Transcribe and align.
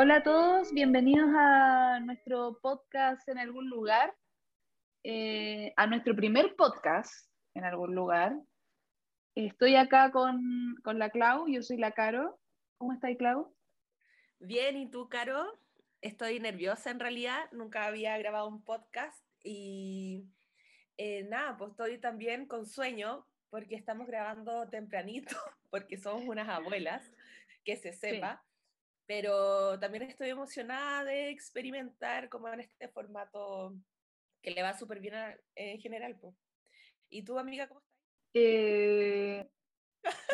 Hola 0.00 0.18
a 0.18 0.22
todos, 0.22 0.72
bienvenidos 0.72 1.28
a 1.34 1.98
nuestro 1.98 2.60
podcast 2.62 3.28
en 3.28 3.36
algún 3.36 3.68
lugar, 3.68 4.14
eh, 5.02 5.74
a 5.76 5.88
nuestro 5.88 6.14
primer 6.14 6.54
podcast 6.54 7.28
en 7.54 7.64
algún 7.64 7.96
lugar. 7.96 8.38
Estoy 9.34 9.74
acá 9.74 10.12
con, 10.12 10.76
con 10.84 11.00
la 11.00 11.10
Clau, 11.10 11.48
yo 11.48 11.62
soy 11.62 11.78
la 11.78 11.90
Caro. 11.90 12.38
¿Cómo 12.76 12.92
estás, 12.92 13.16
Clau? 13.18 13.52
Bien, 14.38 14.76
¿y 14.76 14.88
tú, 14.88 15.08
Caro? 15.08 15.44
Estoy 16.00 16.38
nerviosa 16.38 16.92
en 16.92 17.00
realidad, 17.00 17.50
nunca 17.50 17.84
había 17.84 18.16
grabado 18.18 18.46
un 18.46 18.62
podcast 18.62 19.24
y 19.42 20.28
eh, 20.98 21.22
nada, 21.24 21.56
pues 21.56 21.70
estoy 21.70 21.98
también 21.98 22.46
con 22.46 22.66
sueño 22.66 23.26
porque 23.50 23.76
estamos 23.76 24.06
grabando 24.06 24.68
tempranito, 24.68 25.34
porque 25.70 25.96
somos 25.96 26.24
unas 26.26 26.48
abuelas, 26.48 27.02
que 27.64 27.76
se 27.76 27.92
sepa, 27.92 28.44
pero 29.06 29.78
también 29.80 30.02
estoy 30.02 30.28
emocionada 30.28 31.04
de 31.04 31.30
experimentar 31.30 32.28
como 32.28 32.48
en 32.48 32.60
este 32.60 32.88
formato 32.88 33.74
que 34.42 34.50
le 34.50 34.62
va 34.62 34.76
súper 34.76 35.00
bien 35.00 35.14
en 35.54 35.80
general. 35.80 36.16
Pues. 36.20 36.34
¿Y 37.08 37.22
tú, 37.22 37.38
amiga, 37.38 37.68
cómo 37.68 37.80
estás? 37.80 37.94
Eh, 38.34 39.48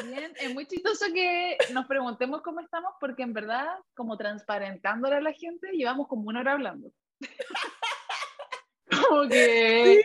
Bien, 0.04 0.32
es 0.40 0.52
muy 0.54 0.66
chistoso 0.66 1.06
que 1.12 1.56
nos 1.72 1.86
preguntemos 1.86 2.42
cómo 2.42 2.60
estamos 2.60 2.92
porque 3.00 3.22
en 3.22 3.32
verdad, 3.32 3.66
como 3.94 4.16
transparentándole 4.16 5.16
a 5.16 5.20
la 5.20 5.32
gente, 5.32 5.70
llevamos 5.72 6.08
como 6.08 6.28
una 6.28 6.40
hora 6.40 6.52
hablando. 6.52 6.92
como 9.08 9.28
que... 9.28 10.02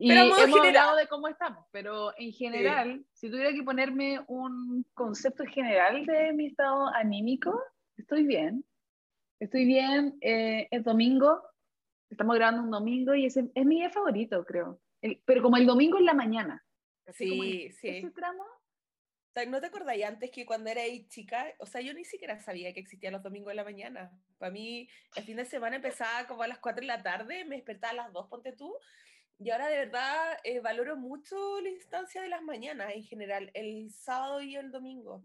Y 0.00 0.10
hemos 0.12 0.38
hablado 0.38 0.96
de 0.96 1.06
cómo 1.08 1.28
estamos, 1.28 1.66
pero 1.70 2.14
en 2.16 2.32
general, 2.32 3.04
si 3.12 3.28
tuviera 3.28 3.52
que 3.52 3.62
ponerme 3.62 4.18
un 4.28 4.86
concepto 4.94 5.44
general 5.44 6.06
de 6.06 6.32
mi 6.32 6.46
estado 6.46 6.86
anímico, 6.94 7.62
estoy 7.98 8.24
bien. 8.24 8.64
Estoy 9.40 9.66
bien, 9.66 10.16
eh, 10.22 10.68
es 10.70 10.84
domingo, 10.84 11.42
estamos 12.08 12.34
grabando 12.36 12.62
un 12.62 12.70
domingo 12.70 13.14
y 13.14 13.26
es, 13.26 13.36
es 13.36 13.66
mi 13.66 13.76
día 13.76 13.90
favorito, 13.90 14.42
creo. 14.46 14.80
pero 15.26 15.42
como 15.42 15.58
el 15.58 15.66
domingo 15.66 15.98
en 15.98 16.06
la 16.06 16.14
mañana. 16.14 16.64
Sí, 17.12 17.70
sí. 17.72 17.88
Ese 17.88 18.10
tramo. 18.10 18.44
¿No 19.48 19.60
te 19.60 19.66
acordáis 19.66 20.04
antes 20.04 20.30
que 20.30 20.46
cuando 20.46 20.70
era 20.70 20.82
chica? 21.08 21.46
O 21.58 21.66
sea, 21.66 21.82
yo 21.82 21.92
ni 21.92 22.04
siquiera 22.06 22.38
sabía 22.40 22.72
que 22.72 22.80
existían 22.80 23.12
los 23.12 23.22
domingos 23.22 23.50
de 23.50 23.56
la 23.56 23.64
mañana. 23.64 24.10
Para 24.38 24.50
mí, 24.50 24.88
el 25.14 25.24
fin 25.24 25.36
de 25.36 25.44
semana 25.44 25.76
empezaba 25.76 26.26
como 26.26 26.42
a 26.42 26.48
las 26.48 26.58
4 26.58 26.80
de 26.80 26.86
la 26.86 27.02
tarde, 27.02 27.44
me 27.44 27.56
despertaba 27.56 27.92
a 27.92 27.96
las 27.96 28.12
2, 28.12 28.28
ponte 28.28 28.52
tú. 28.52 28.74
Y 29.42 29.50
ahora 29.50 29.68
de 29.68 29.78
verdad 29.78 30.38
eh, 30.44 30.60
valoro 30.60 30.96
mucho 30.96 31.60
la 31.60 31.70
instancia 31.70 32.22
de 32.22 32.28
las 32.28 32.42
mañanas 32.42 32.92
en 32.94 33.02
general, 33.02 33.50
el 33.54 33.90
sábado 33.90 34.40
y 34.42 34.54
el 34.54 34.70
domingo. 34.70 35.24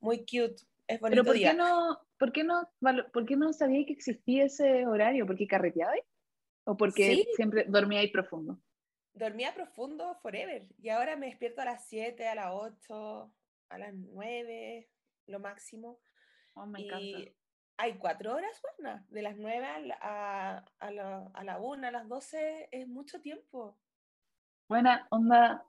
Muy 0.00 0.20
cute. 0.20 0.62
Es 0.86 1.00
bonito 1.00 1.22
Pero 1.22 1.24
¿por 1.24 1.34
qué 1.36 1.54
no, 1.54 1.98
por 2.18 2.32
qué 2.32 2.44
no, 2.44 2.70
por 3.12 3.26
qué 3.26 3.36
no 3.36 3.52
sabía 3.52 3.84
que 3.84 3.92
existía 3.92 4.44
ese 4.44 4.86
horario? 4.86 5.26
¿Porque 5.26 5.46
carreteabais? 5.46 6.04
¿O 6.64 6.76
porque 6.76 7.26
siempre 7.34 7.64
dormíais 7.68 8.10
profundo? 8.10 8.60
dormía 9.16 9.54
profundo 9.54 10.14
forever 10.16 10.66
y 10.78 10.90
ahora 10.90 11.16
me 11.16 11.26
despierto 11.26 11.62
a 11.62 11.64
las 11.64 11.88
7, 11.88 12.28
a 12.28 12.34
las 12.34 12.50
8, 12.52 13.32
a 13.70 13.78
las 13.78 13.94
9, 13.94 14.88
lo 15.26 15.40
máximo. 15.40 15.98
Oh, 16.54 16.66
me 16.66 16.82
y 16.82 17.34
hay 17.78 17.98
cuatro 17.98 18.34
horas, 18.34 18.60
bueno, 18.62 19.04
de 19.08 19.22
las 19.22 19.36
9 19.36 19.66
a, 20.00 20.64
a, 20.78 20.90
la, 20.90 21.30
a 21.34 21.44
la 21.44 21.60
1, 21.60 21.86
a 21.86 21.90
las 21.90 22.08
12, 22.08 22.68
es 22.70 22.88
mucho 22.88 23.20
tiempo. 23.20 23.76
Buena 24.68 25.06
onda, 25.10 25.64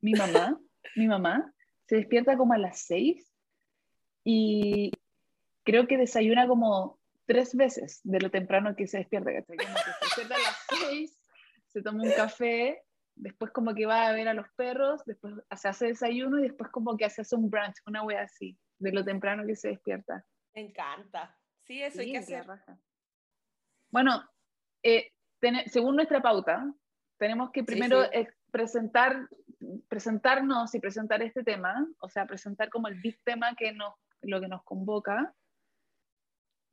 mi 0.00 0.12
mamá, 0.12 0.58
mi 0.96 1.06
mamá 1.06 1.52
se 1.86 1.96
despierta 1.96 2.36
como 2.36 2.52
a 2.52 2.58
las 2.58 2.80
6 2.80 3.32
y 4.24 4.92
creo 5.64 5.86
que 5.86 5.96
desayuna 5.96 6.46
como 6.46 6.98
tres 7.26 7.56
veces 7.56 8.00
de 8.04 8.20
lo 8.20 8.30
temprano 8.30 8.76
que 8.76 8.86
se 8.86 8.98
despierta. 8.98 9.30
que 9.32 9.42
se 9.42 9.90
despierta 10.00 10.34
a 10.34 10.38
las 10.38 10.66
6 10.88 11.18
se 11.68 11.82
toma 11.82 12.04
un 12.04 12.12
café, 12.12 12.82
después 13.14 13.50
como 13.50 13.74
que 13.74 13.86
va 13.86 14.06
a 14.06 14.12
ver 14.12 14.28
a 14.28 14.34
los 14.34 14.46
perros, 14.56 15.02
después 15.04 15.34
se 15.56 15.68
hace 15.68 15.86
desayuno 15.88 16.38
y 16.38 16.42
después 16.42 16.70
como 16.70 16.96
que 16.96 17.04
hace 17.04 17.22
un 17.34 17.50
brunch, 17.50 17.76
una 17.86 18.02
wea 18.02 18.22
así, 18.22 18.56
de 18.78 18.92
lo 18.92 19.04
temprano 19.04 19.46
que 19.46 19.56
se 19.56 19.68
despierta. 19.68 20.24
Me 20.56 20.62
encanta. 20.62 21.38
Sí, 21.64 21.82
eso 21.82 22.00
hay 22.00 22.12
que 22.12 22.18
hacer. 22.18 22.46
Bueno, 23.90 24.26
eh, 24.82 25.12
según 25.66 25.96
nuestra 25.96 26.22
pauta, 26.22 26.72
tenemos 27.18 27.50
que 27.50 27.62
primero 27.62 28.02
presentar, 28.50 29.28
presentarnos 29.88 30.74
y 30.74 30.80
presentar 30.80 31.22
este 31.22 31.44
tema, 31.44 31.86
o 32.00 32.08
sea, 32.08 32.26
presentar 32.26 32.70
como 32.70 32.88
el 32.88 32.98
big 33.02 33.22
tema 33.22 33.54
que 33.54 33.72
nos, 33.72 33.94
lo 34.22 34.40
que 34.40 34.48
nos 34.48 34.64
convoca, 34.64 35.34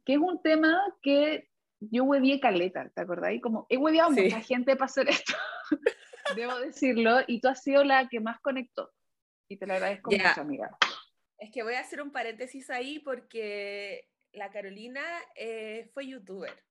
que 0.06 0.14
es 0.14 0.20
un 0.20 0.42
tema 0.42 0.82
que 1.02 1.50
yo 1.82 2.06
huevié 2.06 2.40
caleta, 2.40 2.88
¿te 2.88 3.02
acordáis? 3.02 3.42
Como 3.42 3.66
he 3.68 3.76
hueviado 3.76 4.12
mucha 4.12 4.40
gente 4.40 4.78
para 4.78 4.86
hacer 4.86 5.10
esto, 5.10 5.34
debo 6.38 6.58
decirlo, 6.60 7.20
y 7.28 7.42
tú 7.42 7.50
has 7.50 7.62
sido 7.62 7.84
la 7.84 8.08
que 8.08 8.22
más 8.22 8.40
conectó. 8.40 8.94
Y 9.50 9.58
te 9.58 9.68
lo 9.68 9.74
agradezco 9.74 10.10
mucho, 10.10 10.42
amiga. 10.42 10.78
Es 11.44 11.52
que 11.52 11.62
voy 11.62 11.74
a 11.74 11.82
hacer 11.82 12.02
un 12.02 12.14
paréntesis 12.14 12.70
ahí 12.70 13.00
porque 13.00 14.10
la 14.32 14.50
Carolina 14.50 15.04
eh, 15.36 15.90
fue 15.94 16.08
youtuber 16.08 16.64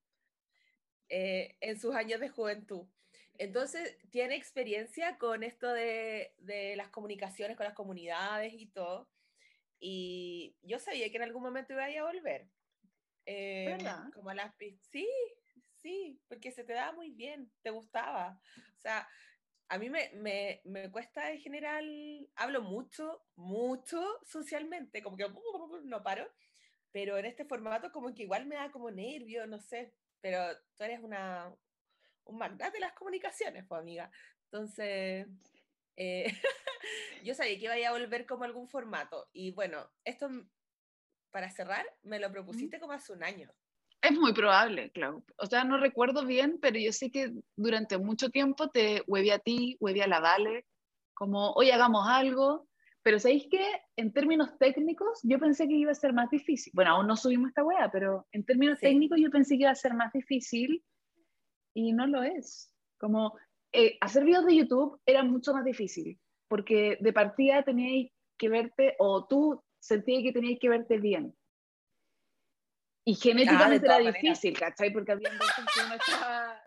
eh, 1.10 1.59
en 1.60 1.78
sus 1.78 1.94
años 1.94 2.21
de 2.21 2.31
juventud. 2.31 2.87
Entonces, 3.37 3.99
tiene 4.09 4.34
experiencia 4.34 5.19
con 5.19 5.43
esto 5.43 5.71
de, 5.71 6.32
de, 6.38 6.75
las 6.77 6.88
comunicaciones 6.88 7.55
con 7.55 7.65
las 7.65 7.75
comunidades 7.75 8.55
y 8.55 8.65
todo. 8.65 9.11
Y 9.78 10.56
yo 10.62 10.78
sabía 10.78 11.11
que 11.11 11.19
en 11.19 11.25
algún 11.25 11.43
momento 11.43 11.75
iba 11.75 11.84
a 11.84 12.11
volver. 12.11 12.49
Eh, 13.27 13.77
como 14.15 14.32
las 14.32 14.55
Sí, 14.91 15.06
sí, 15.82 16.19
porque 16.28 16.50
se 16.50 16.65
te 16.65 16.72
daba 16.72 16.93
muy 16.93 17.11
bien, 17.11 17.53
te 17.61 17.69
gustaba. 17.69 18.41
O 18.75 18.81
sea, 18.81 19.06
a 19.72 19.78
mí 19.78 19.88
me, 19.88 20.10
me, 20.16 20.60
me, 20.65 20.91
cuesta 20.91 21.33
en 21.33 21.41
general, 21.41 22.28
hablo 22.34 22.60
mucho, 22.60 23.25
mucho 23.37 24.21
socialmente, 24.22 25.03
como 25.03 25.16
que 25.16 25.25
no 25.84 26.03
paro, 26.03 26.31
pero 26.91 27.16
en 27.16 27.25
este 27.25 27.47
formato 27.47 27.91
como 27.91 28.12
que 28.15 28.25
igual 28.25 28.44
me 28.44 28.56
da 28.56 28.71
como 28.71 28.91
nervio, 28.91 29.47
no 29.47 29.59
sé, 29.59 29.94
pero 30.21 30.55
tú 30.77 30.84
eres 30.84 31.00
una, 31.00 31.56
un 32.25 32.37
magnate 32.37 32.72
de 32.72 32.81
las 32.81 32.93
comunicaciones, 32.93 33.65
pues 33.66 33.81
amiga. 33.81 34.11
Entonces, 34.44 35.27
eh, 35.97 36.27
yo 37.25 37.34
sabía 37.34 37.59
que 37.59 37.65
iba 37.65 37.88
a 37.88 37.99
volver 37.99 38.27
como 38.27 38.44
algún 38.44 38.69
formato. 38.69 39.31
Y 39.32 39.53
bueno, 39.53 39.91
esto 40.05 40.28
para 41.31 41.50
cerrar, 41.50 41.87
me 42.03 42.19
lo 42.19 42.31
propusiste 42.31 42.78
como 42.78 42.93
hace 42.93 43.15
un 43.15 43.25
año. 43.25 43.50
Es 44.02 44.18
muy 44.18 44.32
probable, 44.32 44.90
claro. 44.90 45.22
O 45.38 45.46
sea, 45.46 45.62
no 45.62 45.78
recuerdo 45.78 46.26
bien, 46.26 46.58
pero 46.60 46.76
yo 46.78 46.92
sé 46.92 47.10
que 47.12 47.32
durante 47.54 47.98
mucho 47.98 48.30
tiempo 48.30 48.68
te 48.68 49.02
hueve 49.06 49.32
a 49.32 49.38
ti, 49.38 49.76
hueve 49.78 50.02
a 50.02 50.08
la 50.08 50.18
Vale, 50.18 50.66
como, 51.14 51.52
hoy 51.52 51.70
hagamos 51.70 52.06
algo. 52.08 52.66
Pero 53.04 53.18
¿sabéis 53.18 53.46
que 53.50 53.64
en 53.96 54.12
términos 54.12 54.58
técnicos 54.58 55.20
yo 55.22 55.38
pensé 55.38 55.66
que 55.66 55.74
iba 55.74 55.90
a 55.90 55.94
ser 55.94 56.12
más 56.12 56.30
difícil? 56.30 56.72
Bueno, 56.74 56.92
aún 56.92 57.06
no 57.06 57.16
subimos 57.16 57.48
esta 57.48 57.64
wea, 57.64 57.90
pero 57.90 58.26
en 58.32 58.44
términos 58.44 58.78
técnicos 58.78 59.20
yo 59.20 59.30
pensé 59.30 59.56
que 59.56 59.62
iba 59.62 59.70
a 59.70 59.76
ser 59.76 59.94
más 59.94 60.12
difícil 60.12 60.84
y 61.74 61.92
no 61.92 62.06
lo 62.06 62.22
es. 62.22 62.72
Como 62.98 63.36
eh, 63.72 63.98
hacer 64.00 64.24
videos 64.24 64.46
de 64.46 64.56
YouTube 64.56 65.00
era 65.04 65.24
mucho 65.24 65.52
más 65.52 65.64
difícil, 65.64 66.19
porque 66.48 66.98
de 67.00 67.12
partida 67.12 67.64
teníais 67.64 68.12
que 68.38 68.48
verte, 68.48 68.94
o 68.98 69.26
tú 69.26 69.62
sentía 69.80 70.22
que 70.22 70.32
tenías 70.32 70.60
que 70.60 70.69
verte 70.69 70.98
bien. 70.98 71.34
Y 73.04 73.14
genéticamente 73.14 73.86
era 73.86 73.98
difícil, 73.98 74.58
¿cachai? 74.58 74.92
Porque 74.92 75.12
había 75.12 75.30
veces 75.30 75.64
que 75.74 75.80
uno 75.84 75.94
estaba... 75.94 76.62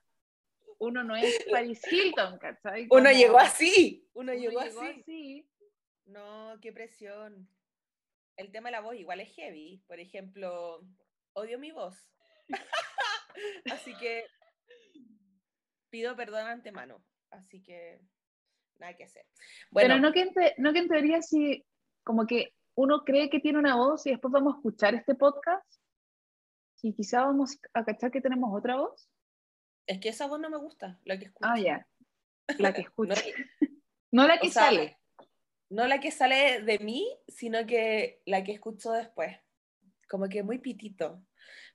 Uno 0.77 1.03
no 1.03 1.15
es 1.15 1.45
Paris 1.49 1.81
Hilton, 1.89 2.37
¿cachai? 2.37 2.87
Uno 2.89 3.09
llegó 3.11 3.39
así. 3.39 4.09
Uno, 4.13 4.33
llegó, 4.33 4.59
así. 4.59 5.49
No, 6.05 6.57
qué 6.61 6.73
presión. 6.73 7.49
El 8.35 8.51
tema 8.51 8.67
de 8.67 8.73
la 8.73 8.81
voz 8.81 8.95
igual 8.95 9.21
es 9.21 9.33
heavy. 9.35 9.81
Por 9.87 10.01
ejemplo, 10.01 10.81
odio 11.33 11.57
mi 11.57 11.71
voz. 11.71 11.95
así 13.71 13.95
que 13.95 14.25
pido 15.89 16.17
perdón 16.17 16.47
antemano. 16.47 17.01
Así 17.31 17.63
que 17.63 18.01
nada 18.77 18.95
que 18.95 19.05
hacer. 19.05 19.25
Bueno, 19.71 19.95
Pero 19.95 20.01
no 20.01 20.11
que, 20.11 20.53
no 20.57 20.73
que 20.73 20.79
en 20.79 20.89
teoría 20.89 21.21
sí, 21.21 21.65
como 22.03 22.27
que 22.27 22.53
uno 22.75 23.05
cree 23.05 23.29
que 23.29 23.39
tiene 23.39 23.59
una 23.59 23.77
voz 23.77 24.05
y 24.05 24.11
después 24.11 24.31
vamos 24.33 24.55
a 24.55 24.57
escuchar 24.57 24.93
este 24.93 25.15
podcast 25.15 25.65
y 26.81 26.93
quizá 26.93 27.25
vamos 27.25 27.57
a 27.73 27.83
cachar 27.83 28.11
que 28.11 28.21
tenemos 28.21 28.49
otra 28.57 28.75
voz. 28.75 29.09
Es 29.87 29.99
que 29.99 30.09
esa 30.09 30.27
voz 30.27 30.39
no 30.39 30.49
me 30.49 30.57
gusta, 30.57 30.99
la 31.03 31.17
que 31.17 31.25
escucho. 31.25 31.49
Ah, 31.49 31.59
ya. 31.59 31.87
La 32.57 32.73
que 32.73 32.81
escucho. 32.87 33.13
no, 34.11 34.27
la 34.27 34.39
que 34.39 34.49
sale. 34.49 34.99
No 35.69 35.87
la 35.87 35.99
que 35.99 36.11
sale 36.11 36.61
de 36.61 36.79
mí, 36.79 37.07
sino 37.27 37.65
que 37.65 38.21
la 38.25 38.43
que 38.43 38.53
escucho 38.53 38.91
después. 38.91 39.35
Como 40.07 40.29
que 40.29 40.43
muy 40.43 40.59
pitito. 40.59 41.23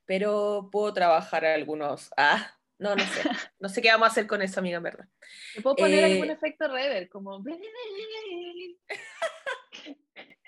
Pero 0.05 0.69
puedo 0.71 0.93
trabajar 0.93 1.45
algunos. 1.45 2.11
Ah, 2.17 2.57
No, 2.79 2.95
no 2.97 3.05
sé. 3.05 3.29
No 3.59 3.69
sé 3.69 3.83
qué 3.83 3.91
vamos 3.91 4.09
a 4.09 4.11
hacer 4.13 4.27
con 4.27 4.43
eso, 4.43 4.61
amiga, 4.61 4.79
en 4.79 4.83
verdad. 4.85 5.09
Te 5.55 5.61
puedo 5.61 5.77
poner 5.77 6.05
algún 6.05 6.31
efecto 6.31 6.67
rever, 6.69 7.09
como. 7.09 7.43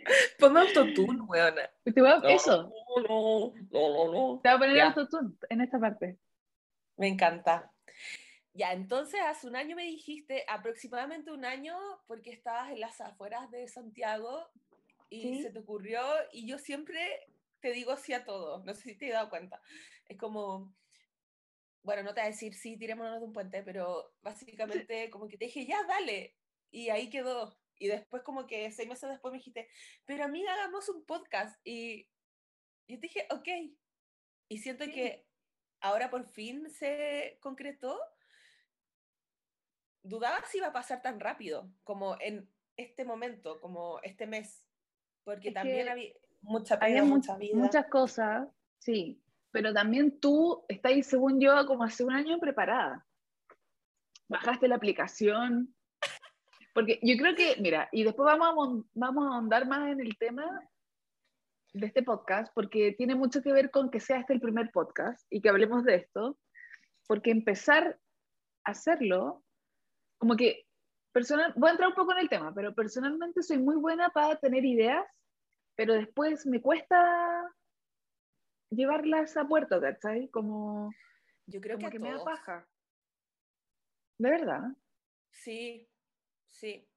Ponme 0.39 0.61
autotune, 0.61 1.23
weona. 1.23 1.71
Te 1.85 2.01
voy 2.01 2.11
a... 2.11 2.21
Eso. 2.29 2.73
No, 2.99 3.03
no, 3.09 3.55
no, 3.71 4.13
no. 4.13 4.41
Te 4.43 4.49
voy 4.49 4.57
a 4.57 4.59
poner 4.59 4.81
autotune 4.81 5.35
en 5.49 5.61
esta 5.61 5.79
parte. 5.79 6.19
Me 6.97 7.09
encanta. 7.09 7.73
Ya, 8.55 8.73
entonces 8.73 9.21
hace 9.21 9.47
un 9.47 9.57
año 9.57 9.77
me 9.77 9.85
dijiste, 9.85 10.45
aproximadamente 10.47 11.31
un 11.31 11.45
año, 11.45 11.77
porque 12.07 12.31
estabas 12.31 12.71
en 12.71 12.81
las 12.81 13.01
afueras 13.01 13.51
de 13.51 13.67
Santiago 13.67 14.51
y 15.09 15.43
se 15.43 15.51
te 15.51 15.59
ocurrió, 15.59 16.03
y 16.33 16.47
yo 16.47 16.59
siempre 16.59 17.27
te 17.61 17.73
digo 17.73 17.97
sí 17.97 18.13
a 18.13 18.25
todo, 18.25 18.63
no 18.65 18.75
sé 18.75 18.83
si 18.83 18.95
te 18.97 19.09
he 19.09 19.13
dado 19.13 19.31
cuenta. 19.31 19.61
Es 20.07 20.19
como, 20.19 20.75
bueno, 21.83 22.03
no 22.03 22.15
te 22.15 22.21
voy 22.21 22.29
a 22.29 22.31
decir 22.31 22.55
sí, 22.55 22.77
tirémonos 22.77 23.21
de 23.21 23.27
un 23.27 23.33
puente, 23.33 23.63
pero 23.63 24.13
básicamente 24.23 25.11
como 25.11 25.29
que 25.29 25.39
te 25.39 25.47
dije, 25.47 25.67
ya, 25.67 25.83
dale, 25.85 26.37
y 26.71 26.91
ahí 26.91 27.09
quedó. 27.09 27.57
Y 27.83 27.89
después 27.89 28.23
como 28.23 28.47
que 28.47 28.71
seis 28.71 28.89
meses 28.89 29.11
después 29.11 29.33
me 29.33 29.39
dijiste, 29.39 29.69
pero 30.05 30.23
amiga, 30.23 30.55
hagamos 30.55 30.89
un 30.89 31.05
podcast. 31.05 31.61
Y 31.65 32.05
yo 32.87 33.01
te 33.01 33.09
dije, 33.09 33.27
ok. 33.29 33.49
Y 34.49 34.59
siento 34.59 34.85
que 34.85 35.27
ahora 35.81 36.09
por 36.09 36.25
fin 36.25 36.71
se 36.71 37.39
concretó. 37.41 37.99
Dudaba 40.05 40.45
si 40.47 40.59
iba 40.59 40.69
a 40.69 40.73
pasar 40.73 41.03
tan 41.03 41.19
rápido 41.19 41.73
como 41.83 42.17
en 42.21 42.49
este 42.77 43.05
momento, 43.05 43.61
como 43.61 43.99
este 44.05 44.29
mes. 44.29 44.65
Porque 45.25 45.51
también 45.51 45.89
había 45.89 46.13
mucha 46.41 46.77
había 46.77 47.03
mucha 47.03 47.37
vida. 47.37 47.57
Muchas 47.57 47.87
cosas, 47.89 48.47
sí. 48.79 49.21
Pero 49.51 49.75
también 49.75 50.21
tú 50.21 50.65
estás, 50.69 51.05
según 51.05 51.41
yo, 51.41 51.67
como 51.67 51.83
hace 51.83 52.05
un 52.05 52.13
año 52.13 52.39
preparada. 52.39 53.05
Bajaste 54.29 54.69
la 54.69 54.77
aplicación, 54.77 55.75
porque 56.73 56.99
yo 57.03 57.17
creo 57.17 57.35
que, 57.35 57.57
mira, 57.61 57.89
y 57.93 58.05
después 58.05 58.25
vamos 58.25 58.49
a, 58.49 58.85
vamos 58.95 59.27
a 59.27 59.35
ahondar 59.35 59.67
más 59.67 59.91
en 59.91 60.01
el 60.01 60.17
tema 60.17 60.45
de 61.75 61.87
este 61.87 62.03
podcast, 62.03 62.53
porque 62.55 62.93
tiene 62.93 63.15
mucho 63.15 63.43
que 63.43 63.53
ver 63.53 63.71
con 63.71 63.91
que 63.91 64.01
sea 64.01 64.19
este 64.19 64.35
el 64.35 64.41
primer 64.41 64.71
podcast 64.71 65.25
y 65.31 65.41
que 65.41 65.49
hablemos 65.49 65.85
de 65.85 65.97
esto, 65.97 66.39
porque 67.07 67.31
empezar 67.31 67.99
a 68.65 68.71
hacerlo, 68.71 69.43
como 70.19 70.37
que, 70.37 70.67
personal, 71.13 71.53
voy 71.57 71.69
a 71.69 71.73
entrar 71.73 71.91
un 71.91 71.95
poco 71.95 72.13
en 72.13 72.19
el 72.19 72.29
tema, 72.29 72.55
pero 72.55 72.75
personalmente 72.75 73.43
soy 73.43 73.59
muy 73.59 73.77
buena 73.77 74.11
para 74.11 74.37
tener 74.37 74.65
ideas, 74.65 75.07
pero 75.75 75.95
después 75.95 76.47
me 76.47 76.61
cuesta 76.61 77.51
llevarlas 78.71 79.37
a 79.37 79.47
puerto, 79.47 79.81
¿cachai? 79.81 80.29
Como, 80.29 80.91
yo 81.47 81.61
creo 81.61 81.79
que, 81.79 81.99
me 81.99 82.13
da 82.13 82.25
paja. 82.25 82.67
¿De 84.19 84.31
verdad? 84.31 84.63
Sí, 85.31 85.89
Sí. 86.53 86.89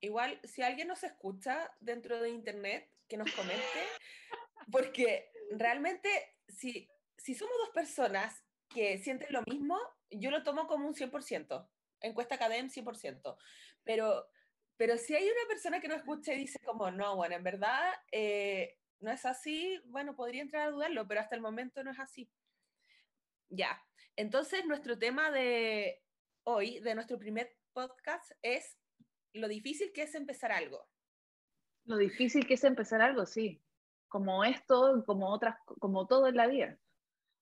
Igual, 0.00 0.38
si 0.44 0.62
alguien 0.62 0.88
nos 0.88 1.02
escucha 1.02 1.74
dentro 1.80 2.20
de 2.20 2.28
internet, 2.28 2.90
que 3.08 3.16
nos 3.16 3.32
comente, 3.32 3.62
porque 4.70 5.30
realmente, 5.52 6.08
si, 6.48 6.90
si 7.16 7.34
somos 7.34 7.56
dos 7.58 7.70
personas 7.70 8.44
que 8.68 8.98
sienten 8.98 9.32
lo 9.32 9.42
mismo, 9.46 9.78
yo 10.10 10.30
lo 10.30 10.42
tomo 10.42 10.66
como 10.66 10.86
un 10.86 10.94
100%, 10.94 11.68
encuesta 12.00 12.34
Academ 12.34 12.68
100%, 12.68 13.36
pero, 13.82 14.28
pero 14.76 14.98
si 14.98 15.14
hay 15.14 15.24
una 15.24 15.48
persona 15.48 15.80
que 15.80 15.88
no 15.88 15.94
escucha 15.94 16.34
y 16.34 16.38
dice 16.38 16.58
como, 16.60 16.90
no, 16.90 17.16
bueno, 17.16 17.36
en 17.36 17.44
verdad 17.44 17.94
eh, 18.12 18.78
no 19.00 19.10
es 19.10 19.24
así, 19.24 19.80
bueno, 19.86 20.16
podría 20.16 20.42
entrar 20.42 20.68
a 20.68 20.70
dudarlo, 20.70 21.06
pero 21.06 21.20
hasta 21.20 21.36
el 21.36 21.40
momento 21.42 21.82
no 21.84 21.92
es 21.92 21.98
así. 21.98 22.30
Ya, 23.48 23.82
entonces 24.16 24.64
nuestro 24.64 24.98
tema 24.98 25.30
de 25.30 26.02
hoy, 26.42 26.80
de 26.80 26.94
nuestro 26.94 27.18
primer 27.18 27.56
podcast, 27.72 28.32
es 28.42 28.78
lo 29.34 29.48
difícil 29.48 29.92
que 29.92 30.02
es 30.02 30.14
empezar 30.14 30.52
algo. 30.52 30.88
Lo 31.84 31.96
difícil 31.96 32.46
que 32.46 32.54
es 32.54 32.64
empezar 32.64 33.02
algo, 33.02 33.26
sí. 33.26 33.60
Como 34.08 34.44
esto, 34.44 35.02
como 35.04 35.28
otras, 35.28 35.56
como 35.80 36.06
todo 36.06 36.28
en 36.28 36.36
la 36.36 36.46
vida. 36.46 36.78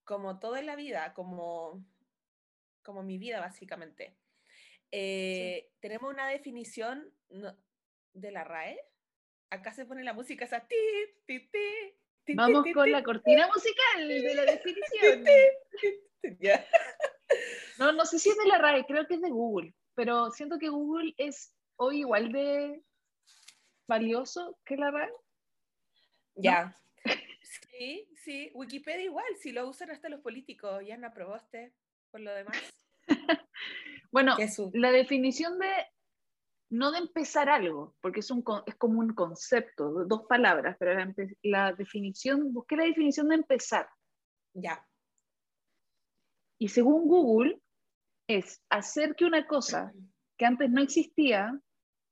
Como 0.05 0.39
todo 0.39 0.57
en 0.57 0.67
la 0.67 0.75
vida, 0.75 1.13
como, 1.15 1.85
como 2.83 3.03
mi 3.03 3.19
vida, 3.19 3.41
básicamente. 3.41 4.17
Eh, 4.91 5.71
tenemos 5.81 6.13
una 6.13 6.29
definición 6.29 7.13
de 8.15 8.33
la 8.33 8.45
RAE. 8.45 8.79
Acá 9.51 9.73
se 9.73 9.85
pone 9.85 10.03
la 10.03 10.15
música 10.15 10.47
esa 10.47 10.67
ti, 10.67 10.77
ti, 11.27 11.41
ti, 12.25 12.35
Vamos 12.35 12.65
con 12.73 12.91
la 12.91 13.03
cortina 13.03 13.49
musical 13.49 14.09
de 14.09 14.35
la 14.35 14.45
definición. 14.45 15.25
No, 17.79 17.93
no 17.93 18.07
sé 18.07 18.19
si 18.19 18.31
es 18.31 18.39
de 18.39 18.47
la 18.47 18.59
RAE, 18.59 18.87
creo 18.87 19.07
que 19.07 19.15
es 19.15 19.21
de 19.21 19.31
Google, 19.31 19.75
pero 19.95 20.31
siento 20.31 20.59
que 20.59 20.69
Google 20.69 21.15
es 21.17 21.53
hoy 21.77 22.01
igual 22.01 22.33
de 22.33 22.83
valioso 23.87 24.59
que 24.65 24.77
la 24.77 24.91
RAE? 24.91 25.13
Ya. 26.37 26.79
Sí, 27.43 28.09
sí, 28.15 28.51
Wikipedia 28.55 29.05
igual, 29.05 29.27
si 29.41 29.53
lo 29.53 29.69
usan 29.69 29.91
hasta 29.91 30.09
los 30.09 30.21
políticos, 30.21 30.83
ya 30.87 30.97
no 30.97 31.09
aprobaste 31.09 31.75
por 32.11 32.21
lo 32.21 32.33
demás. 32.33 32.57
bueno, 34.13 34.37
la 34.73 34.93
definición 34.93 35.59
de, 35.59 35.71
no 36.71 36.93
de 36.93 36.99
empezar 36.99 37.49
algo, 37.49 37.97
porque 38.01 38.21
es, 38.21 38.31
un, 38.31 38.45
es 38.67 38.77
como 38.77 39.01
un 39.01 39.15
concepto, 39.15 40.05
dos 40.07 40.27
palabras, 40.29 40.77
pero 40.79 40.95
la, 40.95 41.13
la 41.43 41.73
definición, 41.73 42.53
busqué 42.53 42.77
la 42.77 42.85
definición 42.85 43.29
de 43.29 43.37
empezar. 43.37 43.89
Ya. 44.55 44.87
Y 46.59 46.69
según 46.69 47.09
Google, 47.09 47.61
es 48.29 48.63
hacer 48.71 49.17
que 49.17 49.25
una 49.25 49.47
cosa 49.47 49.93
que 50.37 50.47
antes 50.47 50.71
no 50.71 50.83
existía 50.83 51.61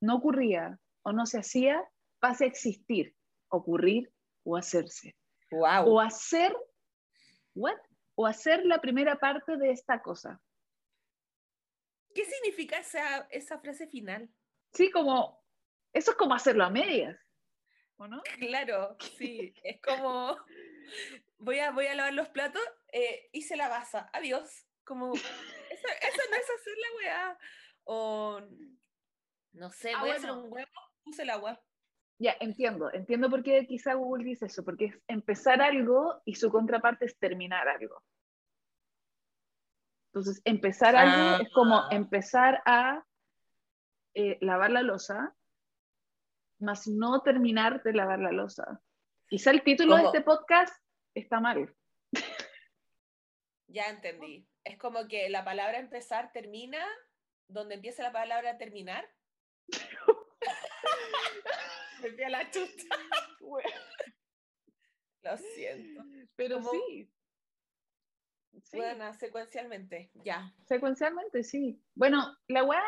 no 0.00 0.16
ocurría 0.16 0.78
o 1.02 1.12
no 1.12 1.26
se 1.26 1.38
hacía, 1.38 1.82
pase 2.18 2.44
a 2.44 2.48
existir, 2.48 3.14
ocurrir 3.48 4.12
o 4.44 4.56
hacerse. 4.56 5.16
O 5.52 6.00
hacer, 6.00 6.56
what? 7.54 7.78
O 8.14 8.26
hacer 8.26 8.64
la 8.64 8.80
primera 8.80 9.18
parte 9.18 9.56
de 9.56 9.70
esta 9.70 10.00
cosa. 10.02 10.40
¿Qué 12.14 12.24
significa 12.24 12.78
esa, 12.78 13.26
esa 13.30 13.58
frase 13.58 13.86
final? 13.86 14.28
Sí, 14.72 14.90
como, 14.90 15.42
eso 15.92 16.12
es 16.12 16.16
como 16.16 16.34
hacerlo 16.34 16.64
a 16.64 16.70
medias, 16.70 17.16
¿o 17.96 18.06
no? 18.06 18.22
Claro, 18.38 18.96
sí, 19.16 19.54
es 19.64 19.80
como, 19.80 20.36
voy 21.38 21.58
a, 21.58 21.70
voy 21.70 21.86
a 21.86 21.94
lavar 21.94 22.14
los 22.14 22.28
platos, 22.28 22.62
eh, 22.92 23.28
hice 23.32 23.56
la 23.56 23.68
basa, 23.68 24.10
adiós, 24.12 24.66
como, 24.84 25.12
eso, 25.14 25.88
eso 26.02 26.22
no 26.30 26.36
es 26.36 26.50
hacer 26.50 26.74
la 26.78 26.96
weá, 26.96 27.38
o 27.92 28.40
no 29.52 29.70
sé, 29.70 29.92
ah, 29.96 30.00
voy 30.00 30.10
a 30.10 30.14
hacer 30.14 30.30
un 30.30 30.44
huevo, 30.52 30.70
puse 31.02 31.22
el 31.22 31.30
agua. 31.30 31.60
Ya, 32.20 32.36
entiendo, 32.38 32.92
entiendo 32.92 33.28
por 33.28 33.42
qué 33.42 33.66
quizá 33.66 33.94
Google 33.94 34.24
dice 34.24 34.46
eso, 34.46 34.64
porque 34.64 34.84
es 34.86 35.02
empezar 35.08 35.60
algo 35.60 36.22
y 36.24 36.36
su 36.36 36.52
contraparte 36.52 37.06
es 37.06 37.18
terminar 37.18 37.66
algo. 37.66 38.00
Entonces, 40.12 40.40
empezar 40.44 40.94
algo 40.94 41.42
es 41.42 41.52
como 41.52 41.78
ah. 41.78 41.88
empezar 41.90 42.62
a 42.64 43.04
eh, 44.14 44.38
lavar 44.40 44.70
la 44.70 44.82
losa, 44.82 45.34
más 46.60 46.86
no 46.86 47.22
terminar 47.22 47.82
de 47.82 47.92
lavar 47.92 48.20
la 48.20 48.30
losa. 48.30 48.80
Quizá 49.26 49.50
el 49.50 49.64
título 49.64 49.96
de 49.96 50.04
este 50.04 50.20
podcast 50.20 50.74
está 51.14 51.40
mal. 51.40 51.74
Ya 53.66 53.88
entendí. 53.88 54.46
Es 54.62 54.78
como 54.78 55.08
que 55.08 55.28
la 55.28 55.44
palabra 55.44 55.78
empezar 55.78 56.30
termina 56.32 56.84
donde 57.52 57.76
empieza 57.76 58.02
la 58.02 58.12
palabra 58.12 58.58
terminar. 58.58 59.08
Me 62.02 62.10
fui 62.10 62.22
a 62.22 62.30
la 62.30 62.50
chucha. 62.50 62.88
Lo 65.22 65.36
siento. 65.36 66.02
Pero 66.36 66.62
sí. 66.62 67.10
Bueno, 68.72 69.12
secuencialmente, 69.14 70.10
ya. 70.24 70.52
Secuencialmente, 70.66 71.44
sí. 71.44 71.80
Bueno, 71.94 72.36
la 72.48 72.64
weá, 72.64 72.82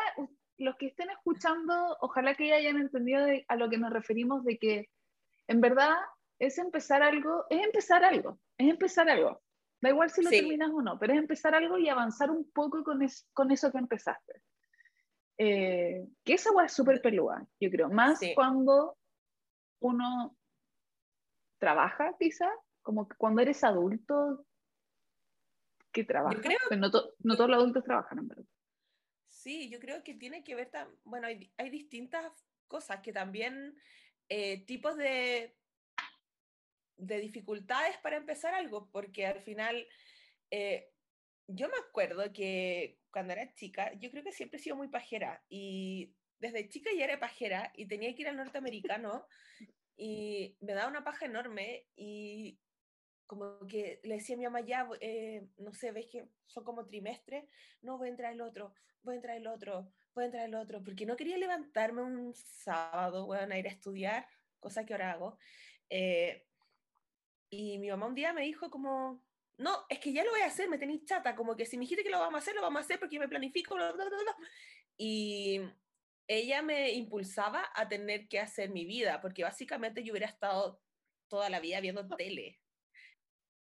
los 0.57 0.75
que 0.77 0.87
estén 0.87 1.09
escuchando, 1.09 1.97
ojalá 2.01 2.35
que 2.35 2.47
ya 2.47 2.55
hayan 2.55 2.77
entendido 2.77 3.25
a 3.47 3.55
lo 3.55 3.69
que 3.69 3.77
nos 3.77 3.91
referimos 3.91 4.43
de 4.43 4.57
que 4.57 4.89
en 5.47 5.61
verdad 5.61 5.95
es 6.39 6.57
empezar 6.57 7.03
algo, 7.03 7.45
es 7.49 7.63
empezar 7.63 8.03
algo, 8.03 8.39
es 8.57 8.69
empezar 8.69 9.09
algo. 9.09 9.41
Da 9.81 9.89
igual 9.89 10.09
si 10.09 10.23
lo 10.23 10.29
terminas 10.29 10.71
o 10.71 10.81
no, 10.81 10.97
pero 10.97 11.13
es 11.13 11.19
empezar 11.19 11.53
algo 11.55 11.77
y 11.77 11.89
avanzar 11.89 12.31
un 12.31 12.49
poco 12.51 12.83
con, 12.83 12.99
con 13.33 13.51
eso 13.51 13.71
que 13.71 13.77
empezaste. 13.77 14.41
Eh, 15.37 16.07
que 16.23 16.33
esa 16.33 16.49
agua 16.49 16.65
es 16.65 16.73
súper 16.73 17.01
pelúa, 17.01 17.45
yo 17.59 17.69
creo, 17.71 17.89
más 17.89 18.19
cuando 18.35 18.97
uno 19.81 20.37
trabaja, 21.59 22.15
quizá, 22.19 22.49
como 22.81 23.07
que 23.07 23.15
cuando 23.17 23.41
eres 23.41 23.63
adulto, 23.63 24.45
que 25.91 26.03
trabaja. 26.03 26.37
No, 26.69 26.77
no, 26.79 26.91
todos 26.91 27.49
los 27.49 27.57
adultos 27.57 27.83
trabajan, 27.83 28.19
en 28.19 28.27
verdad. 28.27 28.45
Sí, 29.27 29.69
yo 29.69 29.79
creo 29.79 30.03
que 30.03 30.13
tiene 30.13 30.43
que 30.43 30.55
ver, 30.55 30.69
bueno, 31.03 31.27
hay, 31.27 31.51
hay, 31.57 31.69
distintas 31.69 32.31
cosas 32.67 33.01
que 33.01 33.11
también, 33.11 33.75
eh, 34.29 34.65
tipos 34.65 34.95
de, 34.97 35.57
de 36.97 37.19
dificultades 37.19 37.97
para 37.97 38.17
empezar 38.17 38.53
algo, 38.53 38.89
porque 38.91 39.25
al 39.25 39.41
final, 39.41 39.87
eh, 40.51 40.92
yo 41.47 41.67
me 41.67 41.77
acuerdo 41.87 42.31
que 42.31 42.99
cuando 43.11 43.33
era 43.33 43.53
chica, 43.53 43.93
yo 43.99 44.09
creo 44.11 44.23
que 44.23 44.31
siempre 44.31 44.59
he 44.59 44.63
sido 44.63 44.75
muy 44.75 44.87
pajera 44.87 45.43
y 45.49 46.13
desde 46.39 46.69
chica 46.69 46.89
ya 46.95 47.05
era 47.05 47.19
pajera 47.19 47.71
y 47.75 47.87
tenía 47.87 48.13
que 48.15 48.23
ir 48.23 48.27
al 48.27 48.37
norteamericano 48.37 49.25
y 49.97 50.57
me 50.61 50.73
daba 50.73 50.89
una 50.89 51.03
paja 51.03 51.25
enorme 51.25 51.85
y 51.95 52.59
como 53.27 53.65
que 53.67 53.99
le 54.03 54.15
decía 54.15 54.35
a 54.35 54.37
mi 54.37 54.43
mamá 54.43 54.61
ya, 54.61 54.87
eh, 54.99 55.47
no 55.57 55.73
sé, 55.73 55.91
ves 55.91 56.07
que 56.07 56.27
son 56.45 56.63
como 56.63 56.85
trimestres, 56.85 57.45
no 57.81 57.97
voy 57.97 58.07
a 58.07 58.11
entrar 58.11 58.33
el 58.33 58.41
otro, 58.41 58.73
voy 59.01 59.13
a 59.13 59.15
entrar 59.15 59.37
el 59.37 59.47
otro, 59.47 59.91
voy 60.13 60.23
a 60.23 60.25
entrar 60.25 60.45
el 60.45 60.55
otro, 60.55 60.83
porque 60.83 61.05
no 61.05 61.15
quería 61.15 61.37
levantarme 61.37 62.01
un 62.01 62.33
sábado, 62.35 63.25
voy 63.25 63.37
a 63.37 63.57
ir 63.57 63.67
a 63.67 63.71
estudiar, 63.71 64.27
cosa 64.59 64.85
que 64.85 64.93
ahora 64.93 65.13
hago. 65.13 65.37
Eh, 65.89 66.45
y 67.49 67.77
mi 67.79 67.89
mamá 67.89 68.07
un 68.07 68.15
día 68.15 68.33
me 68.33 68.43
dijo 68.43 68.69
como, 68.69 69.22
no, 69.57 69.85
es 69.89 69.99
que 69.99 70.11
ya 70.13 70.23
lo 70.23 70.31
voy 70.31 70.41
a 70.41 70.47
hacer, 70.47 70.69
me 70.69 70.77
tenéis 70.77 71.05
chata, 71.05 71.35
como 71.35 71.55
que 71.55 71.65
si 71.65 71.77
me 71.77 71.81
dijiste 71.81 72.03
que 72.03 72.09
lo 72.09 72.19
vamos 72.19 72.35
a 72.35 72.37
hacer, 72.39 72.55
lo 72.55 72.61
vamos 72.61 72.79
a 72.79 72.85
hacer 72.85 72.99
porque 72.99 73.19
me 73.19 73.27
planifico, 73.27 73.75
bla, 73.75 73.91
bla, 73.91 74.05
bla, 74.05 74.35
Y 74.97 75.61
ella 76.27 76.61
me 76.61 76.91
impulsaba 76.91 77.69
a 77.75 77.87
tener 77.87 78.27
que 78.27 78.39
hacer 78.39 78.69
mi 78.69 78.85
vida, 78.85 79.21
porque 79.21 79.43
básicamente 79.43 80.03
yo 80.03 80.13
hubiera 80.13 80.27
estado 80.27 80.81
toda 81.29 81.49
la 81.49 81.59
vida 81.59 81.79
viendo 81.81 82.07
tele. 82.17 82.59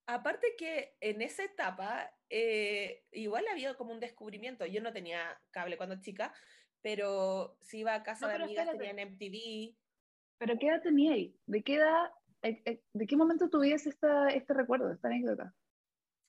Aparte 0.07 0.55
que 0.57 0.95
en 0.99 1.21
esa 1.21 1.43
etapa, 1.43 2.11
eh, 2.29 3.03
igual 3.11 3.45
había 3.47 3.75
como 3.75 3.93
un 3.93 3.99
descubrimiento. 3.99 4.65
Yo 4.65 4.81
no 4.81 4.91
tenía 4.91 5.39
cable 5.51 5.77
cuando 5.77 6.01
chica, 6.01 6.33
pero 6.81 7.57
si 7.61 7.79
iba 7.79 7.93
a 7.93 8.03
casa 8.03 8.27
de 8.27 8.35
amigas 8.35 8.69
tenían 8.71 8.99
MTV. 8.99 9.75
¿Pero 10.37 10.57
qué 10.59 10.67
edad 10.67 10.81
teníais? 10.81 11.33
¿De 11.45 11.63
qué 11.63 11.75
edad, 11.75 12.11
eh, 12.41 12.61
eh, 12.65 12.81
de 12.93 13.07
qué 13.07 13.15
momento 13.15 13.49
tuviste 13.49 13.89
esta, 13.89 14.29
este 14.29 14.53
recuerdo, 14.53 14.91
esta 14.91 15.07
anécdota? 15.07 15.53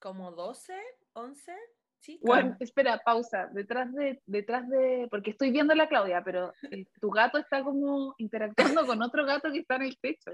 Como 0.03 0.33
12, 0.33 0.75
11, 1.13 1.57
sí. 2.01 2.19
Bueno, 2.23 2.57
espera, 2.59 2.99
pausa. 2.99 3.47
Detrás 3.53 3.93
de, 3.95 4.21
detrás 4.27 4.69
de, 4.69 5.07
porque 5.11 5.31
estoy 5.31 5.53
viendo 5.53 5.73
a 5.73 5.77
la 5.77 5.89
Claudia, 5.89 6.23
pero 6.25 6.53
tu 7.01 7.09
gato 7.11 7.39
está 7.39 7.63
como 7.63 8.15
interactuando 8.19 8.85
con 8.85 9.01
otro 9.03 9.25
gato 9.25 9.51
que 9.53 9.61
está 9.61 9.77
en 9.77 9.83
el 9.83 9.99
techo. 10.01 10.33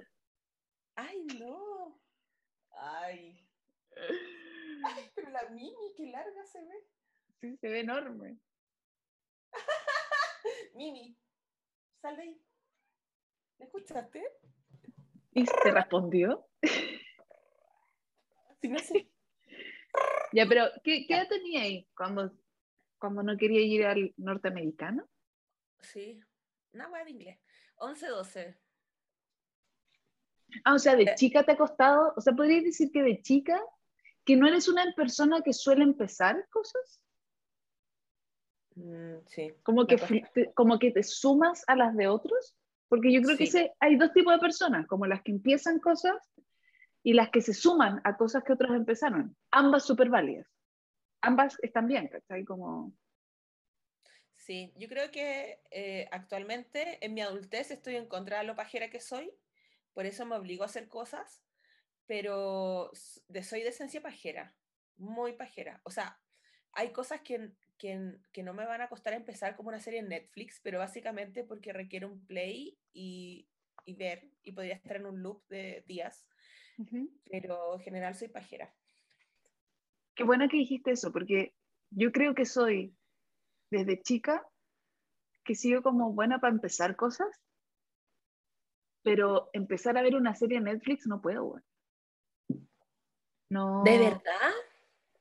Ay, 0.96 1.22
no. 1.38 2.00
Ay. 2.72 3.46
Ay, 4.84 5.10
pero 5.14 5.30
la 5.30 5.48
Mimi, 5.50 5.92
qué 5.96 6.06
larga 6.06 6.46
se 6.46 6.64
ve. 6.64 6.84
Sí, 7.40 7.56
se 7.58 7.68
ve 7.68 7.80
enorme. 7.80 8.38
Mimi, 10.75 11.14
sal 12.00 12.16
de 12.16 12.22
ahí. 12.22 12.42
¿Me 13.58 13.66
escuchaste? 13.66 14.25
¿Y 15.32 15.44
se 15.46 15.70
respondió? 15.70 16.48
Sí, 18.60 18.68
no 18.68 18.78
sé. 18.78 19.08
Ya, 20.32 20.47
pero 20.47 20.66
¿qué, 20.85 21.06
qué 21.06 21.14
edad 21.14 21.28
tenía 21.28 21.62
ahí 21.62 21.88
cuando, 21.97 22.32
cuando 22.99 23.23
no 23.23 23.37
quería 23.37 23.61
ir 23.61 23.87
al 23.87 24.12
norteamericano? 24.16 25.08
Sí, 25.80 26.20
una 26.73 26.88
web 26.88 27.04
de 27.04 27.11
inglés. 27.11 27.38
11, 27.76 28.06
12. 28.08 28.58
Ah, 30.64 30.75
o 30.75 30.78
sea, 30.78 30.97
de 30.97 31.04
eh. 31.04 31.14
chica 31.14 31.44
te 31.44 31.52
ha 31.52 31.56
costado, 31.56 32.12
o 32.16 32.20
sea, 32.20 32.32
¿podrías 32.32 32.64
decir 32.64 32.90
que 32.90 33.02
de 33.02 33.23
chica, 33.23 33.61
que 34.25 34.37
no 34.37 34.49
eres 34.49 34.68
una 34.68 34.85
persona 34.94 35.42
que 35.42 35.52
suele 35.52 35.85
empezar 35.85 36.47
cosas? 36.50 37.00
Mm, 38.75 39.18
sí. 39.26 39.54
Como 39.62 39.87
que, 39.87 39.97
te, 39.97 40.52
como 40.54 40.78
que 40.78 40.90
te 40.90 41.02
sumas 41.02 41.64
a 41.66 41.76
las 41.76 41.97
de 41.97 42.08
otros, 42.08 42.56
porque 42.88 43.12
yo 43.12 43.20
creo 43.23 43.37
que 43.37 43.73
hay 43.80 43.97
dos 43.97 44.12
tipos 44.12 44.32
de 44.32 44.40
personas, 44.40 44.87
como 44.87 45.06
las 45.06 45.23
que 45.23 45.32
empiezan 45.32 45.78
cosas 45.78 46.14
y 47.02 47.12
las 47.12 47.31
que 47.31 47.40
se 47.40 47.55
suman 47.55 48.00
a 48.05 48.17
cosas 48.17 48.45
que 48.45 48.52
otros 48.52 48.75
empezaron. 48.75 49.37
Ambas 49.50 49.87
súper 49.87 50.09
válidas. 50.09 50.47
Ambas 51.21 51.57
están 51.62 51.87
bien, 51.87 52.09
¿cachai? 52.09 52.45
Como... 52.45 52.93
Sí, 54.37 54.73
yo 54.76 54.88
creo 54.88 55.11
que 55.11 55.61
eh, 55.71 56.09
actualmente 56.11 57.05
en 57.05 57.14
mi 57.14 57.21
adultez 57.21 57.71
estoy 57.71 57.97
en 57.97 58.07
contra 58.07 58.38
de 58.38 58.45
lo 58.45 58.55
pajera 58.55 58.88
que 58.88 59.00
soy, 59.00 59.33
por 59.95 60.07
eso 60.07 60.25
me 60.25 60.37
obligo 60.37 60.62
a 60.62 60.67
hacer 60.67 60.88
cosas, 60.88 61.43
pero 62.07 62.90
de, 63.28 63.43
soy 63.43 63.62
de 63.62 63.69
esencia 63.69 64.00
pajera, 64.00 64.55
muy 64.97 65.33
pajera. 65.33 65.81
O 65.85 65.90
sea, 65.90 66.19
hay 66.73 66.93
cosas 66.93 67.21
que, 67.21 67.50
que, 67.76 68.17
que, 68.33 68.43
no 68.43 68.55
me 68.55 68.64
van 68.64 68.81
a 68.81 68.88
costar 68.88 69.12
empezar 69.12 69.57
como 69.57 69.69
una 69.69 69.81
serie 69.81 70.00
en 70.00 70.09
Netflix, 70.09 70.61
pero 70.62 70.78
básicamente 70.78 71.45
porque 71.45 71.73
requiere 71.73 72.07
un 72.07 72.25
play 72.25 72.78
y, 72.93 73.49
y 73.85 73.95
ver, 73.95 74.31
y 74.43 74.52
podría 74.52 74.75
estar 74.75 74.97
en 74.97 75.07
un 75.07 75.23
loop 75.23 75.47
de 75.49 75.85
días 75.87 76.26
pero 77.30 77.75
en 77.75 77.80
general 77.80 78.14
soy 78.14 78.28
pajera. 78.28 78.73
Qué 80.14 80.25
buena 80.25 80.49
que 80.49 80.56
dijiste 80.56 80.92
eso, 80.92 81.12
porque 81.12 81.54
yo 81.90 82.12
creo 82.12 82.35
que 82.35 82.44
soy 82.44 82.94
desde 83.70 84.02
chica 84.02 84.47
que 85.44 85.54
sigo 85.54 85.82
como 85.82 86.12
buena 86.12 86.40
para 86.40 86.52
empezar 86.52 86.97
cosas, 86.97 87.28
pero 89.02 89.49
empezar 89.52 89.97
a 89.97 90.02
ver 90.02 90.16
una 90.16 90.35
serie 90.35 90.58
en 90.58 90.64
Netflix 90.64 91.06
no 91.06 91.20
puedo, 91.20 91.61
No. 93.49 93.82
¿De 93.85 93.99
verdad? 93.99 94.52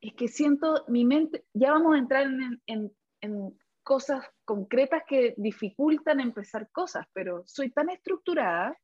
Es 0.01 0.13
que 0.13 0.27
siento 0.27 0.83
mi 0.87 1.05
mente, 1.05 1.45
ya 1.53 1.71
vamos 1.71 1.95
a 1.95 1.99
entrar 1.99 2.23
en, 2.23 2.61
en, 2.65 2.91
en 3.21 3.57
cosas 3.83 4.25
concretas 4.43 5.03
que 5.07 5.33
dificultan 5.37 6.19
empezar 6.19 6.69
cosas, 6.71 7.07
pero 7.13 7.43
soy 7.45 7.71
tan 7.71 7.89
estructurada 7.89 8.77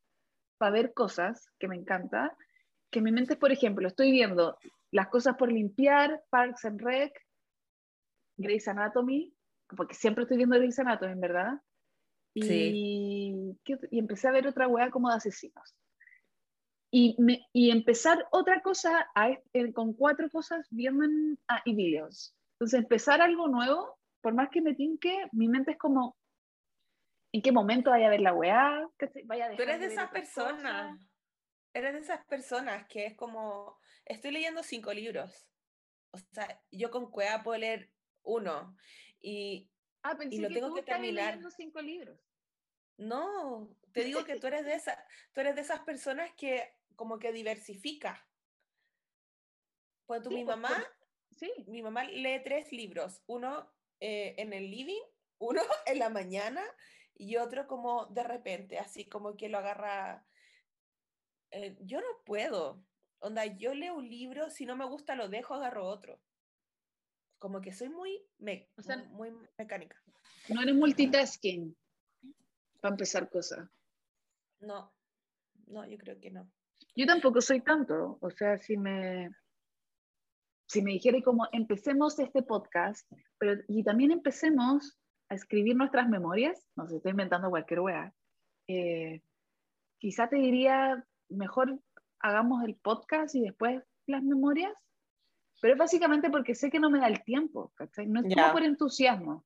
para 0.58 0.72
ver 0.72 0.94
cosas 0.94 1.50
que 1.60 1.68
me 1.68 1.75
encanta, 1.75 2.34
que 2.94 3.02
mi 3.02 3.12
mente 3.12 3.34
es, 3.34 3.40
por 3.40 3.52
ejemplo, 3.52 3.88
estoy 3.88 4.12
viendo 4.12 4.58
las 4.92 5.10
cosas 5.10 5.36
por 5.36 5.52
limpiar, 5.52 6.24
Parks 6.30 6.64
and 6.66 6.80
Rec, 6.80 7.20
Grey's 8.38 8.68
Anatomy, 8.68 9.34
porque 9.76 9.96
siempre 9.96 10.24
estoy 10.24 10.38
viendo 10.38 10.56
Grey's 10.56 10.80
Anatomy, 10.80 11.20
verdad. 11.20 11.60
Y, 12.36 12.44
sí. 12.44 13.58
y 13.92 14.00
empecé 14.00 14.28
a 14.28 14.32
ver 14.32 14.48
otra 14.48 14.68
wea 14.68 14.90
como 14.92 15.10
de 15.10 15.16
asesinos. 15.16 15.76
Y, 16.92 17.16
me, 17.18 17.48
y 17.52 17.72
empezar 17.72 18.28
otra 18.32 18.62
cosa 18.62 19.08
a, 19.16 19.36
con 19.74 19.94
cuatro 19.94 20.30
cosas 20.30 20.68
viendo 20.70 21.06
ah, 21.48 21.62
y 21.66 21.76
videos. 21.76 22.36
Entonces, 22.54 22.80
empezar 22.80 23.22
algo 23.22 23.48
nuevo, 23.48 23.98
por 24.22 24.36
más 24.36 24.50
que 24.50 24.62
me 24.62 24.76
tinque, 24.76 25.28
mi 25.32 25.48
mente 25.48 25.72
es 25.72 25.78
como, 25.78 26.16
¿en 27.34 27.42
qué 27.42 27.52
momento 27.52 27.90
vaya 27.90 28.08
a 28.08 28.12
ver 28.12 28.22
la 28.22 28.34
weá? 28.34 28.88
Vaya 29.26 29.48
a 29.48 29.56
Tú 29.56 29.64
eres 29.64 29.80
de, 29.80 29.88
esa 29.88 30.12
persona 30.12 31.00
eres 31.74 31.94
de 31.94 32.00
esas 32.00 32.25
personas 32.25 32.88
que 32.88 33.06
es 33.06 33.15
como, 33.15 33.80
estoy 34.06 34.32
leyendo 34.32 34.63
cinco 34.63 34.94
libros. 34.94 35.48
O 36.12 36.18
sea, 36.32 36.62
yo 36.72 36.92
con 36.92 37.10
Cuea 37.10 37.44
puedo 37.44 37.58
leer 37.58 37.92
uno 38.22 38.75
y, 39.20 39.70
ah, 40.03 40.18
y 40.30 40.39
lo 40.39 40.50
tengo 40.50 40.74
que 40.74 40.84
terminar. 40.84 41.25
leyendo 41.25 41.50
cinco 41.50 41.82
libros. 41.82 42.20
No, 42.98 43.75
te 43.94 44.03
digo 44.03 44.24
que 44.24 44.39
tú 44.39 44.48
eres 44.48 44.65
de 44.65 44.75
esa, 44.75 45.03
tú 45.34 45.42
eres 45.42 45.56
de 45.56 45.62
esas 45.62 45.80
personas 45.82 46.32
que 46.38 46.75
como 46.96 47.18
que 47.18 47.32
diversifica. 47.32 48.27
Pues 50.06 50.22
tú, 50.22 50.30
mi 50.30 50.44
mamá, 50.44 50.86
sí. 51.32 51.51
mi 51.68 51.82
mamá 51.82 52.03
lee 52.03 52.42
tres 52.44 52.72
libros, 52.72 53.24
uno 53.25 53.74
eh, 54.00 54.36
en 54.38 54.53
el 54.53 54.70
living, 54.70 55.01
uno 55.39 55.62
en 55.86 56.00
la 56.00 56.10
mañana 56.10 56.63
y 57.15 57.38
otro 57.38 57.68
como 57.68 58.06
de 58.08 58.24
repente, 58.24 58.77
así 58.77 59.08
como 59.08 59.36
que 59.36 59.50
lo 59.50 59.58
agarra 59.58 60.25
eh, 61.53 61.77
yo 61.81 62.01
no 62.01 62.07
puedo. 62.25 62.83
Onda, 63.19 63.45
yo 63.45 63.74
leo 63.74 63.95
un 63.95 64.10
libro, 64.10 64.50
si 64.50 64.65
no 64.65 64.75
me 64.75 64.86
gusta 64.86 65.15
lo 65.15 65.29
dejo, 65.29 65.53
agarro 65.53 65.88
otro. 65.88 66.19
Como 67.39 67.62
que 67.62 67.72
soy 67.72 67.89
muy, 67.89 68.22
muy 69.12 69.31
mecánica. 69.57 70.01
No 70.50 70.62
eres 70.62 70.75
multitasking 70.75 71.75
para 72.81 72.93
empezar 72.93 73.29
cosas. 73.29 73.69
No, 74.60 74.91
no, 75.67 75.86
yo 75.88 75.98
creo 75.98 76.19
que 76.19 76.31
no. 76.31 76.50
Yo 76.95 77.05
tampoco 77.05 77.39
soy 77.39 77.62
tanto. 77.62 78.17
O 78.19 78.29
sea, 78.31 78.57
si 78.57 78.75
me, 78.75 79.29
si 80.67 80.81
me 80.81 80.91
dijera 80.91 81.22
como 81.22 81.48
empecemos 81.51 82.17
este 82.19 82.41
podcast, 82.41 83.10
pero 83.38 83.62
y 83.67 83.83
también 83.83 84.12
empecemos 84.12 84.98
a 85.29 85.36
escribir 85.36 85.75
nuestras 85.75 86.10
memorias, 86.10 86.67
no 86.75 86.88
sé, 86.88 86.98
estoy 86.98 87.12
inventando 87.12 87.50
cualquier 87.50 87.79
wea, 87.81 88.13
eh, 88.67 89.22
quizá 90.00 90.27
te 90.27 90.38
diría 90.38 91.05
mejor 91.34 91.80
hagamos 92.20 92.63
el 92.63 92.75
podcast 92.75 93.36
y 93.36 93.42
después 93.42 93.84
las 94.08 94.24
memorias. 94.24 94.74
Pero 95.62 95.74
es 95.74 95.80
básicamente 95.80 96.30
porque 96.30 96.56
sé 96.56 96.70
que 96.70 96.80
no 96.80 96.90
me 96.90 97.00
da 97.00 97.08
el 97.08 97.24
tiempo, 97.24 97.72
¿cachai? 97.75 98.08
No 98.08 98.22
es 98.22 98.52
por 98.52 98.63
entusiasmo. 98.63 99.46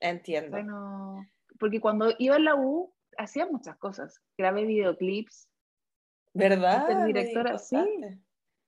Entiendo. 0.00 1.24
porque 1.58 1.80
cuando 1.80 2.12
iba 2.18 2.36
en 2.36 2.44
la 2.44 2.54
U, 2.54 2.94
hacía 3.18 3.46
muchas 3.46 3.76
cosas. 3.78 4.20
Grabé 4.36 4.64
videoclips. 4.64 5.48
¿Verdad? 6.34 7.06
directora, 7.06 7.58
sí. 7.58 7.76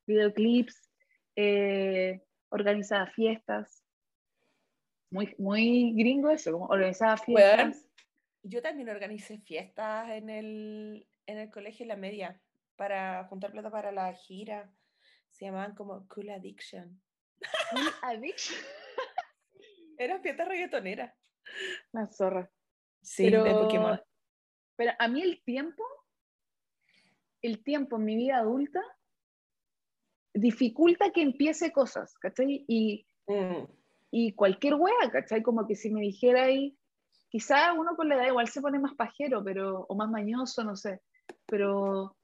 Videoclips, 0.06 0.90
eh, 1.36 2.22
organizaba 2.48 3.06
fiestas. 3.06 3.84
Muy, 5.10 5.34
muy 5.38 5.92
gringo 5.94 6.30
eso, 6.30 6.52
como 6.52 6.66
organizaba 6.66 7.16
fiestas. 7.16 7.86
yo 8.42 8.62
también 8.62 8.88
organicé 8.88 9.38
fiestas 9.38 10.10
en 10.10 10.30
el, 10.30 11.08
en 11.28 11.38
el 11.38 11.50
colegio 11.50 11.84
en 11.84 11.88
la 11.88 11.96
media 11.96 12.40
para 12.76 13.24
juntar 13.24 13.52
plata 13.52 13.70
para 13.70 13.92
la 13.92 14.12
gira. 14.14 14.72
Se 15.30 15.44
llamaban 15.44 15.74
como 15.74 16.08
Cool 16.08 16.30
Addiction. 16.30 17.00
Full 17.70 17.88
addiction. 18.02 18.58
Era 19.98 20.18
fiesta 20.20 20.44
reggaetonera. 20.44 21.14
La 21.92 22.06
zorra. 22.08 22.50
Sí, 23.02 23.24
Pero- 23.24 23.44
de 23.44 23.50
Pokémon. 23.52 24.00
Pero 24.76 24.92
a 24.98 25.08
mí 25.08 25.22
el 25.22 25.42
tiempo, 25.44 25.82
el 27.42 27.62
tiempo 27.64 27.96
en 27.96 28.04
mi 28.04 28.16
vida 28.16 28.38
adulta, 28.38 28.80
dificulta 30.32 31.10
que 31.10 31.22
empiece 31.22 31.72
cosas, 31.72 32.14
¿cachai? 32.18 32.64
Y, 32.68 33.04
Mm, 33.26 33.64
y 34.10 34.32
cualquier 34.34 34.76
wea, 34.76 35.10
¿cachai? 35.12 35.42
Como 35.42 35.66
que 35.66 35.74
si 35.74 35.90
me 35.90 36.00
dijera 36.00 36.44
ahí, 36.44 36.78
quizá 37.28 37.74
uno 37.74 37.94
con 37.94 38.08
la 38.08 38.14
edad 38.14 38.28
igual 38.28 38.48
se 38.48 38.62
pone 38.62 38.78
más 38.78 38.94
pajero, 38.94 39.44
pero, 39.44 39.84
o 39.86 39.94
más 39.94 40.08
mañoso, 40.08 40.64
no 40.64 40.76
sé, 40.76 41.02
pero 41.48 42.16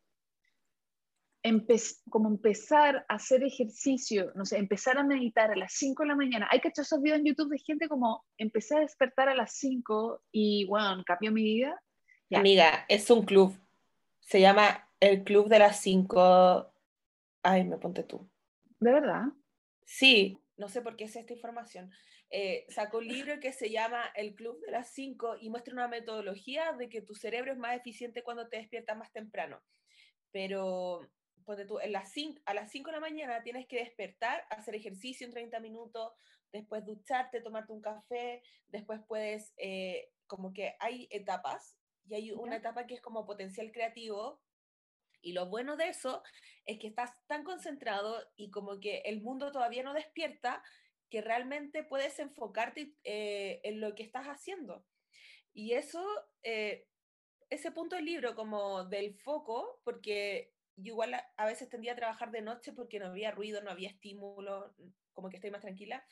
empe- 1.42 1.98
como 2.10 2.28
empezar 2.28 3.04
a 3.08 3.14
hacer 3.14 3.42
ejercicio, 3.42 4.32
no 4.34 4.44
sé, 4.44 4.58
empezar 4.58 4.98
a 4.98 5.04
meditar 5.04 5.50
a 5.50 5.56
las 5.56 5.72
5 5.74 6.02
de 6.02 6.10
la 6.10 6.16
mañana. 6.16 6.48
Hay 6.50 6.60
cachos 6.60 6.86
esos 6.86 7.02
videos 7.02 7.18
en 7.20 7.26
YouTube 7.26 7.50
de 7.50 7.58
gente 7.58 7.88
como 7.88 8.24
empecé 8.38 8.76
a 8.76 8.80
despertar 8.80 9.28
a 9.28 9.34
las 9.34 9.52
5 9.54 10.22
y, 10.30 10.66
bueno, 10.66 11.02
cambió 11.04 11.32
mi 11.32 11.42
vida. 11.42 11.80
Ya. 12.30 12.38
Amiga, 12.38 12.86
es 12.88 13.10
un 13.10 13.24
club. 13.24 13.58
Se 14.20 14.40
llama 14.40 14.88
el 15.00 15.24
Club 15.24 15.48
de 15.48 15.58
las 15.58 15.80
5. 15.80 16.72
Ay, 17.42 17.64
me 17.64 17.76
ponte 17.76 18.02
tú. 18.04 18.26
De 18.80 18.92
verdad. 18.92 19.24
Sí, 19.84 20.38
no 20.56 20.68
sé 20.68 20.80
por 20.80 20.96
qué 20.96 21.04
es 21.04 21.16
esta 21.16 21.34
información. 21.34 21.90
Eh, 22.30 22.66
sacó 22.68 22.98
un 22.98 23.06
libro 23.06 23.38
que 23.38 23.52
se 23.52 23.70
llama 23.70 24.10
El 24.14 24.34
Club 24.34 24.60
de 24.60 24.72
las 24.72 24.90
5 24.92 25.36
y 25.40 25.50
muestra 25.50 25.74
una 25.74 25.88
metodología 25.88 26.72
de 26.72 26.88
que 26.88 27.02
tu 27.02 27.14
cerebro 27.14 27.52
es 27.52 27.58
más 27.58 27.76
eficiente 27.76 28.22
cuando 28.22 28.48
te 28.48 28.56
despiertas 28.56 28.96
más 28.96 29.12
temprano. 29.12 29.62
Pero, 30.32 31.00
ponte 31.44 31.64
tú, 31.64 31.78
en 31.78 31.92
las 31.92 32.12
cin- 32.14 32.40
a 32.46 32.54
las 32.54 32.70
5 32.70 32.90
de 32.90 32.96
la 32.96 33.00
mañana 33.00 33.42
tienes 33.42 33.66
que 33.66 33.76
despertar, 33.76 34.44
hacer 34.50 34.74
ejercicio 34.74 35.26
en 35.26 35.32
30 35.32 35.60
minutos, 35.60 36.12
después 36.52 36.84
ducharte, 36.84 37.40
tomarte 37.40 37.72
un 37.72 37.80
café, 37.82 38.42
después 38.68 39.00
puedes, 39.06 39.52
eh, 39.56 40.10
como 40.26 40.52
que 40.52 40.74
hay 40.80 41.06
etapas 41.10 41.78
y 42.06 42.14
hay 42.14 42.32
una 42.32 42.56
etapa 42.56 42.86
que 42.86 42.94
es 42.94 43.00
como 43.00 43.26
potencial 43.26 43.70
creativo. 43.72 44.40
Y 45.20 45.32
lo 45.32 45.46
bueno 45.46 45.76
de 45.76 45.88
eso 45.88 46.22
es 46.66 46.78
que 46.78 46.86
estás 46.88 47.12
tan 47.26 47.44
concentrado 47.44 48.22
y 48.36 48.50
como 48.50 48.78
que 48.80 48.98
el 49.06 49.22
mundo 49.22 49.52
todavía 49.52 49.82
no 49.82 49.94
despierta 49.94 50.62
que 51.10 51.20
realmente 51.20 51.84
puedes 51.84 52.18
enfocarte 52.18 52.94
eh, 53.04 53.60
en 53.64 53.80
lo 53.80 53.94
que 53.94 54.02
estás 54.02 54.26
haciendo. 54.26 54.84
Y 55.52 55.72
eso, 55.72 56.04
eh, 56.42 56.86
ese 57.50 57.70
punto 57.70 57.96
del 57.96 58.04
libro 58.04 58.34
como 58.34 58.84
del 58.84 59.14
foco, 59.14 59.80
porque 59.84 60.52
yo 60.76 60.92
igual 60.92 61.14
a, 61.14 61.32
a 61.36 61.46
veces 61.46 61.68
tendía 61.68 61.92
a 61.92 61.96
trabajar 61.96 62.30
de 62.30 62.42
noche 62.42 62.72
porque 62.72 62.98
no 62.98 63.06
había 63.06 63.30
ruido, 63.30 63.62
no 63.62 63.70
había 63.70 63.90
estímulo, 63.90 64.74
como 65.12 65.28
que 65.28 65.36
estoy 65.36 65.50
más 65.50 65.62
tranquila, 65.62 66.04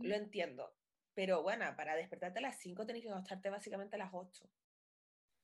lo 0.00 0.14
entiendo. 0.14 0.74
Pero 1.14 1.42
bueno, 1.42 1.64
para 1.76 1.94
despertarte 1.94 2.40
a 2.40 2.42
las 2.42 2.58
5 2.58 2.86
tenés 2.86 3.02
que 3.02 3.08
acostarte 3.08 3.50
básicamente 3.50 3.96
a 3.96 4.00
las 4.00 4.10
8. 4.12 4.50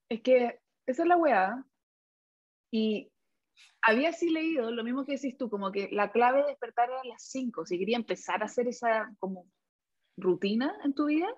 Es 0.09 0.21
que 0.23 0.61
esa 0.87 1.03
es 1.03 1.09
la 1.09 1.17
weá. 1.17 1.65
Y 2.73 3.11
había 3.83 4.11
así 4.11 4.31
leído 4.31 4.71
lo 4.71 4.85
mismo 4.85 5.05
que 5.05 5.13
decís 5.13 5.37
tú, 5.39 5.49
como 5.49 5.73
que 5.73 5.89
la 5.93 6.11
clave 6.13 6.43
de 6.43 6.49
despertar 6.49 6.89
era 6.91 7.01
a 7.01 7.07
las 7.07 7.23
5. 7.25 7.65
Si 7.67 7.79
quería 7.79 7.97
empezar 7.97 8.43
a 8.43 8.47
hacer 8.47 8.69
esa 8.69 9.11
como 9.19 9.47
rutina 10.17 10.77
en 10.85 10.95
tu 10.95 11.07
vida, 11.07 11.29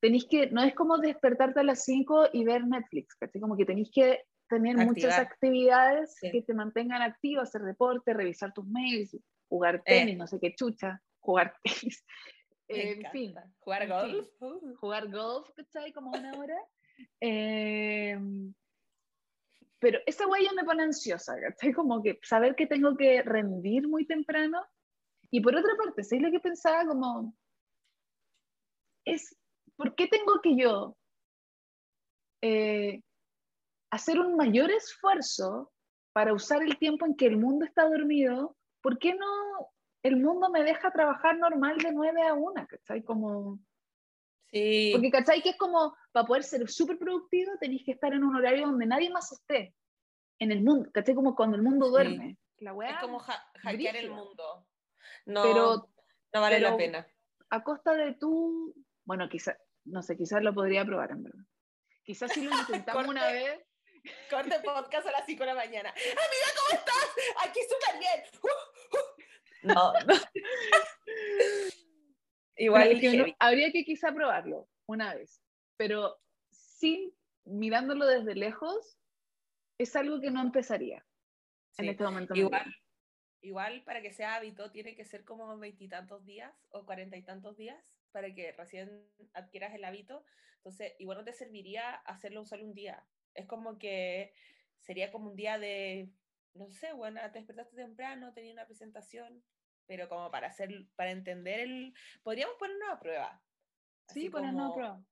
tenéis 0.00 0.26
que, 0.28 0.48
no 0.50 0.62
es 0.62 0.74
como 0.74 0.98
despertarte 0.98 1.60
a 1.60 1.64
las 1.64 1.84
5 1.84 2.28
y 2.32 2.44
ver 2.44 2.66
Netflix, 2.66 3.14
¿cachai? 3.14 3.40
Como 3.40 3.56
que 3.56 3.64
tenéis 3.64 3.90
que 3.92 4.22
tener 4.48 4.76
muchas 4.76 5.18
Activar. 5.18 5.26
actividades 5.26 6.14
Sí. 6.20 6.30
que 6.30 6.42
te 6.42 6.52
mantengan 6.54 7.00
activo, 7.02 7.40
hacer 7.40 7.62
deporte, 7.62 8.12
revisar 8.12 8.52
tus 8.52 8.66
mails, 8.66 9.16
jugar 9.48 9.76
Eh. 9.76 9.82
tenis, 10.00 10.18
no 10.18 10.26
sé 10.26 10.38
qué 10.40 10.54
chucha, 10.54 11.00
jugar 11.20 11.54
tenis. 11.64 12.04
Me 12.68 12.90
en 12.92 13.10
fin. 13.12 13.34
Jugar 13.60 13.88
golf. 13.88 14.26
fin. 14.38 14.74
jugar 14.76 15.10
golf, 15.10 15.48
¿cachai? 15.56 15.92
Como 15.92 16.10
una 16.10 16.32
hora. 16.38 16.56
Eh, 17.20 18.18
pero 19.78 19.98
esa 20.06 20.26
huella 20.26 20.50
me 20.54 20.64
pone 20.64 20.82
ansiosa, 20.82 21.34
¿cachai? 21.40 21.72
Como 21.72 22.02
que 22.02 22.18
saber 22.22 22.54
que 22.54 22.66
tengo 22.66 22.96
que 22.96 23.22
rendir 23.22 23.88
muy 23.88 24.06
temprano. 24.06 24.64
Y 25.30 25.40
por 25.40 25.54
otra 25.56 25.72
parte, 25.76 26.04
¿sabes 26.04 26.24
lo 26.24 26.30
que 26.30 26.40
pensaba? 26.40 26.86
Como, 26.86 27.34
es, 29.04 29.36
¿por 29.76 29.94
qué 29.94 30.06
tengo 30.06 30.40
que 30.42 30.56
yo 30.56 30.96
eh, 32.42 33.02
hacer 33.90 34.18
un 34.18 34.36
mayor 34.36 34.70
esfuerzo 34.70 35.72
para 36.12 36.32
usar 36.32 36.62
el 36.62 36.78
tiempo 36.78 37.06
en 37.06 37.16
que 37.16 37.26
el 37.26 37.36
mundo 37.36 37.64
está 37.64 37.88
dormido? 37.88 38.56
¿Por 38.80 38.98
qué 38.98 39.14
no 39.14 39.72
el 40.02 40.16
mundo 40.16 40.50
me 40.50 40.62
deja 40.62 40.90
trabajar 40.90 41.38
normal 41.38 41.78
de 41.78 41.92
9 41.92 42.22
a 42.22 42.34
1? 42.34 42.66
¿Cachai? 42.68 43.02
Como... 43.02 43.58
Sí. 44.54 44.90
Porque, 44.92 45.10
¿cachai? 45.10 45.42
Que 45.42 45.50
es 45.50 45.56
como, 45.56 45.96
para 46.12 46.26
poder 46.26 46.44
ser 46.44 46.68
súper 46.70 46.96
productivo, 46.96 47.50
tenéis 47.60 47.82
que 47.84 47.90
estar 47.92 48.12
en 48.12 48.22
un 48.22 48.36
horario 48.36 48.66
donde 48.66 48.86
nadie 48.86 49.10
más 49.10 49.32
esté 49.32 49.74
en 50.38 50.52
el 50.52 50.62
mundo, 50.62 50.88
¿cachai? 50.92 51.14
Como 51.16 51.34
cuando 51.34 51.56
el 51.56 51.62
mundo 51.62 51.86
Sí. 51.86 51.90
duerme. 51.92 52.38
La 52.58 52.70
Es 52.88 52.98
como 53.00 53.20
ha- 53.20 53.50
hackear 53.62 53.96
el 53.96 54.10
mundo. 54.12 54.66
No, 55.26 55.42
Pero- 55.42 55.88
no 56.32 56.40
vale 56.40 56.60
la 56.60 56.76
pena. 56.76 57.06
a 57.50 57.62
costa 57.64 57.94
de 57.94 58.14
tu, 58.14 58.72
bueno, 59.04 59.28
quizás, 59.28 59.56
no 59.84 60.02
sé, 60.02 60.16
quizás 60.16 60.40
lo 60.42 60.54
podría 60.54 60.84
probar 60.84 61.10
en 61.10 61.24
verdad. 61.24 61.44
Quizás 62.04 62.32
si 62.32 62.42
lo 62.44 62.50
intentamos 63.02 63.06
una 63.08 63.26
vez, 63.26 63.60
Corte 64.30 64.60
podcast 64.62 65.06
a 65.08 65.12
las 65.12 65.24
5 65.26 65.40
de 65.44 65.46
la 65.46 65.54
mañana. 65.54 65.88
Amiga, 65.90 66.48
¿cómo 66.58 66.78
estás? 66.78 67.48
Aquí 67.48 67.60
súper 67.62 67.98
bien. 67.98 68.22
Uh, 68.42 68.96
uh. 68.98 69.74
No, 69.74 69.92
no. 70.06 70.14
Igual 72.56 72.92
es 72.92 73.00
que 73.00 73.36
habría 73.38 73.72
que 73.72 73.84
quizá 73.84 74.12
probarlo 74.12 74.68
una 74.86 75.14
vez, 75.14 75.42
pero 75.76 76.20
sin 76.50 77.12
mirándolo 77.44 78.06
desde 78.06 78.34
lejos, 78.34 78.98
es 79.78 79.96
algo 79.96 80.20
que 80.20 80.30
no 80.30 80.40
empezaría 80.40 81.04
en 81.78 81.88
este 81.88 82.04
momento. 82.04 82.34
Igual, 82.34 82.74
igual 83.40 83.82
para 83.84 84.02
que 84.02 84.12
sea 84.12 84.36
hábito 84.36 84.70
tiene 84.70 84.94
que 84.94 85.04
ser 85.04 85.24
como 85.24 85.58
veintitantos 85.58 86.24
días 86.24 86.54
o 86.70 86.86
cuarenta 86.86 87.16
y 87.16 87.22
tantos 87.22 87.56
días 87.56 87.92
para 88.12 88.32
que 88.32 88.52
recién 88.52 89.08
adquieras 89.32 89.74
el 89.74 89.84
hábito. 89.84 90.24
Entonces, 90.58 90.94
igual 90.98 91.18
no 91.18 91.24
te 91.24 91.32
serviría 91.32 91.94
hacerlo 91.94 92.44
solo 92.46 92.64
un 92.64 92.74
día. 92.74 93.04
Es 93.34 93.46
como 93.46 93.78
que 93.78 94.32
sería 94.80 95.10
como 95.10 95.30
un 95.30 95.36
día 95.36 95.58
de, 95.58 96.08
no 96.54 96.70
sé, 96.70 96.92
bueno, 96.92 97.20
te 97.32 97.38
despertaste 97.40 97.74
temprano, 97.76 98.32
tenía 98.32 98.52
una 98.52 98.66
presentación, 98.66 99.42
pero 99.86 100.08
como 100.08 100.30
para 100.30 100.48
hacer, 100.48 100.70
para 100.96 101.10
entender 101.10 101.60
el, 101.60 101.94
podríamos 102.22 102.56
ponernos 102.58 102.88
a 102.90 103.00
prueba. 103.00 103.42
Sí, 104.08 104.28
ponernos 104.30 104.70
a 104.70 104.74
prueba. 104.74 105.04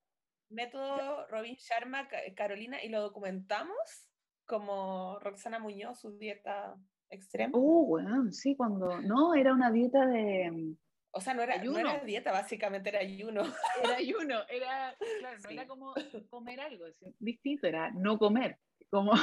Método 0.49 1.27
Robin 1.27 1.55
Sharma, 1.55 2.07
Ca- 2.07 2.21
Carolina, 2.35 2.83
y 2.83 2.89
lo 2.89 3.01
documentamos 3.01 3.77
como 4.45 5.17
Roxana 5.19 5.57
Muñoz, 5.59 5.99
su 6.01 6.17
dieta 6.17 6.75
extrema. 7.09 7.51
Oh, 7.55 7.85
bueno, 7.85 8.31
sí, 8.31 8.55
cuando, 8.55 9.01
no, 9.01 9.33
era 9.35 9.53
una 9.53 9.71
dieta 9.71 10.05
de, 10.05 10.75
O 11.11 11.21
sea, 11.21 11.33
no 11.33 11.41
era, 11.43 11.55
no 11.63 11.77
era 11.77 11.91
Ayuno. 11.91 12.05
dieta, 12.05 12.31
básicamente 12.31 12.89
era 12.89 12.99
ayuno. 12.99 13.41
era 13.83 13.95
ayuno, 13.97 14.41
era, 14.49 14.95
claro, 15.19 15.37
no 15.39 15.49
Sí. 15.49 15.53
era 15.55 15.67
como 15.67 15.93
comer 16.29 16.59
algo, 16.59 16.85
es 16.85 16.99
distinto, 17.19 17.67
era 17.67 17.91
no 17.91 18.17
comer, 18.19 18.59
como 18.89 19.13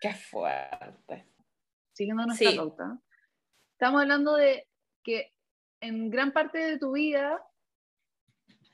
Qué 0.00 0.12
fuerte. 0.14 1.26
siguiendo 1.92 2.26
nuestra 2.26 2.50
Sí. 2.50 2.56
pauta. 2.56 2.98
Estamos 3.80 4.02
hablando 4.02 4.34
de 4.34 4.68
que 5.02 5.32
en 5.80 6.10
gran 6.10 6.32
parte 6.32 6.58
de 6.58 6.78
tu 6.78 6.92
vida, 6.92 7.42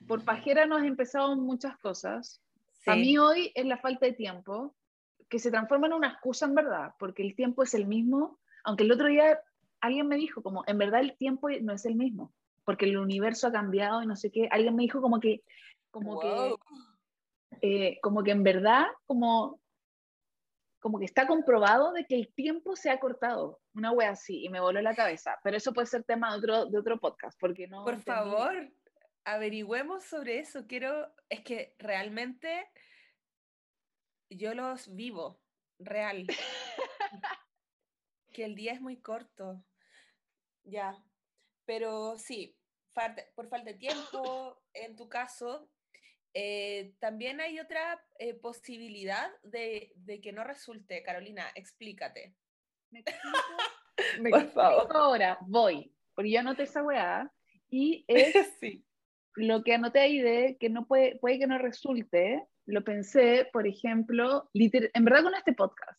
por 0.08 0.24
pajera 0.24 0.66
no 0.66 0.74
has 0.76 0.84
empezado 0.84 1.36
muchas 1.36 1.78
cosas. 1.78 2.42
A 2.88 2.96
mí 2.96 3.16
hoy 3.16 3.52
es 3.54 3.64
la 3.66 3.78
falta 3.78 4.06
de 4.06 4.14
tiempo, 4.14 4.74
que 5.28 5.38
se 5.38 5.52
transforma 5.52 5.86
en 5.86 5.92
una 5.92 6.08
excusa 6.08 6.46
en 6.46 6.56
verdad, 6.56 6.94
porque 6.98 7.22
el 7.22 7.36
tiempo 7.36 7.62
es 7.62 7.72
el 7.74 7.86
mismo, 7.86 8.40
aunque 8.64 8.82
el 8.82 8.90
otro 8.90 9.06
día 9.06 9.38
alguien 9.80 10.08
me 10.08 10.16
dijo 10.16 10.42
como, 10.42 10.64
en 10.66 10.76
verdad 10.76 11.02
el 11.02 11.16
tiempo 11.16 11.50
no 11.62 11.72
es 11.72 11.86
el 11.86 11.94
mismo, 11.94 12.34
porque 12.64 12.86
el 12.86 12.98
universo 12.98 13.46
ha 13.46 13.52
cambiado 13.52 14.02
y 14.02 14.08
no 14.08 14.16
sé 14.16 14.32
qué, 14.32 14.48
alguien 14.50 14.74
me 14.74 14.82
dijo 14.82 15.00
como 15.00 15.20
que, 15.20 15.44
como 15.92 16.14
Wow. 16.14 16.20
que, 16.20 16.56
eh, 17.60 18.00
como 18.02 18.24
que 18.24 18.32
en 18.32 18.42
verdad, 18.42 18.86
como, 19.06 19.60
como 20.86 21.00
que 21.00 21.04
está 21.04 21.26
comprobado 21.26 21.90
de 21.90 22.06
que 22.06 22.14
el 22.14 22.32
tiempo 22.32 22.76
se 22.76 22.90
ha 22.90 23.00
cortado, 23.00 23.60
una 23.74 23.90
wea 23.90 24.10
así, 24.10 24.44
y 24.44 24.48
me 24.50 24.60
voló 24.60 24.80
la 24.80 24.94
cabeza, 24.94 25.36
pero 25.42 25.56
eso 25.56 25.72
puede 25.72 25.88
ser 25.88 26.04
tema 26.04 26.30
de 26.30 26.38
otro, 26.38 26.66
de 26.66 26.78
otro 26.78 27.00
podcast, 27.00 27.36
porque 27.40 27.66
no... 27.66 27.82
Por 27.84 28.00
favor, 28.02 28.72
averigüemos 29.24 30.04
sobre 30.04 30.38
eso. 30.38 30.68
Quiero, 30.68 31.12
es 31.28 31.40
que 31.40 31.74
realmente 31.80 32.70
yo 34.30 34.54
los 34.54 34.94
vivo, 34.94 35.40
real. 35.80 36.24
que 38.32 38.44
el 38.44 38.54
día 38.54 38.72
es 38.72 38.80
muy 38.80 39.00
corto. 39.00 39.64
Ya. 40.62 40.96
Pero 41.64 42.16
sí, 42.16 42.56
falta- 42.94 43.24
por 43.34 43.48
falta 43.48 43.72
de 43.72 43.78
tiempo, 43.78 44.62
en 44.72 44.94
tu 44.94 45.08
caso, 45.08 45.68
eh, 46.38 46.92
también 46.98 47.40
hay 47.40 47.58
otra 47.58 48.04
eh, 48.18 48.34
posibilidad 48.34 49.30
de, 49.42 49.90
de 49.96 50.20
que 50.20 50.32
no 50.32 50.44
resulte. 50.44 51.02
Carolina, 51.02 51.46
explícate. 51.54 52.34
¿Me 52.90 53.00
explico? 53.00 53.38
Me 54.20 54.28
Por 54.28 54.50
favor. 54.50 54.86
ahora, 54.94 55.38
voy. 55.46 55.90
porque 56.14 56.30
yo 56.30 56.40
anoté 56.40 56.64
esa 56.64 56.82
weá, 56.82 57.32
y 57.70 58.04
es 58.08 58.36
lo 59.34 59.64
que 59.64 59.72
anoté 59.72 60.00
ahí 60.00 60.20
de 60.20 60.58
que 60.60 60.68
no 60.68 60.86
puede, 60.86 61.16
puede 61.16 61.38
que 61.38 61.46
no 61.46 61.56
resulte, 61.56 62.44
lo 62.66 62.84
pensé, 62.84 63.48
por 63.50 63.66
ejemplo, 63.66 64.50
en 64.52 65.04
verdad 65.06 65.22
con 65.22 65.34
este 65.34 65.54
podcast, 65.54 65.98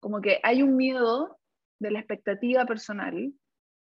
como 0.00 0.20
que 0.20 0.40
hay 0.42 0.62
un 0.62 0.76
miedo 0.76 1.38
de 1.78 1.92
la 1.92 2.00
expectativa 2.00 2.66
personal, 2.66 3.32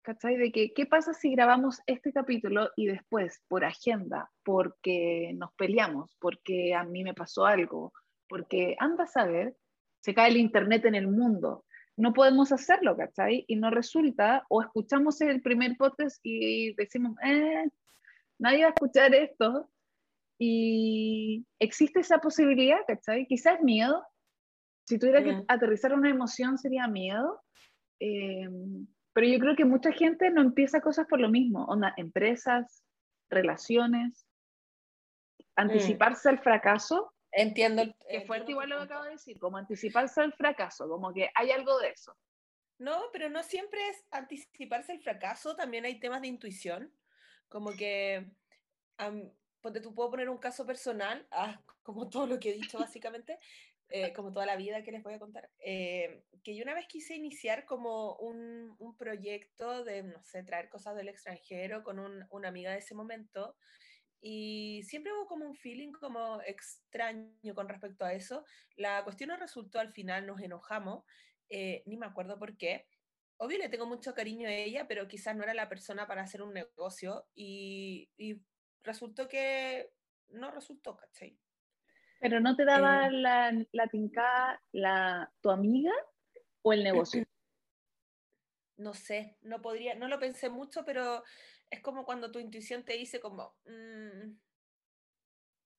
¿cachai? 0.06 0.36
De 0.36 0.52
que, 0.52 0.72
¿qué 0.72 0.86
pasa 0.86 1.12
si 1.12 1.32
grabamos 1.32 1.82
este 1.86 2.12
capítulo 2.12 2.70
y 2.76 2.86
después, 2.86 3.42
por 3.48 3.64
agenda, 3.64 4.30
porque 4.44 5.32
nos 5.34 5.52
peleamos, 5.54 6.16
porque 6.20 6.76
a 6.76 6.84
mí 6.84 7.02
me 7.02 7.12
pasó 7.12 7.44
algo, 7.44 7.92
porque 8.28 8.76
anda 8.78 9.02
a 9.04 9.08
saber, 9.08 9.56
se 10.00 10.14
cae 10.14 10.30
el 10.30 10.36
internet 10.36 10.84
en 10.84 10.94
el 10.94 11.08
mundo, 11.08 11.64
no 11.96 12.12
podemos 12.12 12.52
hacerlo, 12.52 12.96
¿cachai? 12.96 13.44
Y 13.48 13.56
no 13.56 13.70
resulta, 13.70 14.46
o 14.48 14.62
escuchamos 14.62 15.20
el 15.22 15.42
primer 15.42 15.76
podcast 15.76 16.20
y 16.22 16.72
decimos, 16.74 17.16
eh, 17.24 17.64
nadie 18.38 18.62
va 18.62 18.68
a 18.68 18.74
escuchar 18.74 19.12
esto, 19.12 19.68
y 20.38 21.44
existe 21.58 22.00
esa 22.00 22.18
posibilidad, 22.18 22.78
¿cachai? 22.86 23.26
Quizás 23.26 23.60
miedo, 23.60 24.04
si 24.84 25.00
tuviera 25.00 25.24
que 25.24 25.32
mm. 25.32 25.44
aterrizar 25.48 25.94
una 25.94 26.10
emoción 26.10 26.58
sería 26.58 26.86
miedo, 26.86 27.42
eh, 27.98 28.48
pero 29.16 29.28
yo 29.28 29.38
creo 29.38 29.56
que 29.56 29.64
mucha 29.64 29.92
gente 29.92 30.28
no 30.28 30.42
empieza 30.42 30.82
cosas 30.82 31.06
por 31.06 31.18
lo 31.18 31.30
mismo, 31.30 31.64
onda, 31.64 31.94
empresas, 31.96 32.84
relaciones, 33.30 34.26
anticiparse 35.54 36.28
al 36.28 36.38
fracaso 36.38 37.14
Entiendo. 37.32 37.84
que 38.06 38.20
fuerte 38.26 38.50
igual 38.50 38.68
lo 38.68 38.76
que 38.76 38.82
acabo 38.82 39.04
de 39.04 39.12
decir, 39.12 39.38
como 39.38 39.56
anticiparse 39.56 40.20
al 40.20 40.34
fracaso, 40.34 40.86
como 40.86 41.14
que 41.14 41.30
hay 41.34 41.50
algo 41.50 41.78
de 41.78 41.92
eso. 41.92 42.14
No, 42.76 43.04
pero 43.10 43.30
no 43.30 43.42
siempre 43.42 43.88
es 43.88 44.04
anticiparse 44.10 44.92
al 44.92 45.00
fracaso, 45.00 45.56
también 45.56 45.86
hay 45.86 45.98
temas 45.98 46.20
de 46.20 46.28
intuición, 46.28 46.92
como 47.48 47.70
que, 47.70 48.30
um, 49.00 49.30
tú 49.82 49.94
puedo 49.94 50.10
poner 50.10 50.28
un 50.28 50.36
caso 50.36 50.66
personal, 50.66 51.26
ah, 51.30 51.58
como 51.82 52.10
todo 52.10 52.26
lo 52.26 52.38
que 52.38 52.50
he 52.50 52.52
dicho 52.52 52.78
básicamente, 52.78 53.38
eh, 53.88 54.12
como 54.12 54.32
toda 54.32 54.46
la 54.46 54.56
vida 54.56 54.82
que 54.82 54.92
les 54.92 55.02
voy 55.02 55.14
a 55.14 55.18
contar, 55.18 55.50
eh, 55.58 56.24
que 56.42 56.56
yo 56.56 56.64
una 56.64 56.74
vez 56.74 56.86
quise 56.88 57.14
iniciar 57.14 57.64
como 57.64 58.16
un, 58.16 58.74
un, 58.78 58.96
proyecto 58.96 59.84
de, 59.84 60.02
no 60.02 60.22
sé, 60.24 60.42
traer 60.42 60.68
cosas 60.68 60.96
del 60.96 61.08
extranjero 61.08 61.84
con 61.84 61.98
un, 61.98 62.24
una 62.30 62.48
amiga 62.48 62.72
de 62.72 62.78
ese 62.78 62.94
momento, 62.94 63.56
y 64.20 64.82
siempre 64.84 65.12
hubo 65.12 65.26
como 65.26 65.46
un 65.46 65.54
feeling 65.54 65.92
como 65.92 66.40
extraño 66.42 67.54
con 67.54 67.68
respecto 67.68 68.04
a 68.04 68.12
eso. 68.12 68.44
La 68.74 69.04
cuestión 69.04 69.28
no 69.28 69.36
resultó 69.36 69.78
al 69.78 69.92
final, 69.92 70.26
nos 70.26 70.40
enojamos, 70.40 71.04
eh, 71.48 71.82
ni 71.86 71.96
me 71.96 72.06
acuerdo 72.06 72.38
por 72.38 72.56
qué. 72.56 72.88
Obvio 73.36 73.58
le 73.58 73.68
tengo 73.68 73.86
mucho 73.86 74.14
cariño 74.14 74.48
a 74.48 74.52
ella, 74.52 74.88
pero 74.88 75.06
quizás 75.06 75.36
no 75.36 75.44
era 75.44 75.54
la 75.54 75.68
persona 75.68 76.06
para 76.06 76.22
hacer 76.22 76.42
un 76.42 76.54
negocio 76.54 77.28
y, 77.34 78.10
y 78.16 78.42
resultó 78.82 79.28
que 79.28 79.92
no 80.28 80.50
resultó, 80.50 80.96
¿cachai? 80.96 81.38
Pero 82.20 82.40
no 82.40 82.56
te 82.56 82.64
daba 82.64 83.06
eh. 83.06 83.12
la, 83.12 83.52
la 83.72 83.86
tincada 83.88 84.62
la, 84.72 85.32
tu 85.40 85.50
amiga 85.50 85.92
o 86.62 86.72
el 86.72 86.84
negocio? 86.84 87.24
No 88.78 88.92
sé, 88.92 89.38
no 89.40 89.62
podría, 89.62 89.94
no 89.94 90.06
lo 90.06 90.18
pensé 90.18 90.50
mucho, 90.50 90.84
pero 90.84 91.24
es 91.70 91.80
como 91.80 92.04
cuando 92.04 92.30
tu 92.30 92.38
intuición 92.38 92.84
te 92.84 92.92
dice 92.92 93.20
como... 93.20 93.56
Mm, 93.64 94.36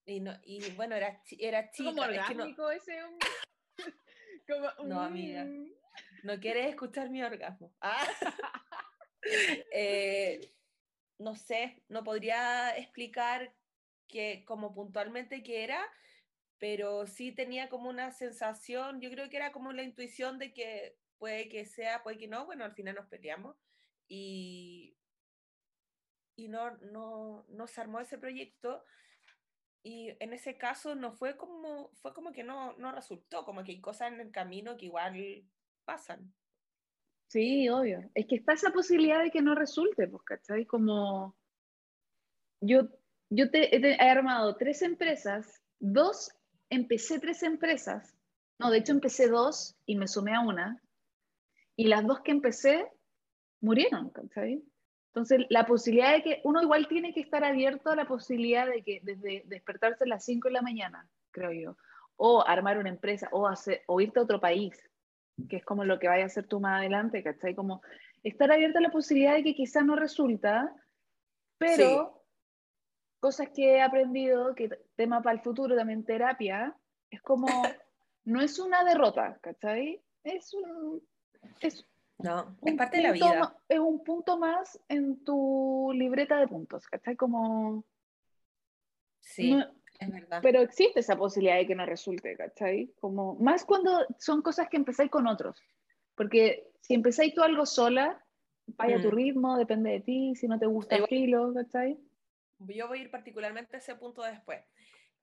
y, 0.08 0.20
no, 0.20 0.34
y 0.44 0.72
bueno, 0.72 0.96
era, 0.96 1.22
era 1.38 1.70
chica. 1.70 1.92
Como 1.92 2.02
orgánico 2.02 2.72
ese 2.72 2.98
no, 4.84 5.02
amiga. 5.02 5.44
Mm. 5.46 5.72
No 6.24 6.40
quieres 6.40 6.68
escuchar 6.68 7.10
mi 7.10 7.24
orgasmo. 7.24 7.74
Ah. 7.82 8.08
Eh, 9.74 10.40
no 11.20 11.36
sé, 11.36 11.84
no 11.90 12.04
podría 12.04 12.78
explicar 12.78 13.54
que 14.08 14.46
como 14.46 14.74
puntualmente 14.74 15.44
qué 15.44 15.66
era, 15.66 15.84
pero 16.60 17.08
sí 17.08 17.32
tenía 17.32 17.70
como 17.70 17.90
una 17.90 18.12
sensación, 18.12 19.02
yo 19.02 19.10
creo 19.12 19.30
que 19.30 19.38
era 19.38 19.52
como 19.52 19.74
la 19.74 19.84
intuición 19.84 20.40
de 20.40 20.54
que 20.54 20.98
puede 21.18 21.50
que 21.50 21.66
sea, 21.66 22.04
puede 22.04 22.18
que 22.18 22.28
no, 22.28 22.46
bueno, 22.46 22.66
al 22.66 22.74
final 22.74 22.96
nos 22.96 23.08
peleamos 23.08 23.56
y 24.08 24.98
y 26.38 26.48
no, 26.48 26.78
no, 26.78 27.46
no 27.50 27.68
se 27.68 27.82
armó 27.82 28.00
ese 28.00 28.18
proyecto. 28.18 28.84
Y 29.84 30.16
en 30.20 30.34
ese 30.34 30.58
caso 30.58 30.96
no 30.96 31.12
fue 31.12 31.36
como, 31.36 31.90
fue 31.96 32.14
como 32.14 32.32
que 32.32 32.44
no, 32.44 32.78
no 32.78 32.92
resultó, 32.92 33.44
como 33.44 33.64
que 33.64 33.72
hay 33.72 33.82
cosas 33.82 34.12
en 34.14 34.22
el 34.22 34.32
camino 34.32 34.78
que 34.78 34.86
igual 34.86 35.44
pasan. 35.84 36.34
Sí, 37.28 37.68
obvio. 37.70 38.10
Es 38.14 38.28
que 38.28 38.36
está 38.36 38.54
esa 38.54 38.72
posibilidad 38.72 39.22
de 39.22 39.32
que 39.32 39.42
no 39.42 39.56
resulte, 39.56 40.08
pues, 40.08 40.24
¿cachai? 40.24 40.66
Como 40.66 41.36
yo, 42.62 42.88
yo 43.30 43.50
te, 43.50 43.76
he 43.76 44.10
armado 44.10 44.56
tres 44.56 44.82
empresas, 44.82 45.62
dos, 45.80 46.32
empecé 46.70 47.20
tres 47.20 47.44
empresas, 47.44 48.16
no, 48.60 48.72
de 48.72 48.80
hecho 48.80 48.92
empecé 48.92 49.28
dos 49.28 49.76
y 49.86 49.96
me 49.96 50.08
sumé 50.08 50.36
a 50.36 50.42
una, 50.42 50.82
y 51.76 51.88
las 51.88 52.06
dos 52.06 52.22
que 52.22 52.32
empecé 52.32 52.92
murieron, 53.62 54.10
¿cachai? 54.10 54.64
Entonces, 55.10 55.46
la 55.50 55.66
posibilidad 55.66 56.14
de 56.14 56.24
que 56.24 56.42
uno 56.44 56.62
igual 56.62 56.88
tiene 56.88 57.14
que 57.14 57.22
estar 57.22 57.44
abierto 57.44 57.90
a 57.90 57.96
la 57.96 58.08
posibilidad 58.08 58.68
de 58.68 58.84
que 58.84 59.00
desde 59.02 59.44
despertarse 59.46 60.04
a 60.04 60.08
las 60.08 60.24
5 60.26 60.48
de 60.48 60.54
la 60.54 60.62
mañana, 60.62 61.08
creo 61.32 61.52
yo, 61.52 61.78
o 62.18 62.46
armar 62.46 62.78
una 62.78 62.90
empresa, 62.90 63.28
o, 63.32 63.48
hacer, 63.48 63.82
o 63.88 64.02
irte 64.02 64.20
a 64.20 64.24
otro 64.24 64.40
país, 64.40 64.78
que 65.50 65.58
es 65.58 65.66
como 65.66 65.86
lo 65.86 66.00
que 66.00 66.08
vaya 66.08 66.24
a 66.24 66.28
hacer 66.28 66.48
tú 66.48 66.60
más 66.60 66.80
adelante, 66.80 67.24
¿cachai? 67.24 67.56
Como 67.56 67.82
estar 68.24 68.52
abierto 68.52 68.80
a 68.80 68.82
la 68.82 68.92
posibilidad 68.92 69.36
de 69.36 69.44
que 69.44 69.56
quizás 69.56 69.86
no 69.86 69.96
resulta, 69.96 70.74
pero 71.58 72.17
cosas 73.28 73.50
que 73.54 73.76
he 73.76 73.82
aprendido, 73.82 74.56
que 74.56 74.70
tema 74.96 75.22
para 75.22 75.36
el 75.36 75.44
futuro, 75.44 75.76
también 75.76 76.06
terapia, 76.06 76.74
es 77.12 77.22
como, 77.22 77.46
no 78.24 78.42
es 78.42 78.58
una 78.58 78.86
derrota, 78.86 79.38
¿cachai? 79.42 80.02
Es 80.24 80.54
un, 80.54 81.04
es 81.60 81.86
no, 82.20 82.58
es 82.64 82.76
parte 82.76 82.98
de 82.98 83.04
la 83.04 83.12
vida. 83.12 83.58
Es 83.68 83.80
un 83.80 84.02
punto 84.02 84.40
más 84.40 84.80
en 84.88 85.26
tu 85.26 85.92
libreta 85.94 86.40
de 86.40 86.48
puntos, 86.48 86.88
¿cachai? 86.88 87.18
Como... 87.18 87.84
Sí, 89.20 89.60
es 90.00 90.10
verdad. 90.10 90.40
Pero 90.42 90.62
existe 90.62 91.02
esa 91.02 91.18
posibilidad 91.18 91.58
de 91.58 91.68
que 91.68 91.76
no 91.76 91.86
resulte, 91.86 92.38
¿cachai? 92.38 92.94
Como, 93.02 93.36
más 93.36 93.66
cuando 93.66 94.06
son 94.20 94.42
cosas 94.42 94.70
que 94.70 94.78
empezáis 94.78 95.12
con 95.12 95.28
otros. 95.28 95.62
Porque 96.16 96.72
si 96.80 96.94
empezáis 96.94 97.34
tú 97.34 97.44
algo 97.44 97.66
sola, 97.66 98.24
vaya 98.68 99.00
a 99.00 99.02
tu 99.02 99.10
mm. 99.10 99.16
ritmo, 99.16 99.58
depende 99.58 99.92
de 99.92 100.00
ti, 100.00 100.34
si 100.36 100.48
no 100.48 100.58
te 100.58 100.66
gusta 100.66 100.96
el 100.96 101.08
filo, 101.08 101.54
¿cachai? 101.54 102.00
Yo 102.60 102.88
voy 102.88 103.00
a 103.00 103.02
ir 103.04 103.12
particularmente 103.12 103.76
a 103.76 103.80
ese 103.80 103.96
punto 103.96 104.24
después, 104.24 104.64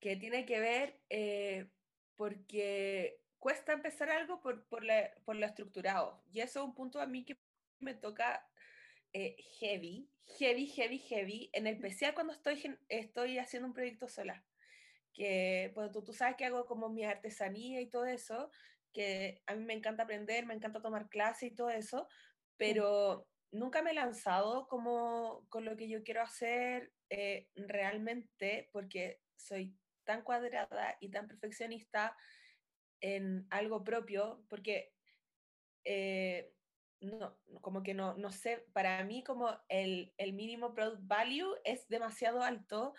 que 0.01 0.17
tiene 0.17 0.45
que 0.47 0.61
ver 0.61 1.01
eh, 1.11 1.69
porque 2.17 3.21
cuesta 3.39 3.73
empezar 3.73 4.11
algo 4.11 4.41
por, 4.41 4.67
por, 4.69 4.85
por, 5.25 5.37
lo 5.37 5.47
estructurado. 5.47 6.23
Y 6.33 6.41
eso 6.41 6.61
es 6.61 6.67
un 6.67 6.75
punto 6.75 7.01
a 7.01 7.07
mí 7.07 7.25
que 7.25 7.39
me 7.81 7.95
toca 7.95 8.49
eh, 9.13 9.37
heavy, 9.61 10.09
heavy, 10.39 10.67
heavy, 10.67 10.99
heavy, 10.99 11.51
en 11.53 11.67
especial 11.67 12.15
cuando 12.15 12.33
estoy, 12.33 12.79
estoy 12.89 13.39
haciendo 13.39 13.69
un 13.69 13.75
proyecto 13.75 14.09
sola. 14.09 14.45
Que 15.13 15.71
bueno, 15.75 15.91
tú, 15.93 16.03
tú 16.03 16.13
sabes 16.13 16.37
que 16.37 16.47
hago 16.47 16.67
como 16.67 16.89
mi 16.89 17.05
artesanía 17.05 17.81
y 17.81 17.89
todo 17.89 18.07
eso, 18.07 18.51
que 18.93 19.43
a 19.47 19.55
mí 19.55 19.65
me 19.65 19.75
encanta 19.75 20.05
aprender, 20.05 20.47
me 20.47 20.55
encanta 20.55 20.81
tomar 20.81 21.09
clases 21.09 21.53
y 21.53 21.55
todo 21.55 21.71
eso, 21.71 22.09
pero 22.57 23.29
nunca 23.53 23.83
me 23.83 23.91
he 23.91 23.95
lanzado 23.95 24.67
como 24.69 25.47
con 25.49 25.65
lo 25.65 25.77
que 25.77 25.89
yo 25.89 26.03
quiero 26.03 26.23
hacer 26.23 26.93
eh, 27.17 27.49
realmente 27.55 28.69
porque 28.73 29.21
soy 29.37 29.77
tan 30.03 30.23
cuadrada 30.23 30.97
y 31.01 31.11
tan 31.11 31.29
perfeccionista 31.29 32.17
en 33.01 33.47
algo 33.51 33.85
propio, 33.85 34.45
porque 34.49 34.93
eh, 35.85 36.53
no, 37.01 37.39
como 37.61 37.85
que 37.85 37.95
no, 37.95 38.15
no 38.15 38.33
sé, 38.33 38.67
para 38.73 39.05
mí 39.05 39.23
como 39.23 39.57
el, 39.69 40.13
el 40.17 40.33
mínimo 40.33 40.75
product 40.75 41.07
value 41.07 41.55
es 41.63 41.87
demasiado 41.89 42.43
alto, 42.43 42.95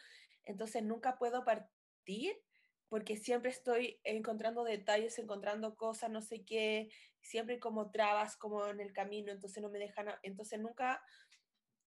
entonces 0.45 0.82
nunca 0.82 1.17
puedo 1.17 1.43
partir 1.43 2.41
porque 2.88 3.17
siempre 3.17 3.49
estoy 3.49 3.99
encontrando 4.06 4.63
detalles, 4.63 5.19
encontrando 5.19 5.75
cosas, 5.75 6.10
no 6.10 6.21
sé 6.21 6.45
qué, 6.45 6.89
siempre 7.19 7.60
como 7.60 7.91
trabas 7.91 8.38
como 8.38 8.65
en 8.67 8.80
el 8.80 8.93
camino, 8.93 9.32
entonces 9.32 9.62
no 9.62 9.69
me 9.69 9.80
dejan, 9.80 10.08
entonces 10.23 10.60
nunca, 10.60 11.04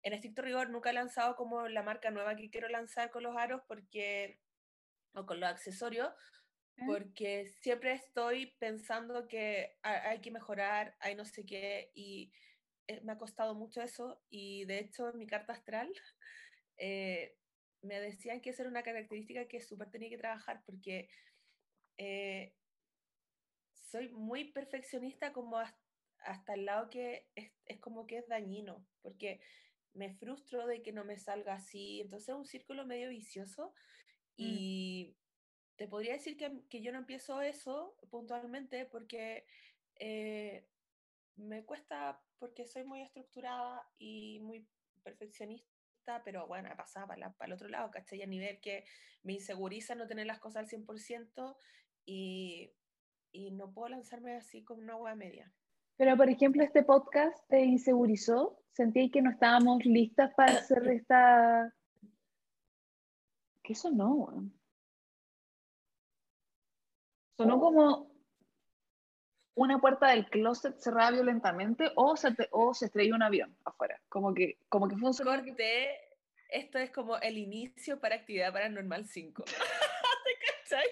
en 0.03 0.13
estricto 0.13 0.43
rigor, 0.43 0.71
nunca 0.71 0.91
he 0.91 0.95
lanzado 0.95 1.37
como 1.37 1.69
la 1.69 1.83
marca 1.83 2.11
nueva 2.11 2.37
que 2.37 2.51
quiero 2.51 2.69
lanzar 2.69 3.11
con 3.11 3.23
los 3.23 3.37
aros 3.37 3.63
porque, 3.69 4.41
o 5.15 5.25
con 5.27 5.41
los 5.41 5.49
accesorios, 5.49 6.13
porque 6.87 7.47
siempre 7.61 7.93
estoy 7.93 8.55
pensando 8.59 9.29
que 9.29 9.77
hay 9.83 10.21
que 10.21 10.31
mejorar, 10.31 10.97
hay 11.01 11.15
no 11.15 11.25
sé 11.25 11.45
qué, 11.47 11.93
y 11.95 12.33
eh, 12.89 13.01
me 13.03 13.13
ha 13.13 13.19
costado 13.19 13.55
mucho 13.55 13.81
eso, 13.81 14.21
y 14.29 14.65
de 14.65 14.81
hecho 14.81 15.11
en 15.11 15.19
mi 15.19 15.27
carta 15.27 15.53
astral 15.53 15.93
eh, 16.77 17.37
me 17.83 18.01
decían 18.01 18.41
que 18.41 18.51
esa 18.51 18.63
era 18.63 18.71
una 18.71 18.83
característica 18.83 19.47
que 19.47 19.61
súper 19.61 19.91
tenía 19.91 20.09
que 20.09 20.19
trabajar, 20.19 20.63
porque 20.67 21.09
eh, 21.99 22.55
soy 23.73 24.09
muy 24.09 24.51
perfeccionista 24.53 25.33
como 25.33 25.59
hasta 26.25 26.55
el 26.55 26.65
lado 26.65 26.91
que 26.91 27.29
es, 27.35 27.53
es 27.67 27.79
como 27.79 28.07
que 28.07 28.19
es 28.19 28.27
dañino, 28.27 28.85
porque 29.03 29.41
me 29.95 30.15
frustro 30.15 30.67
de 30.67 30.83
que 30.83 30.93
no 30.93 31.05
me 31.05 31.19
salga 31.19 31.55
así, 31.55 32.01
entonces 32.01 32.31
es 32.31 32.35
un 32.35 32.45
círculo 32.47 32.87
medio 32.87 33.09
vicioso 33.11 33.75
Mm. 34.39 34.45
y 34.45 35.17
te 35.77 35.89
podría 35.89 36.15
decir 36.15 36.37
que, 36.37 36.67
que 36.69 36.81
yo 36.83 36.93
no 36.93 36.99
empiezo 36.99 37.43
eso 37.43 37.97
puntualmente 38.11 38.87
porque 38.87 39.47
eh, 39.97 40.71
me 41.37 41.65
cuesta, 41.65 42.23
porque 42.39 42.67
soy 42.67 42.85
muy 42.85 43.03
estructurada 43.03 43.83
y 43.99 44.41
muy 44.41 44.67
perfeccionista, 45.03 46.23
pero 46.25 46.47
bueno, 46.47 46.71
he 46.73 46.77
pasado 46.77 47.07
para, 47.09 47.21
la- 47.21 47.33
para 47.33 47.49
el 47.49 47.53
otro 47.55 47.69
lado, 47.69 47.91
¿cachai? 47.91 48.23
A 48.23 48.27
nivel 48.27 48.61
que 48.61 48.85
me 49.23 49.35
inseguriza 49.35 49.95
no 49.95 50.07
tener 50.07 50.27
las 50.27 50.41
cosas 50.41 50.61
al 50.63 50.69
100% 50.69 51.57
y, 52.05 52.73
y 53.33 53.51
no 53.53 53.73
puedo 53.73 53.89
lanzarme 53.91 54.35
así 54.35 54.65
con 54.65 54.79
una 54.79 54.97
hueá 54.97 55.15
media. 55.15 55.53
Pero, 56.03 56.17
por 56.17 56.29
ejemplo, 56.29 56.65
este 56.65 56.83
podcast 56.83 57.49
te 57.49 57.61
insegurizó. 57.61 58.59
Sentí 58.73 59.09
que 59.09 59.23
no 59.23 59.31
estábamos 59.31 59.85
listas 59.85 60.35
para 60.35 60.55
hacer 60.55 60.85
esta. 60.89 61.73
¿Qué 63.63 63.73
sonó? 63.77 64.51
Sonó 67.37 67.61
como 67.61 68.11
una 69.55 69.81
puerta 69.81 70.09
del 70.09 70.29
closet 70.29 70.77
cerrada 70.81 71.13
violentamente 71.13 71.93
o 71.95 72.17
se, 72.17 72.35
te- 72.35 72.49
o 72.51 72.75
se 72.75 72.87
estrelló 72.87 73.15
un 73.15 73.23
avión 73.23 73.57
afuera. 73.65 74.03
Como 74.09 74.35
que, 74.35 74.59
como 74.69 74.89
que 74.89 74.97
fue 74.97 75.09
un 75.09 75.17
Corte, 75.17 76.01
esto 76.49 76.79
es 76.79 76.91
como 76.91 77.17
el 77.19 77.39
inicio 77.39 78.01
para 78.01 78.17
Actividad 78.17 78.53
Paranormal 78.53 79.07
5. 79.07 79.45
¿Te 79.45 79.53
cachai? 80.69 80.87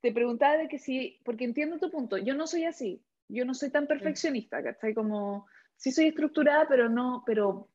Te 0.00 0.12
preguntaba 0.12 0.56
de 0.56 0.68
que 0.68 0.78
sí, 0.78 1.20
porque 1.24 1.44
entiendo 1.44 1.78
tu 1.78 1.90
punto, 1.90 2.16
yo 2.18 2.34
no 2.34 2.46
soy 2.46 2.64
así, 2.64 3.02
yo 3.28 3.44
no 3.44 3.54
soy 3.54 3.70
tan 3.70 3.86
perfeccionista, 3.86 4.62
¿cachai? 4.62 4.94
Como, 4.94 5.46
sí 5.76 5.92
soy 5.92 6.06
estructurada, 6.06 6.66
pero 6.68 6.88
no, 6.88 7.22
pero 7.26 7.68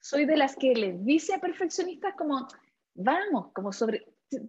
soy 0.00 0.24
de 0.26 0.36
las 0.36 0.56
que 0.56 0.74
les 0.74 1.04
dice 1.04 1.34
a 1.34 1.40
perfeccionistas 1.40 2.14
como, 2.14 2.46
vamos, 2.94 3.52
como 3.52 3.72
sobre, 3.72 4.06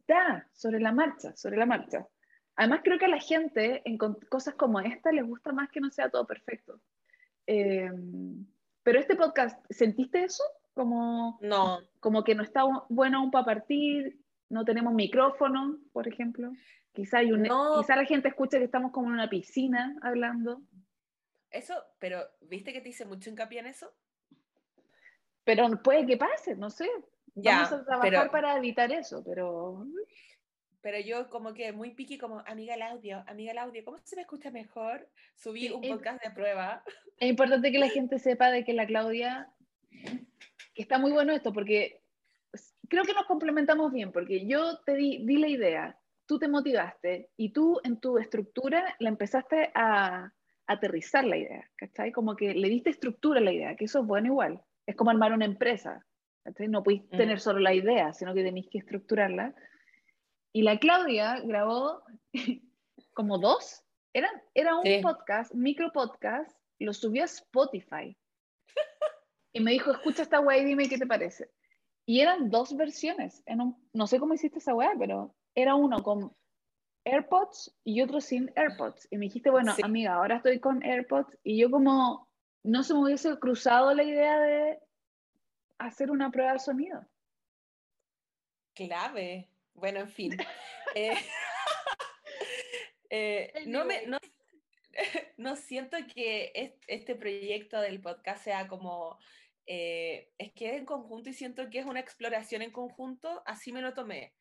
da, 0.08 0.48
sobre 0.54 0.80
la 0.80 0.92
marcha, 0.92 1.36
sobre 1.36 1.58
la 1.58 1.66
marcha. 1.66 2.08
Además 2.56 2.82
creo 2.84 2.98
que 2.98 3.06
a 3.06 3.10
la 3.10 3.20
gente 3.20 3.82
en 3.86 3.98
cosas 3.98 4.56
como 4.56 4.80
esta 4.80 5.12
les 5.12 5.26
gusta 5.26 5.52
más 5.52 5.70
que 5.70 5.80
no 5.80 5.90
sea 5.92 6.10
todo 6.10 6.26
perfecto. 6.26 6.80
Eh, 7.46 7.90
pero 8.84 9.00
este 9.00 9.16
podcast, 9.16 9.60
¿sentiste 9.70 10.24
eso? 10.24 10.44
Como, 10.74 11.40
No, 11.42 11.80
como 12.00 12.24
que 12.24 12.36
no 12.36 12.44
está 12.44 12.64
bu- 12.64 12.86
bueno 12.90 13.20
aún 13.20 13.32
para 13.32 13.46
partir, 13.46 14.20
no 14.50 14.64
tenemos 14.66 14.94
micrófono, 14.94 15.78
por 15.92 16.08
ejemplo. 16.08 16.52
Quizá, 16.98 17.20
hay 17.20 17.32
un, 17.32 17.44
No. 17.44 17.80
quizá 17.80 17.96
la 17.96 18.06
gente 18.06 18.28
escucha 18.28 18.58
que 18.58 18.64
estamos 18.64 18.92
como 18.92 19.06
en 19.10 19.14
una 19.14 19.30
piscina 19.30 19.96
hablando, 20.02 20.64
eso, 21.52 21.76
pero 22.00 22.24
¿viste 22.42 22.74
que 22.74 22.82
te 22.82 22.90
hice 22.90 23.06
mucho 23.06 23.30
hincapié 23.30 23.60
en 23.60 23.68
eso? 23.68 23.94
pero 25.44 25.70
puede 25.84 26.06
que 26.08 26.18
pase, 26.18 26.56
no 26.56 26.70
sé. 26.72 26.90
Ya, 27.36 27.58
Vamos 27.62 27.72
a 27.74 27.86
trabajar 27.86 28.10
pero, 28.12 28.32
para 28.32 28.58
evitar 28.58 28.92
eso, 28.92 29.24
pero 29.24 29.86
pero 30.82 31.00
yo 31.00 31.30
como 31.30 31.54
que 31.54 31.72
muy 31.72 31.92
piqui, 31.92 32.18
como 32.18 32.40
amiga 32.48 32.74
el 32.74 32.82
audio, 32.82 33.24
amiga 33.28 33.52
el 33.52 33.58
audio, 33.60 33.86
¿cómo 33.86 33.98
se 34.00 34.16
me 34.16 34.24
escucha 34.24 34.50
mejor? 34.50 35.08
Subí 35.36 35.68
Sí, 35.68 35.72
un 35.74 35.84
es- 35.84 35.92
podcast 35.92 36.24
de 36.24 36.32
prueba. 36.32 36.84
es 37.20 37.30
importante 37.30 37.72
que 37.72 37.78
la 37.80 37.90
gente 37.90 38.18
sepa 38.18 38.50
de 38.50 38.64
que 38.66 38.74
la 38.74 38.88
Claudia, 38.88 39.52
que 40.74 40.82
está 40.82 40.98
muy 40.98 41.12
bueno 41.12 41.32
esto, 41.34 41.54
porque 41.54 42.02
creo 42.90 43.04
que 43.04 43.14
nos 43.14 43.26
complementamos 43.28 43.92
bien, 43.94 44.12
porque 44.12 44.48
yo 44.48 44.80
te 44.80 44.96
di, 44.96 45.24
di 45.26 45.38
la 45.38 45.48
idea, 45.48 46.00
tú 46.28 46.38
te 46.40 46.48
motivaste 46.48 47.30
y 47.38 47.52
tú 47.52 47.80
en 47.84 48.00
tu 48.00 48.18
estructura 48.18 48.96
la 49.00 49.10
empezaste 49.10 49.72
a 49.74 50.32
aterrizar 50.68 51.24
la 51.26 51.38
idea, 51.38 51.70
¿cachai? 51.78 52.12
Como 52.12 52.36
que 52.36 52.54
le 52.54 52.70
diste 52.70 52.90
estructura 52.90 53.40
a 53.40 53.44
la 53.44 53.54
idea, 53.54 53.76
que 53.76 53.86
eso 53.86 54.02
es 54.02 54.06
bueno 54.06 54.28
igual. 54.28 54.62
Es 54.86 54.96
como 54.96 55.10
armar 55.12 55.32
una 55.34 55.46
empresa, 55.46 56.06
¿cachai? 56.44 56.68
No 56.68 56.84
podéis 56.84 57.04
Mm. 57.06 57.18
tener 57.18 57.40
solo 57.40 57.60
la 57.60 57.74
idea, 57.74 58.14
sino 58.14 58.34
que 58.34 58.44
tenéis 58.44 58.68
que 58.70 58.80
estructurarla. 58.80 59.56
Y 60.54 60.64
la 60.64 60.78
Claudia 60.78 61.40
grabó 61.42 62.04
como 63.14 63.38
dos, 63.38 63.84
era, 64.14 64.30
era 64.54 64.76
un 64.76 64.84
Sí. 64.84 65.00
podcast, 65.02 65.54
micro 65.54 65.92
podcast, 65.92 66.58
lo 66.80 66.94
subió 66.94 67.24
a 67.24 67.26
Spotify. 67.26 68.16
Y 69.54 69.60
me 69.62 69.72
dijo, 69.72 69.92
escucha 69.92 70.22
esta 70.22 70.40
weá 70.40 70.58
y 70.60 70.66
dime 70.66 70.88
qué 70.90 70.98
te 71.00 71.08
parece. 71.08 71.50
Y 72.06 72.20
eran 72.20 72.50
dos 72.52 72.76
versiones. 72.78 73.42
En 73.48 73.62
un, 73.62 73.90
no 73.94 74.06
sé 74.06 74.20
cómo 74.20 74.34
hiciste 74.36 74.60
esa 74.60 74.76
weá, 74.76 74.92
pero 75.00 75.34
era 75.58 75.74
uno 75.74 76.04
con 76.04 76.36
AirPods 77.04 77.76
y 77.84 78.02
otro 78.02 78.22
sin 78.22 78.52
AirPods. 78.56 79.08
Y 79.10 79.18
me 79.18 79.26
dijiste, 79.26 79.50
bueno, 79.50 79.74
Sí. 79.74 79.82
amiga, 79.84 80.14
ahora 80.14 80.36
estoy 80.38 80.60
con 80.60 80.84
AirPods. 80.84 81.36
Y 81.44 81.60
yo 81.60 81.72
como 81.72 82.30
no 82.64 82.84
se 82.84 82.94
me 82.94 83.00
hubiese 83.02 83.40
cruzado 83.40 83.94
la 83.96 84.04
idea 84.04 84.40
de 84.40 84.80
hacer 85.80 86.12
una 86.12 86.30
prueba 86.30 86.54
de 86.54 86.60
sonido. 86.60 87.04
Clave. 88.76 89.50
Bueno, 89.74 90.00
en 90.02 90.10
fin. 90.10 90.38
Eh, 90.96 91.18
eh, 93.10 93.64
no, 93.68 93.86
me, 93.86 94.06
no, 94.08 94.18
no 95.38 95.56
siento 95.56 95.98
que 96.14 96.52
est- 96.56 96.84
este 96.88 97.14
proyecto 97.16 97.80
del 97.82 98.02
podcast 98.02 98.44
sea 98.44 98.68
como... 98.68 99.20
eh, 99.68 100.32
es 100.38 100.54
que 100.54 100.70
es 100.70 100.78
en 100.78 100.86
conjunto 100.86 101.30
y 101.30 101.34
siento 101.34 101.70
que 101.70 101.80
es 101.80 101.86
una 101.86 102.00
exploración 102.00 102.62
en 102.62 102.72
conjunto, 102.72 103.44
así 103.46 103.72
me 103.72 103.82
lo 103.82 103.94
tomé. 103.94 104.34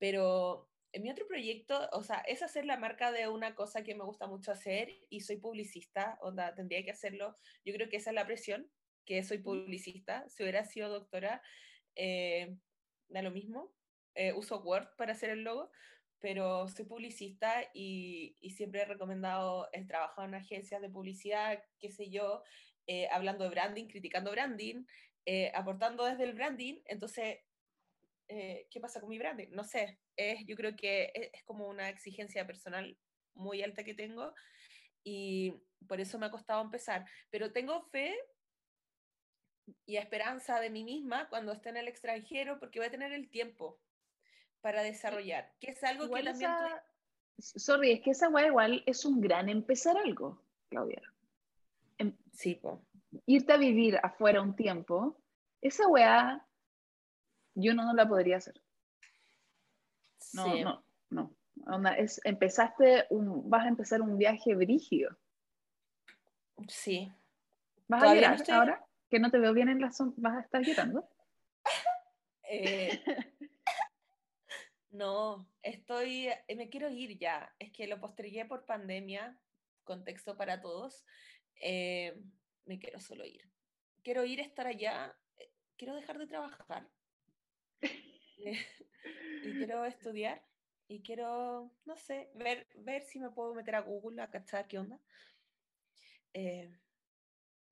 Pero 0.00 0.68
en 0.92 1.02
mi 1.04 1.10
otro 1.10 1.28
proyecto, 1.28 1.88
o 1.92 2.02
sea, 2.02 2.18
es 2.26 2.42
hacer 2.42 2.64
la 2.64 2.76
marca 2.76 3.12
de 3.12 3.28
una 3.28 3.54
cosa 3.54 3.84
que 3.84 3.94
me 3.94 4.04
gusta 4.04 4.26
mucho 4.26 4.50
hacer 4.50 4.90
y 5.08 5.20
soy 5.20 5.36
publicista, 5.36 6.18
onda, 6.20 6.56
tendría 6.56 6.82
que 6.84 6.90
hacerlo. 6.90 7.36
Yo 7.64 7.72
creo 7.72 7.88
que 7.88 7.98
esa 7.98 8.10
es 8.10 8.14
la 8.16 8.26
presión, 8.26 8.72
que 9.06 9.22
soy 9.22 9.38
publicista. 9.38 10.28
Si 10.28 10.42
hubiera 10.42 10.64
sido 10.64 10.88
doctora, 10.88 11.42
eh, 11.94 12.56
da 13.08 13.22
lo 13.22 13.30
mismo. 13.30 13.72
Eh, 14.16 14.32
uso 14.32 14.60
Word 14.62 14.96
para 14.96 15.12
hacer 15.12 15.30
el 15.30 15.44
logo, 15.44 15.70
pero 16.18 16.66
soy 16.68 16.84
publicista 16.86 17.62
y, 17.72 18.36
y 18.40 18.50
siempre 18.50 18.82
he 18.82 18.84
recomendado 18.84 19.68
el 19.72 19.86
trabajo 19.86 20.24
en 20.24 20.34
agencias 20.34 20.82
de 20.82 20.90
publicidad, 20.90 21.62
qué 21.78 21.90
sé 21.92 22.10
yo, 22.10 22.42
eh, 22.86 23.06
hablando 23.12 23.44
de 23.44 23.50
branding, 23.50 23.86
criticando 23.86 24.32
branding, 24.32 24.84
eh, 25.24 25.52
aportando 25.54 26.04
desde 26.04 26.24
el 26.24 26.32
branding. 26.32 26.80
Entonces, 26.86 27.38
eh, 28.30 28.66
¿qué 28.70 28.80
pasa 28.80 29.00
con 29.00 29.08
mi 29.10 29.18
branding? 29.18 29.48
No 29.50 29.64
sé, 29.64 29.98
es, 30.16 30.46
yo 30.46 30.56
creo 30.56 30.74
que 30.76 31.10
es, 31.14 31.30
es 31.34 31.42
como 31.44 31.66
una 31.68 31.88
exigencia 31.88 32.46
personal 32.46 32.96
muy 33.34 33.62
alta 33.62 33.84
que 33.84 33.94
tengo 33.94 34.32
y 35.04 35.52
por 35.88 36.00
eso 36.00 36.18
me 36.18 36.26
ha 36.26 36.30
costado 36.30 36.62
empezar. 36.62 37.04
Pero 37.30 37.52
tengo 37.52 37.82
fe 37.90 38.16
y 39.86 39.96
esperanza 39.96 40.60
de 40.60 40.70
mí 40.70 40.84
misma 40.84 41.28
cuando 41.28 41.52
esté 41.52 41.68
en 41.70 41.76
el 41.78 41.88
extranjero 41.88 42.58
porque 42.58 42.78
voy 42.78 42.88
a 42.88 42.90
tener 42.90 43.12
el 43.12 43.28
tiempo 43.30 43.80
para 44.60 44.82
desarrollar, 44.82 45.54
que 45.60 45.70
es 45.72 45.82
algo 45.84 46.04
Igual 46.04 46.22
que 46.22 46.30
también... 46.30 46.50
tú- 46.50 46.64
esa- 46.66 46.84
Sorry, 47.58 47.92
es 47.92 48.00
que 48.02 48.10
esa 48.10 48.28
weá 48.28 48.46
igual 48.48 48.82
es 48.86 49.04
un 49.06 49.20
gran 49.20 49.48
empezar 49.48 49.96
algo, 49.96 50.42
Claudia. 50.68 51.02
Sí, 52.32 52.54
po. 52.54 52.82
irte 53.26 53.52
a 53.52 53.56
vivir 53.56 53.98
afuera 54.02 54.40
un 54.40 54.54
tiempo, 54.54 55.20
esa 55.62 55.86
weá 55.88 56.46
yo 57.54 57.74
no, 57.74 57.84
no 57.84 57.92
la 57.94 58.08
podría 58.08 58.36
hacer. 58.38 58.60
No, 60.32 60.44
Sí. 60.44 60.62
no, 60.62 60.84
no. 61.10 61.34
Onda, 61.66 61.94
es, 61.96 62.20
empezaste 62.24 63.06
un, 63.10 63.48
vas 63.50 63.64
a 63.64 63.68
empezar 63.68 64.00
un 64.02 64.16
viaje 64.16 64.54
brígido. 64.54 65.16
Sí. 66.68 67.10
¿Vas 67.88 68.02
a 68.02 68.06
no 68.06 68.14
llorar 68.14 68.34
estoy- 68.36 68.54
ahora? 68.54 68.86
Que 69.10 69.18
no 69.18 69.30
te 69.30 69.38
veo 69.38 69.52
bien 69.52 69.68
en 69.68 69.80
la 69.80 69.88
som- 69.88 70.14
¿Vas 70.16 70.36
a 70.36 70.40
estar 70.40 70.62
llorando? 70.62 71.08
Eh, 72.52 72.90
no, 74.90 75.46
estoy, 75.62 76.26
eh, 76.48 76.56
me 76.56 76.68
quiero 76.68 76.88
ir 76.90 77.16
ya. 77.18 77.54
Es 77.60 77.70
que 77.72 77.86
lo 77.86 78.00
postergué 78.00 78.44
por 78.44 78.66
pandemia, 78.66 79.38
contexto 79.84 80.36
para 80.36 80.60
todos. 80.60 81.04
eh, 81.62 82.18
me 82.66 82.78
quiero 82.78 83.00
solo 83.00 83.24
ir. 83.24 83.48
Quiero 84.02 84.24
ir, 84.24 84.40
estar 84.40 84.66
allá. 84.66 85.14
Quiero 85.76 85.94
dejar 85.94 86.18
de 86.18 86.26
trabajar. 86.26 86.88
Eh, 87.82 88.58
y 89.44 89.52
quiero 89.54 89.84
estudiar. 89.84 90.42
Y 90.88 91.02
quiero, 91.02 91.70
no 91.84 91.96
sé, 91.96 92.30
ver, 92.34 92.66
ver 92.78 93.02
si 93.02 93.20
me 93.20 93.30
puedo 93.30 93.54
meter 93.54 93.76
a 93.76 93.80
Google 93.80 94.20
a 94.22 94.28
cachar 94.30 94.66
qué 94.66 94.78
onda. 94.78 94.98
Eh, 96.34 96.68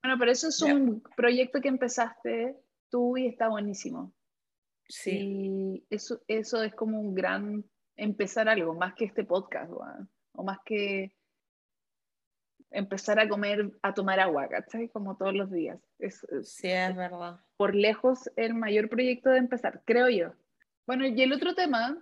Bueno, 0.01 0.17
pero 0.17 0.31
eso 0.31 0.47
es 0.47 0.59
Ya. 0.59 0.73
un 0.73 1.01
proyecto 1.17 1.59
que 1.59 1.67
empezaste 1.67 2.55
tú 2.89 3.17
y 3.17 3.27
está 3.27 3.49
buenísimo. 3.49 4.13
sí, 4.87 5.11
Y 5.11 5.85
eso, 5.89 6.21
eso 6.27 6.63
es 6.63 6.73
como 6.75 6.99
un 6.99 7.13
gran 7.13 7.63
empezar 7.97 8.47
algo, 8.47 8.73
más 8.73 8.93
que 8.95 9.05
este 9.05 9.25
podcast, 9.25 9.71
o 10.33 10.43
más 10.43 10.59
que 10.65 11.13
empezar 12.71 13.19
a 13.19 13.27
comer, 13.27 13.71
a 13.81 13.93
tomar 13.93 14.19
agua, 14.19 14.47
¿cachai? 14.47 14.89
Como 14.89 15.17
todos 15.17 15.33
los 15.33 15.51
días. 15.51 15.79
Es, 15.97 16.23
es 16.25 16.53
sí, 16.53 16.69
es 16.69 16.95
verdad. 16.95 17.39
por 17.57 17.75
lejos 17.75 18.29
el 18.35 18.53
mayor 18.53 18.89
proyecto 18.89 19.29
de 19.29 19.39
empezar, 19.39 19.81
creo 19.85 20.09
yo. 20.09 20.33
Bueno, 20.85 21.05
y 21.05 21.21
el 21.21 21.33
otro 21.33 21.55
tema 21.55 21.97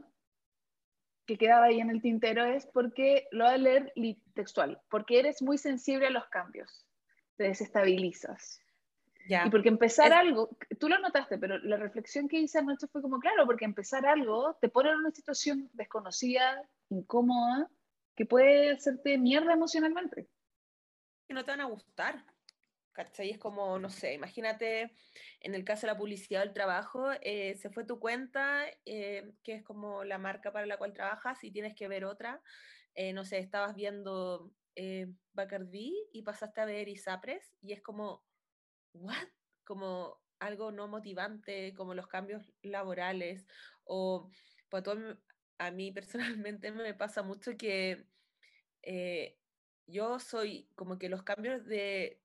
que 1.26 1.38
quedaba 1.38 1.66
ahí 1.66 1.80
en 1.80 1.90
el 1.90 2.02
tintero 2.02 2.46
es 2.46 2.66
porque, 2.68 3.28
lo 3.32 3.46
voy 3.46 3.54
a 3.54 3.58
leer 3.58 3.94
textual, 4.34 4.80
porque 4.90 5.20
eres 5.20 5.42
muy 5.42 5.58
sensible 5.58 6.08
a 6.08 6.12
los 6.12 6.26
cambios, 6.28 6.86
te 7.36 7.44
desestabilizas. 7.44 8.62
Y 9.30 9.50
porque 9.50 9.68
empezar 9.68 10.14
algo, 10.14 10.58
tú 10.80 10.88
lo 10.88 11.00
notaste, 11.00 11.38
pero 11.38 11.58
la 11.58 11.76
reflexión 11.76 12.30
que 12.30 12.40
hice 12.40 12.60
anoche 12.60 12.88
fue 12.88 13.02
como, 13.02 13.20
claro, 13.20 13.46
porque 13.46 13.66
empezar 13.66 14.06
algo 14.06 14.58
te 14.62 14.70
pone 14.70 14.90
en 14.90 14.96
una 14.96 15.12
situación 15.12 15.70
desconocida, 15.74 16.64
incómoda, 16.90 17.70
que 18.16 18.26
puede 18.26 18.72
hacerte 18.72 19.18
mierda 19.18 19.52
emocionalmente. 19.52 20.30
Que 21.28 21.34
no 21.34 21.44
te 21.44 21.52
van 21.52 21.62
a 21.62 21.66
gustar. 21.66 22.26
¿Cachai? 22.94 23.30
Es 23.30 23.38
como, 23.38 23.78
no 23.78 23.92
sé, 23.92 24.14
imagínate 24.14 24.92
en 25.42 25.54
el 25.54 25.64
caso 25.64 25.82
de 25.86 25.94
la 25.94 26.00
publicidad 26.00 26.40
del 26.40 26.54
trabajo, 26.54 27.12
eh, 27.22 27.56
se 27.56 27.70
fue 27.70 27.86
tu 27.86 28.00
cuenta, 28.00 28.66
eh, 28.86 29.34
que 29.44 29.54
es 29.54 29.64
como 29.64 30.04
la 30.04 30.18
marca 30.18 30.52
para 30.52 30.66
la 30.66 30.78
cual 30.78 30.94
trabajas, 30.94 31.44
y 31.44 31.52
tienes 31.52 31.76
que 31.76 31.88
ver 31.88 32.06
otra. 32.06 32.42
Eh, 32.96 33.14
no 33.14 33.24
sé, 33.24 33.38
estabas 33.38 33.76
viendo 33.76 34.52
Bacardi 35.34 35.94
y 36.12 36.24
pasaste 36.24 36.62
a 36.62 36.66
ver 36.66 36.88
Isapres, 36.88 37.56
y 37.62 37.74
es 37.74 37.84
como, 37.84 38.26
¿what? 38.94 39.28
Como 39.64 40.20
algo 40.40 40.72
no 40.72 40.88
motivante, 40.88 41.76
como 41.76 41.94
los 41.94 42.08
cambios 42.08 42.52
laborales, 42.64 43.46
o 43.84 44.32
pues, 44.70 44.84
a 45.60 45.70
mí 45.70 45.92
personalmente 45.92 46.72
me 46.72 46.96
pasa 46.96 47.22
mucho 47.22 47.56
que 47.58 48.08
yo 49.88 50.20
soy 50.20 50.70
como 50.76 50.98
que 51.00 51.10
los 51.10 51.24
cambios 51.24 51.66
de 51.66 52.22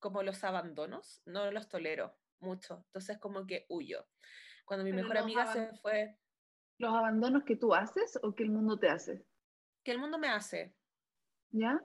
como 0.00 0.22
los 0.22 0.44
abandonos, 0.44 1.22
no 1.24 1.50
los 1.50 1.68
tolero 1.68 2.14
mucho. 2.40 2.84
Entonces 2.88 3.18
como 3.18 3.46
que 3.46 3.64
huyo. 3.68 4.06
Cuando 4.66 4.84
mi 4.84 4.92
mejor 4.92 5.16
amiga 5.16 5.50
se 5.52 5.72
fue... 5.78 6.18
¿Los 6.78 6.92
abandonos 6.92 7.44
que 7.44 7.56
tú 7.56 7.74
haces 7.74 8.18
o 8.22 8.34
que 8.34 8.42
el 8.42 8.50
mundo 8.50 8.78
te 8.78 8.88
hace? 8.88 9.24
Que 9.82 9.92
el 9.92 9.98
mundo 9.98 10.18
me 10.18 10.28
hace. 10.28 10.74
¿Ya? 11.50 11.80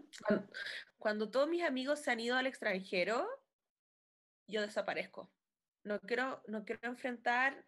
Cuando, 0.98 1.30
todos 1.30 1.48
mis 1.48 1.64
amigos 1.64 2.00
se 2.00 2.12
han 2.12 2.20
ido 2.20 2.36
al 2.36 2.48
extranjero, 2.48 3.26
yo 4.48 4.62
desaparezco. 4.62 5.32
No 5.84 6.00
quiero, 6.02 6.42
no 6.48 6.66
quiero 6.66 6.90
enfrentar 6.90 7.66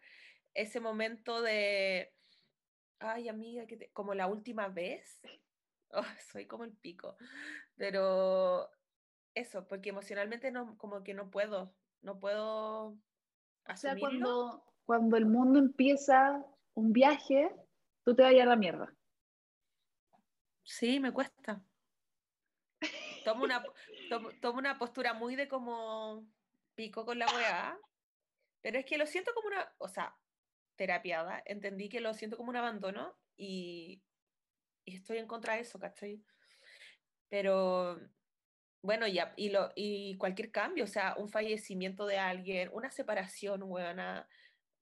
ese 0.52 0.80
momento 0.80 1.40
de, 1.40 2.12
ay 2.98 3.28
amiga, 3.28 3.66
que 3.66 3.88
como 3.92 4.14
la 4.14 4.26
última 4.26 4.68
vez. 4.68 5.20
Oh, 5.92 6.02
soy 6.32 6.46
como 6.46 6.64
el 6.64 6.72
pico. 6.72 7.16
Pero 7.76 8.70
eso, 9.34 9.66
porque 9.66 9.90
emocionalmente 9.90 10.50
no, 10.50 10.76
como 10.78 11.02
que 11.02 11.14
no 11.14 11.30
puedo, 11.30 11.74
no 12.02 12.18
puedo 12.18 12.98
asumirlo. 13.64 13.74
O 13.74 13.76
sea, 13.76 13.98
cuando, 13.98 14.64
cuando 14.84 15.16
el 15.16 15.26
mundo 15.26 15.58
empieza 15.58 16.44
un 16.74 16.92
viaje, 16.92 17.54
tú 18.04 18.14
te 18.14 18.22
vas 18.22 18.32
a 18.32 18.44
la 18.44 18.56
mierda. 18.56 18.94
Sí, 20.64 21.00
me 21.00 21.12
cuesta. 21.12 21.62
Tomo 23.24 23.44
una, 23.44 23.62
tomo, 24.40 24.58
una 24.58 24.78
postura 24.78 25.14
muy 25.14 25.36
de 25.36 25.48
como 25.48 26.26
pico 26.74 27.04
con 27.04 27.18
la 27.18 27.26
weá, 27.26 27.78
pero 28.60 28.78
es 28.78 28.86
que 28.86 28.98
lo 28.98 29.06
siento 29.06 29.32
como 29.34 29.48
una, 29.48 29.72
o 29.78 29.88
sea, 29.88 30.16
terapiada, 30.76 31.42
entendí 31.46 31.88
que 31.88 32.00
lo 32.00 32.14
siento 32.14 32.36
como 32.36 32.50
un 32.50 32.56
abandono 32.56 33.16
y, 33.36 34.02
y 34.84 34.96
estoy 34.96 35.18
en 35.18 35.26
contra 35.26 35.54
de 35.54 35.60
eso, 35.62 35.78
¿cachai? 35.78 36.22
Pero 37.28 38.00
bueno, 38.82 39.06
y, 39.06 39.18
y, 39.36 39.50
lo, 39.50 39.70
y 39.76 40.16
cualquier 40.16 40.50
cambio, 40.50 40.84
o 40.84 40.88
sea, 40.88 41.14
un 41.16 41.28
fallecimiento 41.28 42.06
de 42.06 42.18
alguien, 42.18 42.70
una 42.72 42.90
separación, 42.90 43.60
buena, 43.68 44.28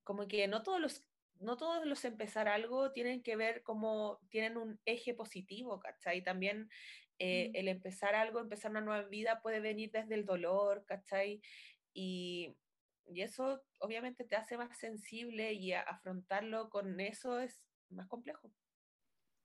como 0.04 0.26
que 0.26 0.48
no 0.48 0.62
todos 0.62 0.80
los 0.80 1.06
no 1.40 1.56
todos 1.56 1.86
los 1.86 2.04
empezar 2.04 2.48
algo 2.48 2.92
tienen 2.92 3.22
que 3.22 3.34
ver 3.34 3.62
como 3.62 4.20
tienen 4.28 4.56
un 4.58 4.78
eje 4.84 5.14
positivo, 5.14 5.80
¿cachai? 5.80 6.22
También 6.22 6.68
eh, 7.18 7.48
mm. 7.48 7.56
el 7.56 7.68
empezar 7.68 8.14
algo, 8.14 8.40
empezar 8.40 8.70
una 8.70 8.82
nueva 8.82 9.08
vida 9.08 9.40
puede 9.40 9.60
venir 9.60 9.90
desde 9.90 10.14
el 10.14 10.26
dolor, 10.26 10.84
¿cachai? 10.86 11.40
Y, 11.94 12.56
y 13.06 13.22
eso 13.22 13.62
obviamente 13.78 14.24
te 14.24 14.36
hace 14.36 14.58
más 14.58 14.78
sensible 14.78 15.54
y 15.54 15.72
afrontarlo 15.72 16.68
con 16.68 17.00
eso 17.00 17.40
es 17.40 17.62
más 17.88 18.06
complejo. 18.06 18.52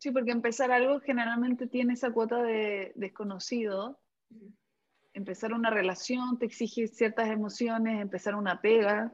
Sí, 0.06 0.12
porque 0.12 0.30
empezar 0.30 0.72
algo 0.72 1.00
generalmente 1.00 1.66
tiene 1.66 1.94
esa 1.94 2.12
cuota 2.12 2.44
de 2.44 2.92
desconocido 2.94 4.00
Empezar 5.14 5.52
una 5.52 5.72
relación 5.72 6.38
te 6.38 6.46
exige 6.46 6.88
ciertas 6.88 7.28
emociones, 7.30 8.00
empezar 8.00 8.36
una 8.36 8.62
pega. 8.62 9.12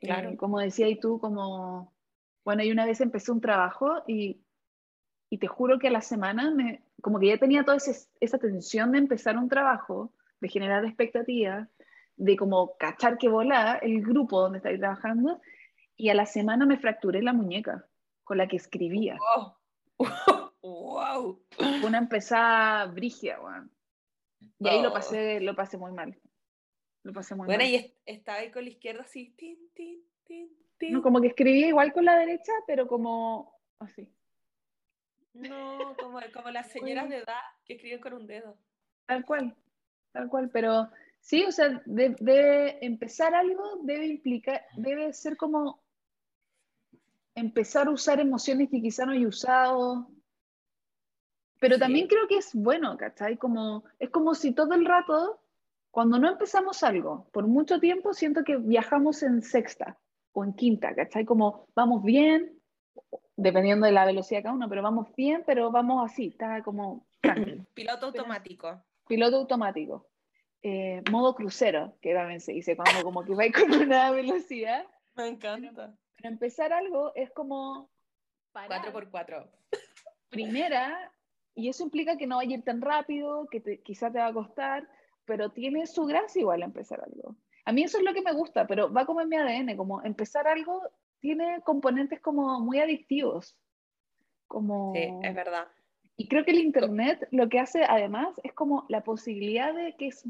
Claro. 0.00 0.28
Eh, 0.28 0.36
como 0.36 0.58
decía 0.58 0.86
y 0.86 1.00
tú, 1.00 1.18
como, 1.18 1.94
bueno, 2.44 2.62
y 2.62 2.72
una 2.72 2.84
vez 2.84 3.00
empecé 3.00 3.32
un 3.32 3.40
trabajo 3.40 4.02
y, 4.06 4.44
y 5.30 5.38
te 5.38 5.46
juro 5.46 5.78
que 5.78 5.88
a 5.88 5.92
la 5.92 6.02
semana, 6.02 6.50
me, 6.50 6.82
como 7.00 7.18
que 7.18 7.28
ya 7.28 7.38
tenía 7.38 7.64
toda 7.64 7.78
esa 7.78 8.38
tensión 8.38 8.92
de 8.92 8.98
empezar 8.98 9.38
un 9.38 9.48
trabajo, 9.48 10.12
de 10.40 10.48
generar 10.50 10.84
expectativas, 10.84 11.70
de 12.16 12.36
como 12.36 12.76
cachar 12.76 13.16
que 13.16 13.30
volá 13.30 13.78
el 13.80 14.02
grupo 14.02 14.42
donde 14.42 14.58
estáis 14.58 14.78
trabajando, 14.78 15.40
y 15.96 16.10
a 16.10 16.14
la 16.14 16.26
semana 16.26 16.66
me 16.66 16.76
fracturé 16.76 17.22
la 17.22 17.32
muñeca 17.32 17.86
con 18.24 18.38
la 18.38 18.48
que 18.48 18.56
escribía. 18.56 19.18
¡Wow! 20.62 21.40
Una 21.84 21.98
empezada 21.98 22.86
brigia, 22.86 23.40
weón. 23.40 23.70
Y 24.58 24.68
ahí 24.68 24.82
lo 24.82 24.92
pasé, 24.92 25.40
lo 25.40 25.54
pasé 25.54 25.76
muy 25.76 25.92
mal. 25.92 26.18
Lo 27.02 27.12
pasé 27.12 27.34
muy 27.34 27.46
bueno, 27.46 27.62
mal. 27.62 27.70
y 27.70 27.94
estaba 28.06 28.38
ahí 28.38 28.50
con 28.50 28.64
la 28.64 28.70
izquierda 28.70 29.02
así, 29.02 29.34
tin, 29.36 29.58
tin, 29.74 30.02
tin, 30.24 30.92
No, 30.92 31.02
como 31.02 31.20
que 31.20 31.28
escribía 31.28 31.68
igual 31.68 31.92
con 31.92 32.04
la 32.04 32.16
derecha, 32.16 32.52
pero 32.66 32.88
como 32.88 33.54
así. 33.78 34.08
No, 35.34 35.94
como, 36.00 36.20
como 36.32 36.50
las 36.50 36.70
señoras 36.70 37.08
de 37.10 37.18
edad 37.18 37.42
que 37.64 37.74
escriben 37.74 38.00
con 38.00 38.14
un 38.14 38.26
dedo. 38.26 38.56
Tal 39.06 39.24
cual, 39.24 39.54
tal 40.12 40.28
cual, 40.28 40.48
pero 40.50 40.88
sí, 41.20 41.44
o 41.44 41.52
sea, 41.52 41.82
de, 41.84 42.78
empezar 42.80 43.34
algo 43.34 43.80
debe 43.82 44.06
implicar, 44.06 44.64
debe 44.76 45.12
ser 45.12 45.36
como 45.36 45.83
empezar 47.34 47.88
a 47.88 47.90
usar 47.90 48.20
emociones 48.20 48.70
que 48.70 48.80
quizá 48.80 49.04
no 49.06 49.12
hay 49.12 49.26
usado, 49.26 50.08
pero 51.60 51.78
también 51.78 52.08
creo 52.08 52.28
que 52.28 52.36
es 52.36 52.50
bueno, 52.54 52.96
¿cachai? 52.96 53.38
Como, 53.38 53.84
es 53.98 54.10
como 54.10 54.34
si 54.34 54.52
todo 54.52 54.74
el 54.74 54.84
rato, 54.84 55.40
cuando 55.90 56.18
no 56.18 56.28
empezamos 56.28 56.82
algo, 56.82 57.28
por 57.32 57.46
mucho 57.46 57.80
tiempo 57.80 58.12
siento 58.12 58.44
que 58.44 58.58
viajamos 58.58 59.22
en 59.22 59.40
sexta 59.40 59.98
o 60.32 60.44
en 60.44 60.52
quinta, 60.52 60.94
¿cachai? 60.94 61.24
Como 61.24 61.66
vamos 61.74 62.02
bien, 62.02 62.60
dependiendo 63.36 63.86
de 63.86 63.92
la 63.92 64.04
velocidad 64.04 64.40
de 64.40 64.42
cada 64.42 64.54
uno, 64.54 64.68
pero 64.68 64.82
vamos 64.82 65.08
bien, 65.16 65.42
pero 65.46 65.70
vamos 65.70 66.10
así, 66.10 66.26
está 66.28 66.62
como... 66.62 67.06
Piloto 67.74 68.06
automático. 68.06 68.84
Piloto 69.06 69.36
automático. 69.36 70.08
Eh, 70.62 71.02
modo 71.10 71.34
crucero, 71.34 71.96
que 72.00 72.14
también 72.14 72.40
se 72.40 72.52
dice, 72.52 72.76
cuando 72.76 73.02
como 73.02 73.24
que 73.24 73.34
va 73.34 73.44
con 73.52 73.72
una 73.72 74.10
velocidad. 74.10 74.86
Me 75.14 75.28
encanta. 75.28 75.94
Pero, 76.16 76.28
empezar 76.28 76.72
algo 76.72 77.12
es 77.14 77.30
como... 77.32 77.90
4x4. 78.54 79.50
Primera, 80.30 81.12
y 81.54 81.68
eso 81.68 81.84
implica 81.84 82.16
que 82.16 82.26
no 82.26 82.36
va 82.36 82.42
a 82.42 82.44
ir 82.44 82.62
tan 82.62 82.80
rápido, 82.80 83.48
que 83.50 83.60
te, 83.60 83.82
quizá 83.82 84.10
te 84.10 84.18
va 84.18 84.26
a 84.26 84.32
costar, 84.32 84.88
pero 85.24 85.50
tiene 85.50 85.86
su 85.86 86.04
gracia 86.04 86.40
igual 86.40 86.62
empezar 86.62 87.00
algo. 87.00 87.36
A 87.64 87.72
mí 87.72 87.82
eso 87.82 87.98
es 87.98 88.04
lo 88.04 88.12
que 88.12 88.22
me 88.22 88.32
gusta, 88.32 88.66
pero 88.66 88.92
va 88.92 89.06
como 89.06 89.20
en 89.20 89.28
mi 89.28 89.36
ADN, 89.36 89.76
como 89.76 90.02
empezar 90.02 90.46
algo 90.46 90.82
tiene 91.20 91.62
componentes 91.62 92.20
como 92.20 92.60
muy 92.60 92.80
adictivos. 92.80 93.56
Como... 94.46 94.92
Sí, 94.94 95.08
es 95.22 95.34
verdad. 95.34 95.68
Y 96.16 96.28
creo 96.28 96.44
que 96.44 96.50
el 96.50 96.58
Internet 96.58 97.26
lo 97.30 97.48
que 97.48 97.58
hace 97.58 97.82
además 97.82 98.38
es 98.44 98.52
como 98.52 98.84
la 98.90 99.02
posibilidad 99.02 99.74
de 99.74 99.96
que 99.96 100.08
es, 100.08 100.28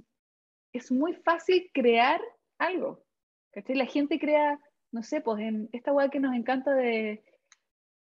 es 0.72 0.92
muy 0.92 1.14
fácil 1.14 1.68
crear 1.74 2.20
algo. 2.58 3.02
¿Cachai? 3.50 3.74
La 3.74 3.86
gente 3.86 4.20
crea, 4.20 4.60
no 4.94 5.02
sé, 5.02 5.20
pues 5.20 5.40
en 5.40 5.68
esta 5.72 5.92
web 5.92 6.10
que 6.10 6.20
nos 6.20 6.34
encanta 6.34 6.74
de 6.74 7.24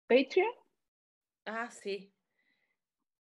Patreon. 0.08 0.54
Ah, 1.46 1.70
sí 1.70 2.12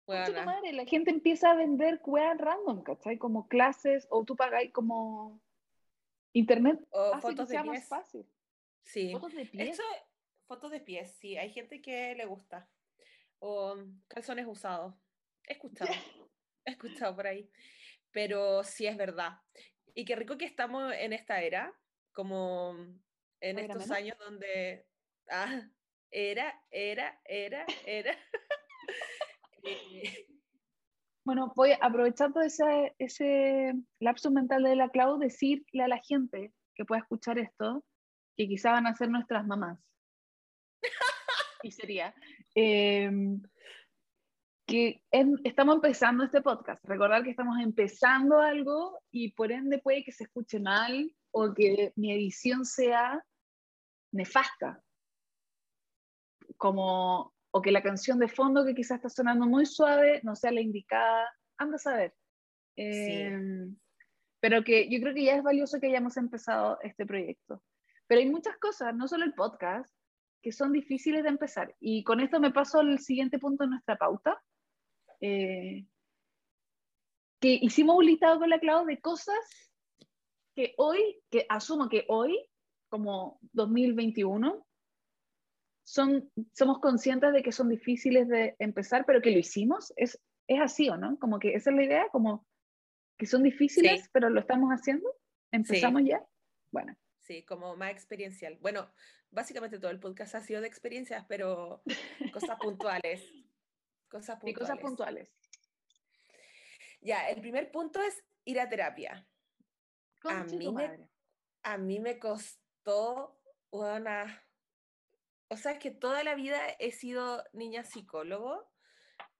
la 0.07 0.85
gente 0.87 1.11
empieza 1.11 1.51
a 1.51 1.55
vender 1.55 2.01
weas 2.05 2.39
random, 2.39 2.83
¿cachai? 2.83 3.19
Como 3.19 3.49
clases, 3.49 4.07
o 4.11 4.25
tú 4.25 4.37
pagáis 4.37 4.73
como 4.73 5.41
internet. 6.33 6.81
O 6.91 7.19
fotos 7.21 7.49
de 7.49 7.63
pies. 7.63 7.89
fácil. 7.89 8.27
Sí. 8.83 9.13
Fotos 9.13 9.35
de 9.35 9.47
pies. 9.47 9.81
fotos 10.47 10.71
de 10.71 10.81
pies, 10.81 11.11
sí. 11.19 11.37
Hay 11.37 11.51
gente 11.51 11.81
que 11.81 12.15
le 12.15 12.27
gusta. 12.27 12.69
O 13.39 13.77
calzones 14.09 14.47
usados. 14.47 14.95
He 15.47 15.55
escuchado. 15.55 15.93
He 16.65 16.73
escuchado 16.73 17.15
por 17.15 17.27
ahí. 17.27 17.51
Pero 18.11 18.63
sí 18.63 18.87
es 18.87 18.97
verdad. 18.97 19.41
Y 19.95 20.05
qué 20.05 20.17
rico 20.17 20.37
que 20.37 20.45
estamos 20.45 20.93
en 20.93 21.13
esta 21.13 21.41
era, 21.43 21.73
como 22.13 22.77
en 23.45 23.59
estos 23.59 23.91
años 23.91 24.17
donde. 24.19 24.87
Ah, 25.31 25.63
era, 26.11 26.55
era, 26.71 27.21
era, 27.25 27.67
era. 27.87 28.17
Bueno, 31.27 31.55
voy 31.57 31.71
aprovechando 31.81 32.43
ese, 32.43 32.95
ese 32.99 33.73
lapso 33.99 34.31
mental 34.31 34.63
de 34.63 34.77
la 34.77 34.91
Clau, 34.91 35.17
decirle 35.17 35.83
a 35.83 35.89
la 35.89 35.97
gente 35.97 36.53
que 36.75 36.85
pueda 36.85 37.01
escuchar 37.01 37.39
esto, 37.39 37.83
que 38.37 38.47
quizá 38.47 38.73
van 38.73 38.87
a 38.87 38.95
ser 38.95 39.09
nuestras 39.09 39.47
mamás. 39.47 39.79
y 41.63 41.71
sería 41.71 42.15
em, 42.55 43.41
que 44.67 45.03
estamos 45.45 45.77
empezando 45.77 46.25
este 46.25 46.43
podcast. 46.43 46.85
Recordar 46.85 47.25
que 47.25 47.31
estamos 47.31 47.59
empezando 47.59 48.43
algo 48.43 49.01
y 49.11 49.33
por 49.33 49.51
ende 49.51 49.79
puede 49.79 50.05
que 50.05 50.13
se 50.13 50.25
escuche 50.25 50.61
mal 50.61 51.11
o 51.31 51.55
que 51.55 51.95
mi 51.97 52.13
edición 52.13 52.67
sea 52.67 53.25
nefasta. 54.15 54.83
Como, 56.57 57.35
o 57.51 57.63
que 57.63 57.73
la 57.73 57.83
canción 57.83 58.19
de 58.19 58.29
fondo 58.29 58.65
que 58.65 58.75
quizás 58.75 58.97
está 58.97 59.11
sonando 59.11 59.47
muy 59.47 59.67
suave 59.67 60.21
no 60.23 60.35
sea 60.35 60.53
la 60.53 60.61
indicada. 60.61 61.29
Anda 61.59 61.77
a 61.77 61.79
saber. 61.79 62.15
Em, 62.77 63.77
pero 64.41 64.65
que 64.65 64.89
yo 64.91 65.01
creo 65.01 65.15
que 65.15 65.25
ya 65.25 65.37
es 65.37 65.43
valioso 65.43 65.81
que 65.81 65.89
hayamos 65.89 66.17
empezado 66.17 66.79
este 66.83 67.07
proyecto. 67.07 67.63
Pero 68.07 68.21
hay 68.21 68.31
muchas 68.31 68.57
cosas, 68.59 68.95
no 68.95 69.09
solo 69.09 69.25
el 69.25 69.35
podcast, 69.35 69.93
que 70.43 70.53
son 70.53 70.73
difíciles 70.73 71.23
de 71.23 71.31
empezar. 71.31 71.75
Y 71.81 72.05
con 72.05 72.21
esto 72.21 72.39
me 72.41 72.53
paso 72.53 72.81
al 72.81 72.99
siguiente 72.99 73.39
punto 73.39 73.65
de 73.65 73.71
nuestra 73.71 73.97
pauta. 73.97 74.41
Eh, 75.21 75.87
que 77.41 77.59
hicimos 77.61 77.97
un 77.97 78.07
listado 78.07 78.39
con 78.39 78.51
la 78.51 78.59
Clau 78.59 78.85
de 78.85 79.01
cosas 79.01 79.73
que 80.55 80.75
hoy, 80.77 81.21
que 81.31 81.47
asumo 81.49 81.89
que 81.89 82.05
hoy, 82.09 82.39
como 82.95 83.41
2021, 83.55 84.65
son, 85.83 86.31
somos 86.53 86.79
conscientes 86.79 87.33
de 87.33 87.43
que 87.43 87.51
son 87.51 87.69
difíciles 87.69 88.29
de 88.29 88.55
empezar, 88.61 89.05
pero 89.05 89.21
que 89.21 89.33
lo 89.33 89.39
hicimos. 89.41 89.93
¿Es, 89.97 90.23
es 90.47 90.61
así 90.61 90.89
o 90.89 90.97
no? 90.97 91.19
Como 91.19 91.41
que 91.41 91.55
esa 91.55 91.71
es 91.71 91.77
la 91.77 91.83
idea, 91.83 92.09
como 92.13 92.47
que 93.19 93.27
son 93.27 93.43
difíciles, 93.43 94.09
pero 94.13 94.31
lo 94.31 94.39
estamos 94.39 94.71
haciendo. 94.71 95.13
¿Empezamos 95.51 96.03
ya? 96.05 96.25
Bueno. 96.71 96.97
Sí, 97.19 97.43
como 97.43 97.75
más 97.75 97.91
experiencial. 97.91 98.59
Bueno, 98.61 98.89
básicamente 99.33 99.81
todo 99.81 99.91
el 99.91 99.99
podcast 99.99 100.37
ha 100.37 100.41
sido 100.41 100.61
de 100.61 100.69
experiencias, 100.69 101.25
pero 101.29 101.83
cosas 102.33 102.57
puntuales. 102.61 103.29
Cosas 104.09 104.39
puntuales. 104.39 104.59
cosas 104.59 104.79
puntuales. 104.79 105.35
Ya, 107.01 107.29
el 107.31 107.41
primer 107.41 107.73
punto 107.73 108.01
es 108.01 108.23
ir 108.45 108.61
a 108.61 108.69
terapia. 108.69 109.27
A 110.23 110.45
mí, 110.45 110.73
me, 110.73 111.09
a 111.65 111.79
mí 111.79 111.99
me 111.99 112.21
costó 112.21 112.64
una... 113.71 114.43
O 115.49 115.57
sea, 115.57 115.73
es 115.73 115.79
que 115.79 115.91
toda 115.91 116.25
la 116.25 116.35
vida 116.35 116.59
he 116.79 116.91
sido 116.93 117.45
niña 117.53 117.85
psicólogo 117.85 118.71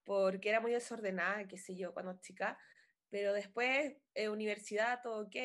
porque 0.03 0.49
era 0.49 0.61
muy 0.61 0.71
desordenada, 0.71 1.47
qué 1.47 1.57
sé 1.57 1.75
yo, 1.75 1.93
cuando 1.93 2.19
chica, 2.21 2.59
pero 3.09 3.33
después, 3.33 3.95
eh, 4.13 4.29
universidad, 4.29 5.01
todo 5.01 5.23
ok, 5.25 5.35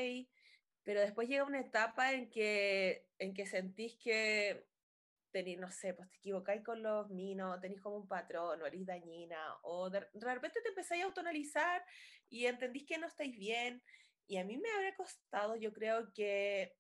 pero 0.83 1.01
después 1.01 1.29
llega 1.29 1.45
una 1.45 1.61
etapa 1.61 2.13
en 2.13 2.31
que, 2.31 3.07
en 3.19 3.33
que 3.33 3.47
sentís 3.47 3.97
que 3.97 4.67
tenéis, 5.31 5.59
no 5.59 5.71
sé, 5.71 5.95
pues 5.95 6.11
te 6.11 6.17
equivocáis 6.17 6.63
con 6.63 6.83
los 6.83 7.09
minos, 7.11 7.61
tenéis 7.61 7.81
como 7.81 7.97
un 7.97 8.09
patrón, 8.09 8.61
o 8.61 8.67
eres 8.67 8.85
dañina, 8.85 9.57
o 9.63 9.89
de, 9.89 10.01
repente 10.01 10.61
te 10.61 10.69
empezáis 10.69 11.03
a 11.03 11.07
autonalizar 11.07 11.85
y 12.29 12.47
entendís 12.47 12.85
que 12.87 12.99
no 12.99 13.07
estáis 13.07 13.37
bien. 13.37 13.83
Y 14.27 14.37
a 14.37 14.45
mí 14.45 14.59
me 14.59 14.71
habría 14.71 14.95
costado, 14.95 15.57
yo 15.57 15.73
creo 15.73 16.13
que 16.13 16.77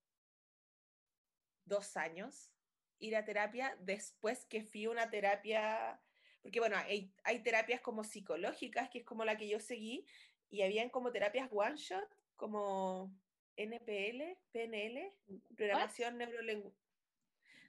dos 1.64 1.96
años 1.96 2.52
ir 2.98 3.16
a 3.16 3.24
terapia 3.24 3.76
después 3.80 4.44
que 4.46 4.62
fui 4.62 4.84
a 4.84 4.90
una 4.90 5.10
terapia, 5.10 6.00
porque 6.42 6.60
bueno, 6.60 6.76
hay, 6.76 7.12
hay 7.24 7.42
terapias 7.42 7.80
como 7.80 8.04
psicológicas, 8.04 8.90
que 8.90 8.98
es 8.98 9.04
como 9.04 9.24
la 9.24 9.36
que 9.36 9.48
yo 9.48 9.58
seguí, 9.58 10.06
y 10.50 10.62
habían 10.62 10.90
como 10.90 11.10
terapias 11.10 11.48
one 11.50 11.76
shot, 11.76 12.08
como 12.36 13.14
NPL, 13.56 14.36
PNL, 14.52 15.12
programación 15.56 16.18
neurolingüística. 16.18 16.80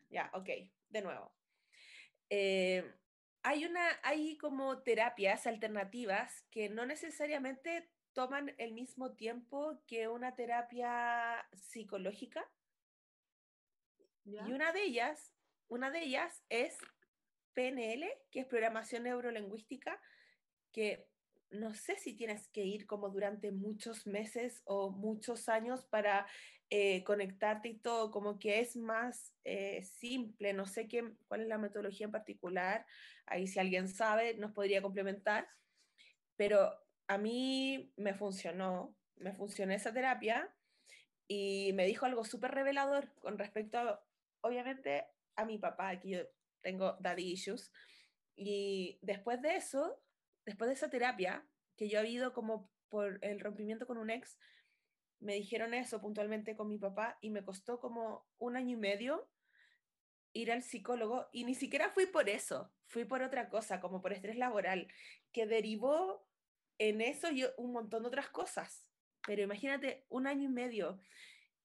Ya, 0.09 0.29
ok, 0.33 0.49
de 0.89 1.01
nuevo. 1.01 1.33
Eh, 2.29 2.93
hay, 3.43 3.65
una, 3.65 3.87
hay 4.03 4.37
como 4.37 4.81
terapias 4.83 5.47
alternativas 5.47 6.43
que 6.51 6.69
no 6.69 6.85
necesariamente 6.85 7.89
toman 8.13 8.53
el 8.57 8.73
mismo 8.73 9.13
tiempo 9.13 9.81
que 9.87 10.07
una 10.07 10.35
terapia 10.35 11.47
psicológica. 11.53 12.49
Y 14.25 14.37
una 14.51 14.71
de 14.71 14.83
ellas, 14.83 15.33
una 15.67 15.91
de 15.91 16.03
ellas 16.03 16.43
es 16.49 16.77
PNL, 17.53 18.07
que 18.31 18.41
es 18.41 18.45
programación 18.45 19.03
neurolingüística, 19.03 19.99
que 20.71 21.07
no 21.49 21.73
sé 21.73 21.97
si 21.97 22.13
tienes 22.15 22.47
que 22.47 22.63
ir 22.63 22.87
como 22.87 23.09
durante 23.09 23.51
muchos 23.51 24.07
meses 24.07 24.61
o 24.65 24.89
muchos 24.89 25.49
años 25.49 25.85
para 25.85 26.25
eh, 26.69 27.03
conectarte 27.03 27.67
y 27.67 27.77
todo, 27.77 28.11
como 28.11 28.39
que 28.39 28.61
es 28.61 28.77
más 28.77 29.33
eh, 29.43 29.83
simple, 29.83 30.53
no 30.53 30.65
sé 30.65 30.87
qué, 30.87 31.13
cuál 31.27 31.41
es 31.41 31.47
la 31.47 31.57
metodología 31.57 32.05
en 32.05 32.13
particular, 32.13 32.85
ahí 33.25 33.47
si 33.47 33.59
alguien 33.59 33.89
sabe 33.89 34.35
nos 34.35 34.53
podría 34.53 34.81
complementar, 34.81 35.49
pero 36.37 36.71
a 37.07 37.17
mí 37.17 37.91
me 37.97 38.13
funcionó, 38.13 38.95
me 39.17 39.33
funcionó 39.33 39.73
esa 39.73 39.93
terapia 39.93 40.49
y 41.27 41.73
me 41.73 41.85
dijo 41.85 42.05
algo 42.05 42.23
súper 42.23 42.51
revelador 42.51 43.13
con 43.19 43.37
respecto, 43.37 43.99
obviamente, 44.41 45.05
a 45.35 45.45
mi 45.45 45.57
papá, 45.57 45.99
que 45.99 46.09
yo 46.09 46.19
tengo 46.61 46.97
daddy 46.99 47.31
issues, 47.31 47.71
y 48.35 48.99
después 49.01 49.41
de 49.41 49.55
eso 49.55 50.01
después 50.45 50.69
de 50.69 50.73
esa 50.73 50.89
terapia, 50.89 51.45
que 51.77 51.89
yo 51.89 51.99
había 51.99 52.11
ido 52.11 52.33
como 52.33 52.71
por 52.89 53.19
el 53.21 53.39
rompimiento 53.39 53.87
con 53.87 53.97
un 53.97 54.09
ex, 54.09 54.37
me 55.19 55.35
dijeron 55.35 55.73
eso 55.73 56.01
puntualmente 56.01 56.55
con 56.55 56.67
mi 56.67 56.77
papá 56.77 57.17
y 57.21 57.29
me 57.29 57.43
costó 57.43 57.79
como 57.79 58.27
un 58.39 58.55
año 58.55 58.75
y 58.75 58.79
medio 58.79 59.29
ir 60.33 60.51
al 60.51 60.63
psicólogo 60.63 61.27
y 61.31 61.43
ni 61.43 61.55
siquiera 61.55 61.89
fui 61.89 62.05
por 62.05 62.29
eso, 62.29 62.73
fui 62.87 63.05
por 63.05 63.21
otra 63.21 63.49
cosa, 63.49 63.79
como 63.79 64.01
por 64.01 64.13
estrés 64.13 64.37
laboral, 64.37 64.87
que 65.31 65.45
derivó 65.45 66.27
en 66.79 67.01
eso 67.01 67.31
y 67.31 67.45
un 67.57 67.71
montón 67.71 68.03
de 68.03 68.07
otras 68.07 68.29
cosas. 68.29 68.87
Pero 69.27 69.43
imagínate, 69.43 70.05
un 70.09 70.25
año 70.25 70.45
y 70.45 70.51
medio 70.51 70.99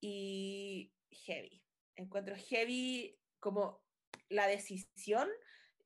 y 0.01 0.93
heavy. 1.11 1.66
Encuentro 1.97 2.36
heavy 2.36 3.18
como 3.40 3.82
la 4.28 4.47
decisión 4.47 5.28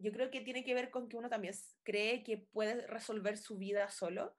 yo 0.01 0.13
creo 0.13 0.31
que 0.31 0.41
tiene 0.41 0.65
que 0.65 0.75
ver 0.75 0.91
con 0.91 1.09
que 1.09 1.17
uno 1.17 1.29
también 1.29 1.55
cree 1.83 2.23
que 2.23 2.39
puede 2.39 2.87
resolver 2.87 3.37
su 3.37 3.59
vida 3.59 3.91
solo. 3.91 4.35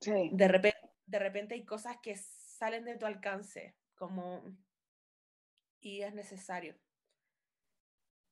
Sí. 0.00 0.30
De 0.32 0.48
repente, 0.48 0.78
de 1.06 1.18
repente 1.18 1.54
hay 1.54 1.64
cosas 1.64 1.96
que 2.02 2.16
salen 2.16 2.84
de 2.84 2.96
tu 2.96 3.06
alcance, 3.06 3.76
como 3.94 4.42
y 5.80 6.02
es 6.02 6.14
necesario. 6.14 6.76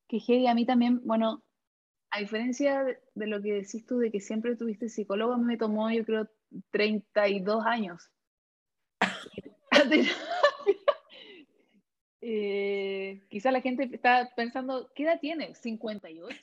Que 0.09 0.19
heavy, 0.19 0.49
a 0.49 0.55
mí 0.55 0.67
también, 0.67 1.01
bueno, 1.05 1.45
a 2.11 2.19
diferencia 2.19 2.83
de, 2.83 3.27
lo 3.27 3.41
que 3.41 3.53
decís 3.53 3.87
tú 3.87 3.99
de 3.99 4.11
que 4.11 4.21
siempre 4.21 4.57
tuviste 4.57 4.89
psicólogo, 4.89 5.35
a 5.35 5.39
mí 5.39 5.45
me 5.45 5.57
tomó, 5.57 5.91
yo 5.91 6.05
creo, 6.05 6.29
32 6.71 7.65
años. 7.65 8.11
Eh, 12.23 13.23
quizá 13.29 13.51
la 13.51 13.61
gente 13.61 13.89
está 13.93 14.31
pensando, 14.37 14.91
¿qué 14.95 15.05
edad 15.05 15.21
tiene? 15.21 15.55
¿58? 15.55 16.39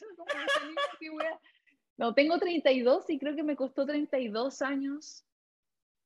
no, 1.98 2.14
tengo 2.14 2.40
32 2.40 3.10
y 3.10 3.20
creo 3.20 3.36
que 3.36 3.44
me 3.44 3.56
costó 3.56 3.86
32 3.86 4.62
años 4.62 5.24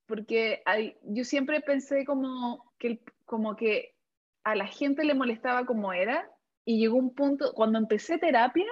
porque 0.07 0.61
hay, 0.65 0.97
yo 1.03 1.23
siempre 1.23 1.61
pensé 1.61 2.05
como 2.05 2.73
que, 2.77 2.99
como 3.25 3.55
que 3.55 3.95
a 4.43 4.55
la 4.55 4.67
gente 4.67 5.05
le 5.05 5.13
molestaba 5.13 5.65
como 5.65 5.93
era 5.93 6.29
y 6.65 6.79
llegó 6.79 6.97
un 6.97 7.13
punto, 7.15 7.53
cuando 7.53 7.79
empecé 7.79 8.17
terapia, 8.17 8.67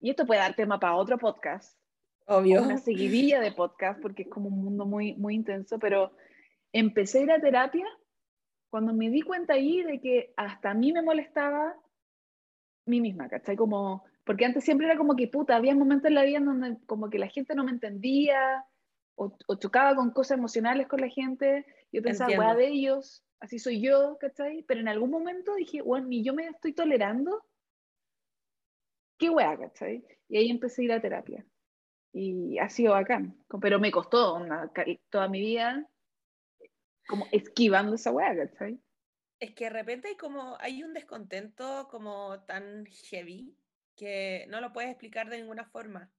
y 0.00 0.10
esto 0.10 0.24
puede 0.24 0.40
dar 0.40 0.54
tema 0.54 0.78
para 0.78 0.96
otro 0.96 1.18
podcast, 1.18 1.76
Obvio. 2.26 2.62
Una 2.62 2.78
seguidilla 2.78 3.40
de 3.40 3.52
podcast 3.52 4.00
porque 4.00 4.22
es 4.22 4.28
como 4.28 4.48
un 4.48 4.64
mundo 4.64 4.86
muy, 4.86 5.14
muy 5.14 5.34
intenso, 5.34 5.78
pero 5.78 6.12
empecé 6.72 7.18
a 7.18 7.22
ir 7.22 7.32
a 7.32 7.40
terapia 7.40 7.86
cuando 8.72 8.94
me 8.94 9.10
di 9.10 9.20
cuenta 9.20 9.52
ahí 9.52 9.82
de 9.82 10.00
que 10.00 10.32
hasta 10.34 10.70
a 10.70 10.74
mí 10.74 10.94
me 10.94 11.02
molestaba 11.02 11.76
mí 12.86 13.02
misma, 13.02 13.28
¿cachai? 13.28 13.54
Como, 13.54 14.02
porque 14.24 14.46
antes 14.46 14.64
siempre 14.64 14.86
era 14.86 14.96
como 14.96 15.14
que, 15.14 15.28
puta, 15.28 15.56
había 15.56 15.74
momentos 15.74 16.08
en 16.08 16.14
la 16.14 16.22
vida 16.24 16.38
en 16.38 16.46
donde 16.46 16.78
como 16.86 17.10
que 17.10 17.18
la 17.18 17.28
gente 17.28 17.54
no 17.54 17.64
me 17.64 17.70
entendía 17.70 18.64
o, 19.14 19.36
chocaba 19.58 19.94
con 19.94 20.10
cosas 20.10 20.38
emocionales 20.38 20.88
con 20.88 21.02
la 21.02 21.08
gente. 21.08 21.66
Yo 21.92 22.00
pensaba, 22.00 22.32
weá 22.34 22.54
de 22.54 22.68
ellos, 22.68 23.22
así 23.40 23.58
soy 23.58 23.82
yo, 23.82 24.16
¿cachai? 24.18 24.62
Pero 24.62 24.80
en 24.80 24.88
algún 24.88 25.10
momento 25.10 25.54
dije, 25.54 25.82
bueno, 25.82 26.06
ni 26.06 26.24
yo 26.24 26.32
me 26.32 26.46
estoy 26.46 26.72
tolerando. 26.72 27.44
¿Qué 29.18 29.28
weá, 29.28 29.54
cachai? 29.58 30.02
Y 30.30 30.38
ahí 30.38 30.48
empecé 30.48 30.80
a 30.80 30.84
ir 30.86 30.92
a 30.92 31.02
terapia. 31.02 31.44
Y 32.14 32.58
ha 32.58 32.70
sido 32.70 32.94
bacán. 32.94 33.36
Pero 33.60 33.78
me 33.78 33.90
costó 33.90 34.42
toda 35.10 35.28
mi 35.28 35.40
vida 35.40 35.86
como 37.06 37.26
esquivando 37.32 37.94
esa 37.94 38.10
weá, 38.10 38.34
¿cachai? 38.36 38.80
Es 39.40 39.54
que 39.54 39.64
de 39.64 39.70
repente 39.70 40.08
hay 40.08 40.16
como, 40.16 40.56
hay 40.60 40.82
un 40.82 40.92
descontento 40.92 41.88
como 41.90 42.42
tan 42.44 42.86
heavy 42.86 43.56
que 43.96 44.46
no 44.48 44.60
lo 44.60 44.72
puedes 44.72 44.90
explicar 44.90 45.28
de 45.28 45.38
ninguna 45.38 45.64
forma. 45.64 46.12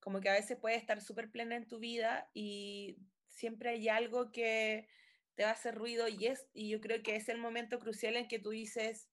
Como 0.00 0.20
que 0.20 0.28
a 0.28 0.34
veces 0.34 0.58
puedes 0.58 0.78
estar 0.78 1.00
súper 1.00 1.30
plena 1.30 1.56
en 1.56 1.66
tu 1.66 1.78
vida 1.78 2.28
y 2.34 2.98
siempre 3.28 3.70
hay 3.70 3.88
algo 3.88 4.32
que 4.32 4.88
te 5.34 5.44
va 5.44 5.50
a 5.50 5.52
hacer 5.52 5.74
ruido 5.74 6.08
y, 6.08 6.26
es, 6.26 6.48
y 6.54 6.70
yo 6.70 6.80
creo 6.80 7.02
que 7.02 7.16
es 7.16 7.28
el 7.28 7.38
momento 7.38 7.78
crucial 7.78 8.16
en 8.16 8.28
que 8.28 8.38
tú 8.38 8.50
dices, 8.50 9.08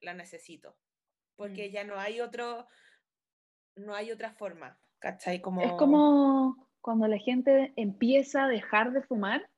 la 0.00 0.14
necesito. 0.14 0.76
porque 1.36 1.70
ya 1.70 1.84
no 1.84 1.98
hay 1.98 2.20
otro, 2.20 2.66
no 3.76 3.94
hay 3.94 4.10
otra 4.10 4.32
forma, 4.32 4.78
¿cachai? 4.98 5.40
Como... 5.40 5.60
Es 5.60 5.72
como 5.72 6.68
cuando 6.80 7.06
la 7.08 7.18
gente 7.18 7.72
empieza 7.76 8.44
a 8.44 8.48
dejar 8.48 8.92
de 8.92 9.02
fumar. 9.02 9.48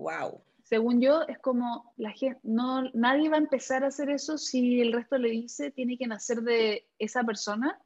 Wow. 0.00 0.42
Según 0.62 1.00
yo, 1.00 1.22
es 1.28 1.38
como 1.38 1.92
la 1.96 2.12
gente, 2.12 2.40
no, 2.42 2.82
nadie 2.94 3.28
va 3.28 3.36
a 3.36 3.40
empezar 3.40 3.84
a 3.84 3.88
hacer 3.88 4.08
eso 4.08 4.38
si 4.38 4.80
el 4.80 4.92
resto 4.92 5.18
le 5.18 5.30
dice 5.30 5.70
tiene 5.72 5.98
que 5.98 6.06
nacer 6.06 6.40
de 6.42 6.88
esa 6.98 7.22
persona. 7.24 7.78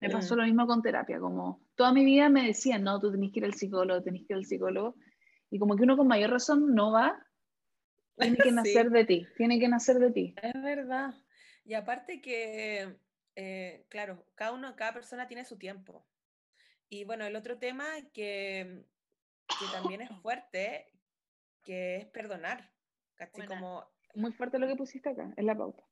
Me 0.00 0.10
pasó 0.10 0.34
Mm. 0.34 0.38
lo 0.38 0.44
mismo 0.44 0.66
con 0.66 0.82
terapia, 0.82 1.18
como 1.20 1.60
toda 1.74 1.92
mi 1.92 2.04
vida 2.04 2.28
me 2.28 2.46
decían, 2.46 2.82
no, 2.82 2.98
tú 3.00 3.10
tenés 3.12 3.32
que 3.32 3.40
ir 3.40 3.44
al 3.44 3.54
psicólogo, 3.54 4.02
tenés 4.02 4.22
que 4.22 4.32
ir 4.32 4.36
al 4.36 4.44
psicólogo. 4.46 4.96
Y 5.50 5.58
como 5.58 5.76
que 5.76 5.82
uno 5.84 5.96
con 5.96 6.08
mayor 6.08 6.30
razón 6.30 6.74
no 6.74 6.92
va, 6.92 7.24
tiene 8.16 8.36
que 8.36 8.42
Sí. 8.50 8.54
nacer 8.54 8.90
de 8.90 9.04
ti, 9.04 9.26
tiene 9.36 9.58
que 9.60 9.68
nacer 9.68 9.98
de 9.98 10.10
ti. 10.10 10.34
Es 10.42 10.60
verdad. 10.62 11.14
Y 11.64 11.74
aparte 11.74 12.20
que, 12.20 12.98
eh, 13.36 13.86
claro, 13.88 14.24
cada 14.34 14.52
uno, 14.52 14.74
cada 14.76 14.92
persona 14.94 15.28
tiene 15.28 15.44
su 15.44 15.56
tiempo. 15.58 16.06
Y 16.88 17.04
bueno, 17.04 17.24
el 17.26 17.36
otro 17.36 17.58
tema 17.58 17.84
que, 18.12 18.84
que 19.58 19.66
también 19.72 20.00
es 20.00 20.10
fuerte, 20.22 20.86
que 21.68 21.96
es 21.98 22.06
perdonar. 22.06 22.74
¿cachai? 23.16 23.46
Buena. 23.46 23.56
Como, 23.56 23.94
Muy 24.14 24.32
fuerte 24.32 24.58
lo 24.58 24.66
que 24.66 24.76
pusiste 24.76 25.08
acá, 25.10 25.32
es 25.36 25.44
la 25.44 25.56
pauta. 25.56 25.84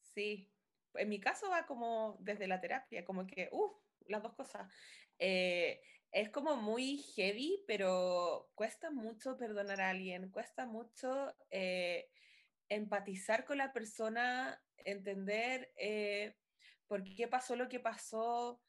sí, 0.00 0.54
en 0.94 1.08
mi 1.08 1.20
caso 1.20 1.50
va 1.50 1.66
como 1.66 2.18
desde 2.20 2.48
la 2.48 2.60
terapia, 2.60 3.04
como 3.04 3.26
que, 3.26 3.48
uff, 3.52 3.76
las 4.06 4.22
dos 4.22 4.34
cosas. 4.34 4.72
Eh, 5.18 5.82
es 6.12 6.30
como 6.30 6.56
muy 6.56 6.98
heavy, 6.98 7.64
pero 7.68 8.50
cuesta 8.54 8.90
mucho 8.90 9.36
perdonar 9.36 9.80
a 9.80 9.90
alguien, 9.90 10.30
cuesta 10.30 10.66
mucho 10.66 11.36
eh, 11.50 12.10
empatizar 12.68 13.44
con 13.44 13.58
la 13.58 13.72
persona, 13.72 14.64
entender 14.78 15.72
eh, 15.76 16.38
por 16.88 17.04
qué 17.04 17.28
pasó 17.28 17.56
lo 17.56 17.68
que 17.68 17.80
pasó 17.80 18.64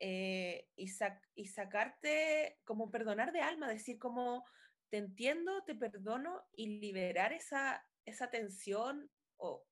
eh, 0.00 0.70
y, 0.76 0.86
sac- 0.88 1.28
y 1.34 1.46
sacarte, 1.48 2.60
como 2.64 2.90
perdonar 2.90 3.32
de 3.32 3.40
alma, 3.42 3.68
decir 3.68 3.98
como, 3.98 4.44
te 4.90 4.98
entiendo, 4.98 5.64
te 5.64 5.74
perdono 5.74 6.42
y 6.52 6.80
liberar 6.80 7.32
esa, 7.32 7.86
esa 8.04 8.30
tensión 8.30 9.10
o, 9.36 9.66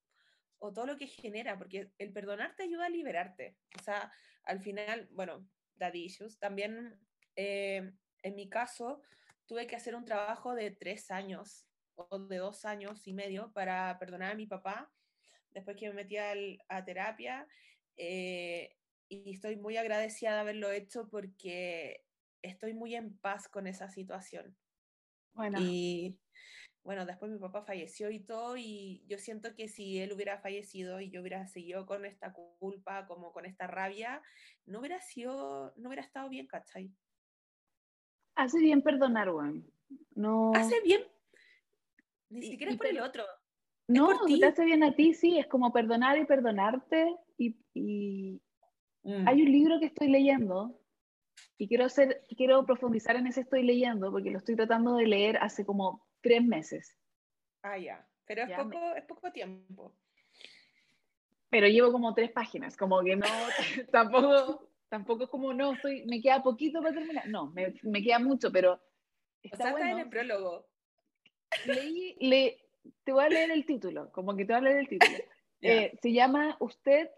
o 0.59 0.73
todo 0.73 0.87
lo 0.87 0.97
que 0.97 1.07
genera, 1.07 1.59
porque 1.59 1.93
el 1.99 2.13
perdonar 2.13 2.55
te 2.57 2.65
ayuda 2.65 2.87
a 2.87 2.91
liberarte. 2.91 3.59
O 3.79 3.83
sea, 3.83 4.13
al 4.45 4.61
final, 4.61 5.09
bueno, 5.13 5.49
daddy 5.77 6.05
issues, 6.05 6.39
también 6.39 7.01
eh, 7.37 7.93
en 8.23 8.35
mi 8.35 8.49
caso 8.49 9.03
tuve 9.47 9.67
que 9.67 9.77
hacer 9.77 9.95
un 9.95 10.05
trabajo 10.05 10.55
de 10.55 10.71
tres 10.73 11.11
años 11.11 11.69
o 11.95 12.19
de 12.19 12.37
dos 12.39 12.65
años 12.65 13.07
y 13.07 13.15
medio 13.15 13.53
para 13.53 13.99
perdonar 13.99 14.33
a 14.33 14.37
mi 14.37 14.47
papá 14.47 14.93
después 15.51 15.77
que 15.77 15.89
me 15.89 15.95
metí 15.95 16.17
al- 16.17 16.59
a 16.69 16.85
terapia 16.85 17.47
eh, 17.97 18.77
y 19.09 19.35
estoy 19.35 19.57
muy 19.57 19.77
agradecida 19.77 20.35
de 20.35 20.41
haberlo 20.41 20.71
hecho 20.71 21.09
porque 21.09 22.05
estoy 22.43 22.75
muy 22.75 22.95
en 22.95 23.19
paz 23.19 23.49
con 23.49 23.67
esa 23.67 23.89
situación. 23.89 24.57
Bueno, 25.35 25.59
Y 25.61 26.19
bueno, 26.85 27.05
después 27.07 27.31
mi 27.31 27.39
papá 27.39 27.65
falleció 27.65 28.11
y 28.11 28.21
todo, 28.21 28.57
y 28.57 29.05
yo 29.09 29.19
siento 29.19 29.55
que 29.55 29.69
si 29.69 29.99
él 29.99 30.13
hubiera 30.13 30.41
fallecido 30.41 31.01
y 31.01 31.11
yo 31.11 31.21
hubiera 31.21 31.47
seguido 31.47 31.87
con 31.87 32.05
esta 32.07 32.33
culpa, 32.33 33.07
como 33.07 33.33
con 33.33 33.45
esta 33.47 33.67
rabia, 33.67 34.23
no 34.67 34.81
hubiera 34.81 35.01
sido, 35.01 35.75
no 35.77 35.89
hubiera 35.89 36.03
estado 36.03 36.29
bien, 36.31 36.47
¿cachai? 36.47 36.93
hace 38.37 38.59
bien 38.61 38.83
perdonar, 38.83 39.31
weón. 39.31 39.71
No, 40.15 40.53
Hace 40.55 40.81
bien, 40.83 41.03
ni 42.31 42.41
Y- 42.43 42.51
siquiera 42.51 42.73
es 42.73 42.79
por 42.79 42.87
el 42.87 43.01
otro. 43.01 43.25
no, 43.89 44.09
te 44.27 44.47
hace 44.47 44.65
bien 44.65 44.83
a 44.83 44.95
ti, 44.95 45.15
sí, 45.15 45.39
es 45.39 45.47
como 45.47 45.73
perdonar 45.73 46.19
y 46.19 46.27
perdonarte. 46.27 47.17
Y, 47.39 47.57
y 47.75 48.41
hay 49.27 49.43
un 49.43 49.53
libro 49.53 49.81
que 49.81 49.87
estoy 49.87 50.09
leyendo 50.09 50.78
y 51.59 51.69
quiero, 51.69 51.85
hacer, 51.85 52.25
quiero 52.37 52.65
profundizar 52.65 53.17
en 53.17 53.27
ese 53.27 53.41
estoy 53.43 53.65
leyendo 53.65 54.11
porque 54.11 54.31
lo 54.31 54.39
estoy 54.39 54.55
tratando 54.57 54.95
de 54.97 55.07
leer 55.07 55.37
hace 55.39 55.67
como 55.67 56.07
tres 56.21 56.43
meses. 56.43 56.97
Ah, 57.63 57.77
ya, 57.79 58.07
pero 58.25 58.43
es 58.45 58.49
Ya 58.49 58.65
me- 58.65 58.75
poco, 58.75 58.95
es 58.95 59.05
poco 59.05 59.33
tiempo. 59.33 59.93
pero 61.51 61.67
llevo 61.67 61.91
como 61.93 62.15
tres 62.15 62.31
páginas, 62.31 62.77
como 62.77 63.03
que 63.03 63.17
no, 63.17 63.27
tampoco, 63.93 64.69
tampoco 64.89 65.25
es 65.25 65.31
como, 65.31 65.53
no, 65.53 65.73
estoy, 65.75 66.05
me 66.07 66.21
queda 66.21 66.43
poquito 66.43 66.81
para 66.81 66.95
terminar, 66.95 67.27
no, 67.29 67.47
me, 67.51 67.75
me 67.83 68.03
queda 68.03 68.19
mucho, 68.19 68.53
pero 68.53 68.75
O 68.75 68.81
está 69.43 69.57
sea, 69.57 69.67
está 69.71 69.81
en 69.81 69.89
bueno. 69.89 70.03
el 70.05 70.09
prólogo. 70.11 70.67
Leí, 71.65 72.17
le, 72.21 72.59
te 73.05 73.13
voy 73.13 73.25
a 73.25 73.29
leer 73.31 73.51
el 73.51 73.65
título, 73.67 74.13
como 74.13 74.37
que 74.37 74.45
te 74.45 74.53
voy 74.53 74.59
a 74.61 74.65
leer 74.65 74.79
el 74.79 74.89
título. 74.89 75.19
Eh, 75.61 75.99
se 76.01 76.13
llama 76.13 76.57
Usted, 76.61 77.11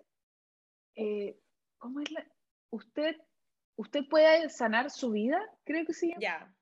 eh, 0.95 1.38
¿cómo 1.76 2.01
es 2.01 2.11
la? 2.11 2.26
Usted, 2.70 3.14
usted 3.81 4.07
puede 4.09 4.49
sanar 4.51 4.91
su 4.91 5.11
vida, 5.11 5.41
creo 5.64 5.87
que 5.87 5.95
sí. 5.95 6.12
Ya, 6.20 6.53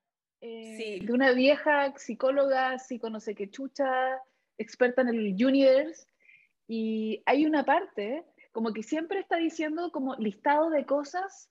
Sí. 0.41 1.01
De 1.01 1.13
una 1.13 1.33
vieja 1.33 1.93
psicóloga, 1.97 2.79
psico 2.79 3.11
no 3.11 3.19
sé 3.19 3.35
qué 3.35 3.51
chucha, 3.51 4.23
experta 4.57 5.03
en 5.03 5.09
el 5.09 5.45
universe. 5.45 6.07
Y 6.69 7.23
hay 7.27 7.45
una 7.45 7.65
parte, 7.65 8.25
como 8.53 8.73
que 8.73 8.85
siempre 8.85 9.19
está 9.19 9.37
diciendo 9.37 9.91
como 9.91 10.15
listado 10.15 10.71
de 10.71 10.87
cosas, 10.87 11.51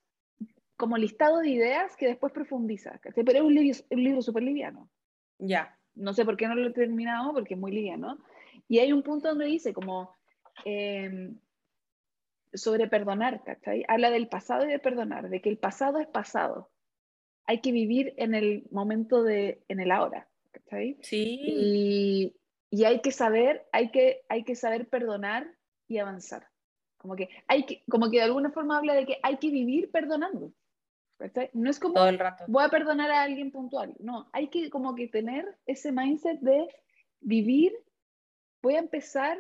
como 0.78 0.98
listado 0.98 1.40
de 1.40 1.50
ideas 1.50 1.98
que 1.98 2.08
después 2.08 2.32
profundiza. 2.32 2.98
¿cachai? 3.00 3.26
Pero 3.26 3.40
es 3.40 3.44
un 3.44 3.56
libro, 3.56 3.80
un 3.90 4.04
libro 4.04 4.22
súper 4.22 4.44
liviano. 4.44 4.90
ya. 5.38 5.74
No 5.96 6.14
sé 6.14 6.24
por 6.26 6.38
qué 6.38 6.48
no 6.48 6.54
lo 6.54 6.68
he 6.68 6.74
terminado, 6.74 7.34
porque 7.34 7.56
es 7.56 7.60
muy 7.60 7.72
liviano. 7.72 8.20
Y 8.68 8.78
hay 8.78 8.94
un 8.94 9.02
punto 9.02 9.30
donde 9.30 9.46
dice 9.46 9.74
como 9.74 10.16
eh, 10.64 11.34
sobre 12.54 12.88
perdonar, 12.88 13.44
¿cachai? 13.44 13.84
Habla 13.88 14.10
del 14.10 14.28
pasado 14.28 14.66
y 14.66 14.70
de 14.70 14.80
perdonar, 14.80 15.30
de 15.30 15.42
que 15.42 15.50
el 15.50 15.58
pasado 15.58 16.00
es 16.00 16.08
pasado. 16.08 16.72
Hay 17.46 17.62
que 17.62 17.72
vivir 17.72 18.14
en 18.18 18.36
el 18.36 18.68
momento 18.72 19.24
de, 19.24 19.64
en 19.68 19.80
el 19.80 19.92
ahora, 19.92 20.28
¿cachai? 20.52 20.98
Sí. 21.02 21.40
Y, 21.42 22.36
y 22.70 22.86
hay 22.86 23.02
que 23.02 23.12
saber, 23.12 23.68
hay 23.72 23.92
que, 23.92 24.22
hay 24.30 24.44
que 24.44 24.56
saber 24.56 24.88
perdonar 24.88 25.48
y 25.88 25.98
avanzar. 25.98 26.48
Como 26.98 27.16
que, 27.16 27.30
hay 27.48 27.66
que, 27.66 27.84
como 27.90 28.10
que 28.10 28.18
de 28.18 28.24
alguna 28.24 28.52
forma 28.52 28.78
habla 28.78 28.94
de 28.94 29.06
que 29.06 29.20
hay 29.24 29.38
que 29.38 29.50
vivir 29.50 29.92
perdonando. 29.92 30.52
¿cachai? 31.18 31.50
No 31.54 31.70
es 31.70 31.80
como 31.80 31.96
todo 31.96 32.10
el 32.10 32.20
rato. 32.20 32.46
voy 32.48 32.64
a 32.64 32.70
perdonar 32.70 33.12
a 33.12 33.24
alguien 33.24 33.52
puntual. 33.52 33.96
No, 34.00 34.30
hay 34.34 34.50
que 34.50 34.70
como 34.70 34.96
que 34.96 35.08
tener 35.08 35.46
ese 35.66 35.92
mindset 35.92 36.40
de 36.42 36.68
vivir, 37.20 37.74
voy 38.62 38.76
a 38.76 38.80
empezar 38.80 39.38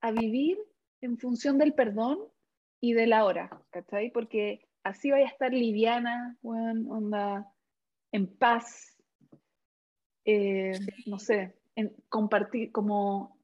a 0.00 0.10
vivir 0.12 0.58
en 1.00 1.18
función 1.18 1.58
del 1.58 1.74
perdón 1.74 2.18
y 2.80 2.92
de 2.92 3.06
la 3.06 3.24
hora, 3.24 3.50
¿cachai? 3.70 4.10
Porque 4.10 4.66
así 4.82 5.10
vaya 5.10 5.26
a 5.26 5.30
estar 5.30 5.52
liviana, 5.52 6.36
onda, 6.42 7.52
en 8.12 8.26
paz, 8.26 8.96
eh, 10.24 10.78
no 11.06 11.18
sé, 11.18 11.56
en 11.74 11.94
compartir, 12.08 12.72
como 12.72 13.36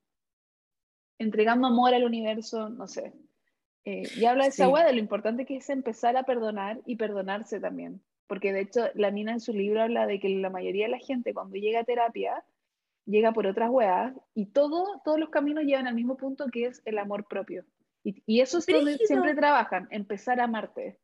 entregando 1.18 1.68
amor 1.68 1.94
al 1.94 2.04
universo, 2.04 2.68
no 2.68 2.86
sé. 2.86 3.12
Eh, 3.84 4.08
y 4.16 4.24
habla 4.24 4.44
de 4.44 4.50
esa 4.50 4.66
Sí. 4.66 4.72
weá, 4.72 4.84
de 4.84 4.92
lo 4.92 4.98
importante 5.00 5.44
que 5.44 5.56
es 5.56 5.68
empezar 5.70 6.16
a 6.16 6.22
perdonar 6.24 6.80
y 6.86 6.96
perdonarse 6.96 7.60
también. 7.60 8.00
Porque 8.26 8.52
de 8.52 8.60
hecho, 8.60 8.88
la 8.94 9.10
mina 9.10 9.32
en 9.32 9.40
su 9.40 9.52
libro 9.52 9.82
habla 9.82 10.06
de 10.06 10.18
que 10.20 10.28
la 10.28 10.50
mayoría 10.50 10.86
de 10.86 10.92
la 10.92 10.98
gente 10.98 11.34
cuando 11.34 11.56
llega 11.56 11.80
a 11.80 11.84
terapia, 11.84 12.44
llega 13.06 13.32
por 13.32 13.46
otras 13.46 13.70
weas 13.70 14.14
y 14.34 14.46
todo, 14.46 15.00
todos 15.04 15.18
los 15.18 15.30
caminos 15.30 15.64
llevan 15.64 15.86
al 15.86 15.94
mismo 15.94 16.16
punto 16.16 16.46
que 16.52 16.66
es 16.66 16.82
el 16.84 16.98
amor 16.98 17.26
propio. 17.28 17.64
Y, 18.04 18.22
y 18.26 18.40
eso 18.40 18.58
es 18.58 18.66
donde 18.66 18.96
siempre 18.98 19.34
trabajan, 19.34 19.86
empezar 19.90 20.40
a 20.40 20.44
amarte. 20.44 20.98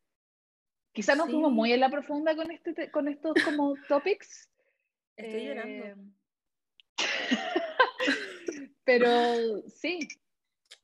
Quizá 0.92 1.14
nos 1.14 1.26
fuimos 1.30 1.51
Sí. 1.51 1.55
muy 1.55 1.72
en 1.72 1.80
la 1.80 1.90
profunda 1.90 2.34
con, 2.34 2.51
este, 2.51 2.72
te- 2.72 2.90
con 2.90 3.07
estos 3.09 3.34
como 3.44 3.74
topics. 3.88 4.51
Estoy 5.16 5.40
Eh, 5.40 5.46
llorando. 5.46 6.12
Pero 8.84 9.62
sí, 9.68 9.99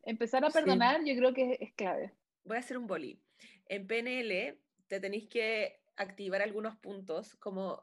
empezar 0.03 0.45
a 0.45 0.51
Sí. 0.51 0.59
perdonar 0.59 1.01
yo 1.05 1.15
creo 1.17 1.33
que 1.35 1.53
es, 1.53 1.59
es 1.61 1.73
clave. 1.75 2.13
Voy 2.45 2.57
a 2.57 2.61
hacer 2.61 2.77
un 2.79 2.87
boli. 2.87 3.21
En 3.67 3.87
PNL 3.87 4.59
te 4.87 5.01
tenéis 5.01 5.29
que 5.29 5.81
activar 5.97 6.43
algunos 6.43 6.77
puntos 6.77 7.35
como 7.37 7.83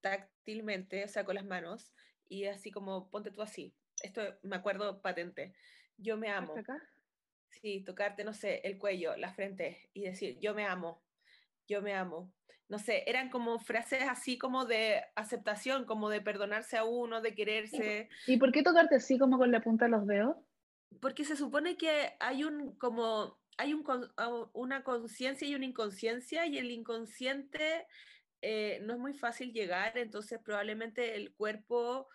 táctilmente, 0.00 1.04
o 1.04 1.08
sea, 1.08 1.24
con 1.24 1.34
las 1.36 1.46
manos, 1.46 1.92
y 2.28 2.46
así 2.46 2.70
como 2.70 3.10
ponte 3.10 3.30
tú 3.30 3.42
así. 3.42 3.72
Esto 4.02 4.22
me 4.42 4.56
acuerdo 4.56 5.00
patente. 5.00 5.54
Yo 5.96 6.16
me 6.16 6.28
amo. 6.28 6.48
¿Hasta 6.56 6.60
acá? 6.60 6.82
Sí, 7.50 7.80
tocarte, 7.84 8.24
no 8.24 8.34
sé, 8.34 8.60
el 8.64 8.78
cuello, 8.78 9.16
la 9.16 9.32
frente 9.32 9.88
y 9.94 10.02
decir, 10.02 10.38
yo 10.40 10.54
me 10.54 10.64
amo, 10.66 11.00
yo 11.68 11.80
me 11.82 11.94
amo. 11.94 12.32
No 12.68 12.78
sé, 12.78 13.04
eran 13.08 13.30
como 13.30 13.58
frases 13.60 14.02
así 14.08 14.38
como 14.38 14.64
de 14.64 15.02
aceptación, 15.14 15.84
como 15.84 16.08
de 16.08 16.20
perdonarse 16.20 16.76
a 16.76 16.84
uno, 16.84 17.20
de 17.20 17.34
quererse. 17.34 18.08
¿Y 18.26 18.38
por 18.38 18.50
qué 18.52 18.62
tocarte 18.62 18.96
así 18.96 19.18
como 19.18 19.38
con 19.38 19.52
la 19.52 19.60
punta 19.60 19.84
de 19.84 19.90
los 19.92 20.06
dedos? 20.06 20.36
Porque 21.00 21.24
se 21.24 21.36
supone 21.36 21.76
que 21.76 22.14
hay 22.20 22.44
un 22.44 22.74
como 22.76 23.38
hay 23.56 23.72
un 23.74 23.82
con- 23.84 24.12
a- 24.16 24.48
una 24.52 24.82
conciencia 24.82 25.46
y 25.46 25.54
una 25.54 25.66
inconsciencia 25.66 26.46
y 26.46 26.58
el 26.58 26.70
inconsciente 26.70 27.86
eh, 28.46 28.78
no 28.82 28.92
es 28.92 28.98
muy 28.98 29.14
fácil 29.14 29.52
llegar, 29.52 29.96
entonces 29.96 30.38
probablemente 30.44 31.16
el 31.16 31.34
cuerpo, 31.34 32.08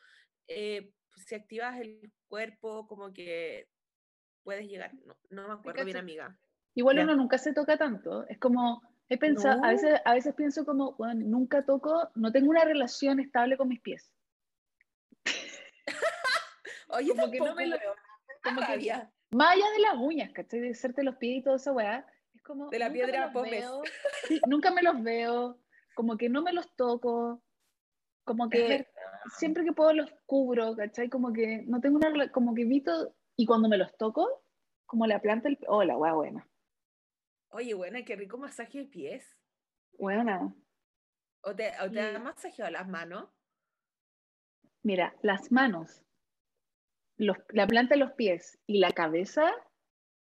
eh, 0.48 0.92
si 1.16 1.34
activas 1.34 1.80
el 1.80 2.12
cuerpo, 2.28 2.88
como 2.88 3.12
que 3.14 3.68
puedes 4.44 4.68
llegar. 4.68 4.94
No, 5.06 5.18
no 5.32 5.48
me 5.48 5.54
acuerdo 5.56 5.84
bien, 5.86 5.98
amiga. 5.98 6.38
Igual 6.76 6.98
Ya. 6.98 7.04
uno 7.04 7.16
nunca 7.16 7.38
se 7.40 7.52
toca 7.54 7.78
tanto. 7.78 8.28
Es 8.28 8.38
como, 8.38 8.82
he 9.10 9.18
pensado, 9.18 9.56
a, 9.64 9.68
No. 9.68 9.74
veces, 9.74 10.00
a 10.06 10.14
veces 10.14 10.36
pienso 10.36 10.66
como, 10.66 10.94
bueno, 10.98 11.22
nunca 11.26 11.66
toco, 11.66 12.12
no 12.14 12.32
tengo 12.32 12.50
una 12.52 12.64
relación 12.64 13.20
estable 13.20 13.58
con 13.58 13.68
mis 13.68 13.82
pies. 13.82 14.14
Oye, 16.90 17.10
Como 17.10 17.32
que 17.32 17.40
no 17.40 17.56
me 17.56 17.68
lo- 17.68 17.78
weona, 17.78 17.96
como 18.44 18.62
que-. 18.62 19.08
Más 19.32 19.54
allá 19.56 19.66
de 19.76 19.80
las 19.80 19.96
uñas, 19.98 20.32
¿cachai? 20.34 20.60
De 20.60 20.72
hacerte 20.72 21.04
los 21.04 21.16
pies 21.18 21.38
y 21.40 21.44
toda 21.44 21.58
esa 21.58 21.72
weá. 21.72 22.06
Es 22.34 22.42
como. 22.42 22.70
De 22.70 22.80
la 22.80 22.92
piedra 22.92 23.32
pómez. 23.32 23.52
veo, 23.62 23.82
nunca 24.48 24.72
me 24.72 24.82
los 24.82 25.02
veo. 25.04 25.60
Como 26.00 26.16
que 26.16 26.30
no 26.30 26.42
me 26.42 26.54
los 26.54 26.74
toco. 26.78 27.44
Como 28.24 28.50
que 28.50 28.88
siempre 29.38 29.66
que 29.66 29.74
puedo 29.74 29.92
los 29.92 30.10
cubro, 30.26 30.74
¿cachai? 30.74 31.10
Como 31.10 31.34
que 31.34 31.64
no 31.68 31.82
tengo 31.82 31.98
una. 31.98 32.32
Como 32.32 32.56
que 32.56 32.62
evito. 32.62 33.14
Y 33.36 33.46
cuando 33.46 33.68
me 33.68 33.78
los 33.78 33.98
toco, 33.98 34.26
como 34.86 35.08
la 35.08 35.20
planta 35.20 35.50
el. 35.50 35.60
Oh, 35.68 35.84
la 35.84 35.98
weá 35.98 36.14
buena. 36.14 36.48
Oye, 37.50 37.74
buena, 37.74 38.06
qué 38.06 38.16
rico 38.16 38.38
masaje 38.38 38.78
de 38.78 38.86
pies. 38.86 39.36
Buena. 39.98 40.56
¿O 41.42 41.54
te, 41.54 41.74
o 41.82 41.92
te 41.92 42.00
han 42.00 42.24
masajeado 42.24 42.72
las 42.72 42.88
manos? 42.88 43.28
Mira, 44.84 45.14
las 45.22 45.52
manos, 45.52 46.02
los, 47.18 47.36
la 47.50 47.68
planta 47.68 47.96
de 47.96 48.00
los 48.00 48.14
pies 48.14 48.58
y 48.68 48.80
la 48.80 48.94
cabeza, 48.94 49.52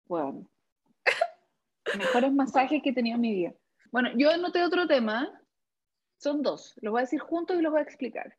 bueno, 0.05 0.49
mejores 1.99 2.31
masajes 2.31 2.81
que 2.81 2.89
he 2.89 2.95
tenido 2.95 3.17
en 3.17 3.21
mi 3.21 3.35
vida. 3.35 3.53
Bueno, 3.91 4.09
yo 4.17 4.31
anoté 4.31 4.63
otro 4.63 4.87
tema, 4.87 5.31
son 6.17 6.41
dos, 6.41 6.73
los 6.81 6.91
voy 6.91 6.99
a 6.99 7.03
decir 7.03 7.19
juntos 7.19 7.57
y 7.57 7.61
los 7.61 7.71
voy 7.71 7.79
a 7.79 7.83
explicar. 7.83 8.35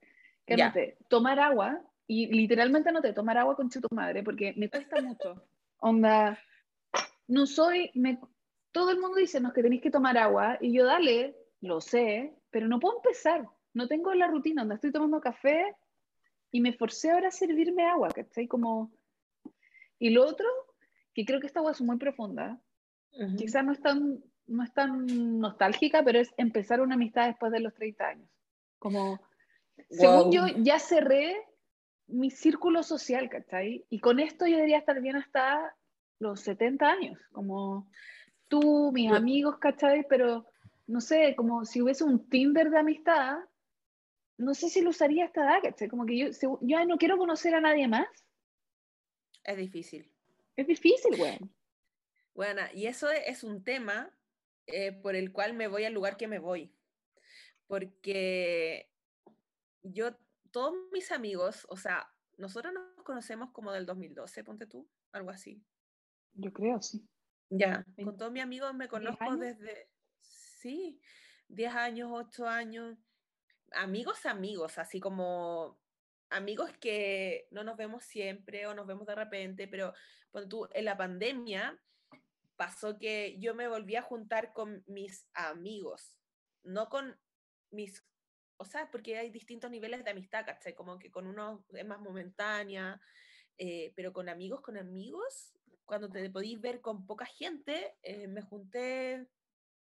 Que 0.46 0.54
anoté, 0.54 0.96
tomar 1.08 1.38
agua, 1.38 1.82
y 2.06 2.26
literalmente 2.26 2.88
anoté 2.88 3.12
tomar 3.12 3.36
agua 3.36 3.54
con 3.54 3.68
tu 3.68 3.80
madre, 3.90 4.22
porque 4.22 4.54
me 4.56 4.70
cuesta 4.70 5.00
mucho. 5.02 5.44
Onda, 5.78 6.38
no 7.26 7.46
soy, 7.46 7.90
me, 7.94 8.18
todo 8.72 8.90
el 8.90 8.98
mundo 8.98 9.18
dice, 9.18 9.40
no, 9.40 9.52
que 9.52 9.62
tenéis 9.62 9.82
que 9.82 9.90
tomar 9.90 10.16
agua, 10.16 10.56
y 10.60 10.72
yo 10.72 10.86
dale, 10.86 11.36
lo 11.60 11.80
sé, 11.80 12.34
pero 12.50 12.66
no 12.66 12.80
puedo 12.80 12.96
empezar, 12.96 13.46
no 13.74 13.86
tengo 13.86 14.14
la 14.14 14.26
rutina, 14.26 14.62
onda, 14.62 14.76
estoy 14.76 14.90
tomando 14.90 15.20
café 15.20 15.76
y 16.50 16.60
me 16.60 16.72
forcé 16.72 17.10
ahora 17.10 17.28
a 17.28 17.32
servirme 17.32 17.86
agua, 17.86 18.08
¿cachai? 18.08 18.48
Como... 18.48 18.90
Y 19.98 20.10
lo 20.10 20.24
otro, 20.24 20.46
que 21.12 21.24
creo 21.24 21.40
que 21.40 21.46
esta 21.46 21.60
agua 21.60 21.72
es 21.72 21.80
muy 21.80 21.98
profunda, 21.98 22.58
quizás 23.36 23.64
no 23.64 23.72
es 23.72 23.80
tan, 23.80 24.22
no 24.48 24.64
es 24.64 24.72
tan 24.72 25.38
nostálgica, 25.38 26.02
pero 26.02 26.18
es 26.18 26.32
empezar 26.36 26.80
una 26.80 26.94
amistad 26.94 27.26
después 27.26 27.52
de 27.52 27.60
los 27.60 27.74
30 27.74 28.08
años. 28.08 28.28
Como, 28.78 29.20
según 29.90 30.32
yo, 30.32 30.46
ya 30.58 30.78
cerré 30.78 31.36
mi 32.06 32.30
círculo 32.30 32.82
social, 32.82 33.28
¿cachai? 33.28 33.84
Y 33.90 34.00
con 34.00 34.18
esto 34.18 34.46
yo 34.46 34.56
debería 34.56 34.78
estar 34.78 35.00
bien 35.00 35.16
hasta 35.16 35.76
los 36.18 36.40
70 36.40 36.86
años, 36.86 37.20
como 37.32 37.90
tú, 38.48 38.90
mis 38.92 39.12
amigos, 39.12 39.58
¿cachai? 39.58 40.06
Pero, 40.08 40.46
no 40.86 41.00
sé, 41.00 41.34
como 41.36 41.64
si 41.64 41.82
hubiese 41.82 42.04
un 42.04 42.28
Tinder 42.28 42.70
de 42.70 42.78
amistad, 42.78 43.36
no 44.38 44.54
sé 44.54 44.70
si 44.70 44.80
lo 44.80 44.90
usaría 44.90 45.24
a 45.24 45.26
esta 45.26 45.42
edad, 45.42 45.62
¿cachai? 45.62 45.88
Como 45.88 46.06
que 46.06 46.16
yo, 46.16 46.58
yo 46.62 46.84
no 46.86 46.96
quiero 46.96 47.18
conocer 47.18 47.54
a 47.54 47.60
nadie 47.60 47.86
más. 47.86 48.08
Es 49.44 49.56
difícil. 49.56 50.10
Es 50.56 50.66
difícil, 50.66 51.20
weón. 51.20 51.54
Bueno, 52.34 52.62
y 52.72 52.86
eso 52.86 53.10
es 53.10 53.44
un 53.44 53.62
tema 53.62 54.10
eh, 54.68 54.92
por 54.92 55.16
el 55.16 55.32
cual 55.32 55.54
me 55.54 55.66
voy 55.66 55.84
al 55.84 55.94
lugar 55.94 56.16
que 56.16 56.28
me 56.28 56.38
voy. 56.38 56.74
Porque 57.66 58.90
yo, 59.82 60.16
todos 60.50 60.74
mis 60.92 61.10
amigos, 61.10 61.66
o 61.70 61.76
sea, 61.76 62.10
nosotros 62.36 62.72
nos 62.74 63.02
conocemos 63.02 63.50
como 63.52 63.72
del 63.72 63.86
2012, 63.86 64.44
ponte 64.44 64.66
tú, 64.66 64.88
algo 65.12 65.30
así. 65.30 65.62
Yo 66.34 66.52
creo, 66.52 66.80
sí. 66.82 67.06
Ya, 67.50 67.84
con 68.04 68.16
todos 68.18 68.30
mis 68.30 68.42
amigos 68.42 68.74
me 68.74 68.88
conozco 68.88 69.36
desde, 69.36 69.90
sí, 70.20 71.00
10 71.48 71.74
años, 71.74 72.10
8 72.12 72.46
años. 72.46 72.98
Amigos, 73.72 74.26
amigos, 74.26 74.76
así 74.78 75.00
como 75.00 75.80
amigos 76.28 76.70
que 76.78 77.48
no 77.50 77.64
nos 77.64 77.78
vemos 77.78 78.04
siempre 78.04 78.66
o 78.66 78.74
nos 78.74 78.86
vemos 78.86 79.06
de 79.06 79.14
repente, 79.14 79.66
pero 79.66 79.94
ponte 80.30 80.48
tú, 80.48 80.68
en 80.72 80.84
la 80.84 80.96
pandemia 80.96 81.80
pasó 82.58 82.98
que 82.98 83.38
yo 83.38 83.54
me 83.54 83.68
volví 83.68 83.94
a 83.94 84.02
juntar 84.02 84.52
con 84.52 84.82
mis 84.86 85.28
amigos, 85.32 86.18
no 86.64 86.88
con 86.88 87.16
mis, 87.70 88.04
o 88.56 88.64
sea, 88.64 88.90
porque 88.90 89.16
hay 89.16 89.30
distintos 89.30 89.70
niveles 89.70 90.04
de 90.04 90.10
amistad, 90.10 90.44
¿cachai? 90.44 90.74
Como 90.74 90.98
que 90.98 91.10
con 91.10 91.28
unos 91.28 91.60
es 91.72 91.86
más 91.86 92.00
momentánea, 92.00 93.00
eh, 93.58 93.92
pero 93.94 94.12
con 94.12 94.28
amigos, 94.28 94.60
con 94.60 94.76
amigos, 94.76 95.54
cuando 95.84 96.10
te 96.10 96.28
podís 96.30 96.60
ver 96.60 96.80
con 96.80 97.06
poca 97.06 97.26
gente, 97.26 97.96
eh, 98.02 98.26
me 98.26 98.42
junté 98.42 99.28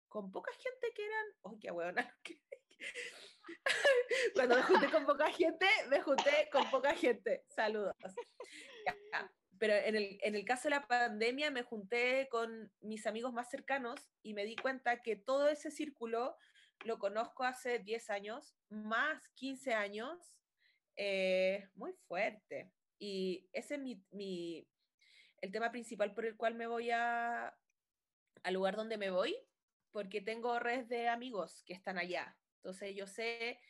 con 0.08 0.30
poca 0.30 0.52
gente 0.52 0.92
que 0.94 1.06
eran, 1.06 1.26
oh, 1.42 1.58
qué 1.58 1.70
huevona, 1.70 2.14
cuando 4.34 4.56
me 4.56 4.62
junté 4.62 4.90
con 4.90 5.06
poca 5.06 5.32
gente, 5.32 5.66
me 5.88 6.02
junté 6.02 6.50
con 6.52 6.70
poca 6.70 6.94
gente. 6.94 7.42
Saludos. 7.48 7.94
Pero 9.58 9.74
en 9.74 9.96
el, 9.96 10.18
en 10.22 10.34
el 10.34 10.44
caso 10.44 10.64
de 10.64 10.74
la 10.76 10.86
pandemia 10.86 11.50
me 11.50 11.62
junté 11.62 12.28
con 12.30 12.72
mis 12.80 13.06
amigos 13.06 13.32
más 13.32 13.50
cercanos 13.50 14.10
y 14.22 14.34
me 14.34 14.44
di 14.44 14.56
cuenta 14.56 15.02
que 15.02 15.16
todo 15.16 15.48
ese 15.48 15.70
círculo 15.70 16.36
lo 16.84 16.98
conozco 16.98 17.44
hace 17.44 17.78
10 17.78 18.10
años, 18.10 18.56
más 18.68 19.28
15 19.34 19.72
años, 19.74 20.36
eh, 20.96 21.68
muy 21.74 21.92
fuerte. 21.94 22.72
Y 22.98 23.48
ese 23.52 23.74
es 23.76 23.80
mi, 23.80 24.04
mi- 24.10 24.68
el 25.40 25.52
tema 25.52 25.70
principal 25.70 26.14
por 26.14 26.26
el 26.26 26.36
cual 26.36 26.54
me 26.54 26.66
voy 26.66 26.90
a, 26.90 27.58
al 28.42 28.54
lugar 28.54 28.76
donde 28.76 28.98
me 28.98 29.10
voy, 29.10 29.36
porque 29.92 30.20
tengo 30.20 30.58
redes 30.58 30.88
de 30.88 31.08
amigos 31.08 31.62
que 31.64 31.74
están 31.74 31.98
allá. 31.98 32.38
Entonces 32.56 32.94
yo 32.94 33.06
sé, 33.06 33.60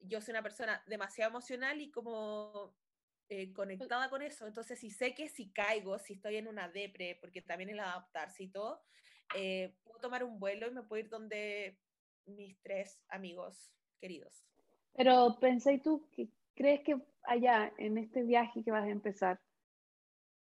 yo 0.00 0.20
soy 0.20 0.32
una 0.32 0.42
persona 0.42 0.82
demasiado 0.86 1.30
emocional 1.30 1.80
y 1.80 1.90
como 1.90 2.76
eh, 3.30 3.52
conectada 3.52 4.10
con 4.10 4.22
eso. 4.22 4.46
Entonces 4.46 4.78
si 4.80 4.90
sé 4.90 5.14
que 5.14 5.28
si 5.28 5.50
caigo, 5.52 5.98
si 5.98 6.14
estoy 6.14 6.36
en 6.36 6.48
una 6.48 6.68
depre, 6.68 7.16
porque 7.20 7.42
también 7.42 7.70
el 7.70 7.78
adaptarse 7.80 8.42
y 8.42 8.48
todo, 8.48 8.82
eh, 9.36 9.76
puedo 9.84 10.00
tomar 10.00 10.24
un 10.24 10.40
vuelo 10.40 10.66
y 10.66 10.72
me 10.72 10.82
puedo 10.82 11.00
ir 11.00 11.08
donde 11.08 11.78
mis 12.26 12.60
tres 12.60 13.00
amigos 13.08 13.72
queridos. 14.00 14.44
Pero 14.94 15.38
pensé 15.40 15.78
tú, 15.78 16.08
que 16.10 16.28
¿crees 16.56 16.80
que 16.80 17.00
allá, 17.22 17.72
en 17.78 17.98
este 17.98 18.24
viaje 18.24 18.64
que 18.64 18.72
vas 18.72 18.84
a 18.84 18.90
empezar, 18.90 19.40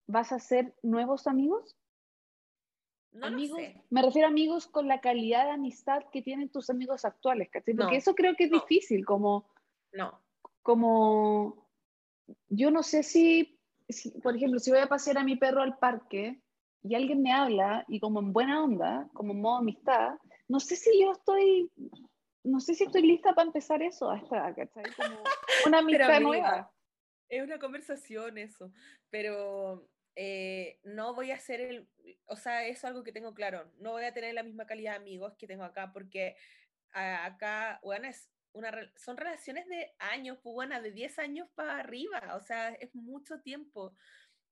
vas 0.08 0.32
a 0.32 0.36
hacer 0.36 0.76
nuevos 0.84 1.26
amigos? 1.26 1.76
No 3.12 3.28
amigos, 3.28 3.60
lo 3.60 3.66
sé. 3.66 3.82
me 3.90 4.02
refiero 4.04 4.28
a 4.28 4.32
amigos 4.32 4.68
con 4.68 4.88
la 4.88 5.02
calidad 5.02 5.46
de 5.46 5.52
amistad 5.52 6.04
que 6.12 6.22
tienen 6.22 6.50
tus 6.50 6.70
amigos 6.70 7.04
actuales, 7.06 7.50
¿cachai? 7.50 7.74
Porque 7.74 7.94
No, 7.94 7.98
eso 7.98 8.14
creo 8.14 8.36
que 8.36 8.44
es 8.44 8.52
no. 8.52 8.60
difícil, 8.60 9.06
como, 9.06 9.50
No. 9.94 10.22
como, 10.62 11.65
yo 12.50 12.72
no 12.72 12.84
sé 12.84 13.04
si, 13.04 13.60
si, 13.90 14.12
por 14.22 14.36
ejemplo, 14.36 14.60
si 14.60 14.72
voy 14.72 14.80
a 14.80 14.88
pasear 14.88 15.18
a 15.18 15.24
mi 15.24 15.36
perro 15.36 15.62
al 15.62 15.78
parque 15.78 16.42
y 16.84 16.96
alguien 16.96 17.22
me 17.22 17.34
habla 17.34 17.86
y 17.88 18.00
como 18.00 18.20
en 18.20 18.34
buena 18.34 18.64
onda, 18.64 19.10
como 19.14 19.34
en 19.34 19.42
modo 19.42 19.58
amistad, 19.58 20.16
no 20.48 20.60
sé 20.60 20.76
si 20.76 21.02
yo 21.02 21.12
estoy, 21.12 21.72
no 22.44 22.60
sé 22.60 22.76
si 22.76 22.84
estoy 22.84 23.02
lista 23.02 23.34
para 23.34 23.48
empezar 23.48 23.82
eso 23.82 24.10
a 24.10 24.18
esta 24.18 24.38
edad, 24.38 24.56
¿cachai? 24.56 24.84
Como 24.96 25.24
una 25.66 25.80
amistad 25.80 26.10
amiga, 26.12 26.20
nueva. 26.20 26.72
Es 27.28 27.44
una 27.44 27.58
conversación 27.58 28.38
eso, 28.38 28.72
pero 29.10 29.90
eh, 30.16 30.80
no 30.84 31.16
voy 31.16 31.32
a 31.32 31.36
hacer 31.36 31.60
el, 31.60 31.90
o 32.28 32.36
sea, 32.36 32.66
eso 32.66 32.78
es 32.78 32.86
algo 32.86 33.04
que 33.04 33.12
tengo 33.12 33.34
claro, 33.34 33.72
no 33.80 33.94
voy 33.94 34.06
a 34.06 34.14
tener 34.14 34.34
la 34.36 34.44
misma 34.44 34.68
calidad 34.68 34.92
de 34.92 34.98
amigos 34.98 35.36
que 35.38 35.48
tengo 35.48 35.64
acá, 35.64 35.92
porque 35.92 36.36
acá, 36.94 37.80
bueno, 37.84 38.08
es 38.08 38.30
una, 38.56 38.92
son 38.96 39.18
relaciones 39.18 39.68
de 39.68 39.96
años, 40.00 40.40
pues 40.42 40.54
bueno, 40.54 40.82
de 40.82 40.92
10 40.92 41.20
años 41.20 41.50
para 41.56 41.78
arriba, 41.78 42.36
o 42.36 42.40
sea, 42.42 42.70
es 42.70 42.96
mucho 42.96 43.42
tiempo, 43.42 43.96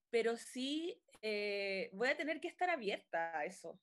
pero 0.10 0.36
sí 0.38 1.02
eh, 1.22 1.90
voy 1.94 2.10
a 2.10 2.18
tener 2.18 2.40
que 2.42 2.50
estar 2.50 2.70
abierta 2.70 3.38
a 3.38 3.46
eso. 3.46 3.82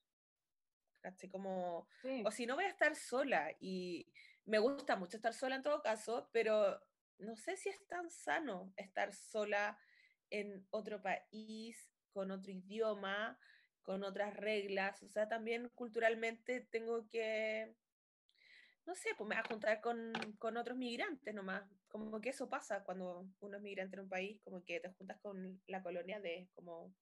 Como, 1.33 1.89
Sí. 2.03 2.23
o 2.27 2.31
si 2.31 2.45
no 2.45 2.57
voy 2.57 2.65
a 2.65 2.69
estar 2.69 2.95
sola 2.95 3.57
y 3.59 4.13
me 4.45 4.59
gusta 4.59 4.97
mucho 4.97 5.17
estar 5.17 5.33
sola 5.33 5.57
en 5.57 5.63
todo 5.63 5.81
caso, 5.81 6.29
pero 6.33 6.79
no 7.19 7.37
sé 7.37 7.57
si 7.57 7.71
es 7.71 7.87
tan 7.87 8.11
sano 8.11 8.75
estar 8.77 9.15
sola 9.15 9.79
en 10.29 10.67
otro 10.71 11.01
país, 11.01 11.91
con 12.13 12.31
otro 12.31 12.53
idioma, 12.53 13.39
con 13.83 14.05
otras 14.05 14.37
reglas, 14.37 15.03
o 15.03 15.09
sea, 15.09 15.27
también 15.29 15.71
culturalmente 15.71 16.61
tengo 16.61 17.09
que, 17.09 17.77
no 18.91 18.97
sé, 18.97 19.11
pues 19.17 19.29
me 19.29 19.37
voy 19.37 19.45
a 19.45 19.49
juntar 19.49 19.81
con, 19.81 20.13
con 20.41 20.57
otros 20.57 20.77
migrantes 20.77 21.33
nomás, 21.33 21.63
como 21.87 22.21
que 22.21 22.31
eso 22.31 22.49
pasa 22.49 22.83
cuando 22.83 23.25
uno 23.39 23.57
es 23.57 23.63
migrante 23.63 23.95
en 23.95 24.03
un 24.03 24.09
país, 24.09 24.41
como 24.43 24.65
que 24.65 24.81
te 24.81 24.91
juntas 24.95 25.17
con 25.21 25.61
la 25.69 25.81
colonia 25.81 26.19
de 26.19 26.49
como, 26.57 26.93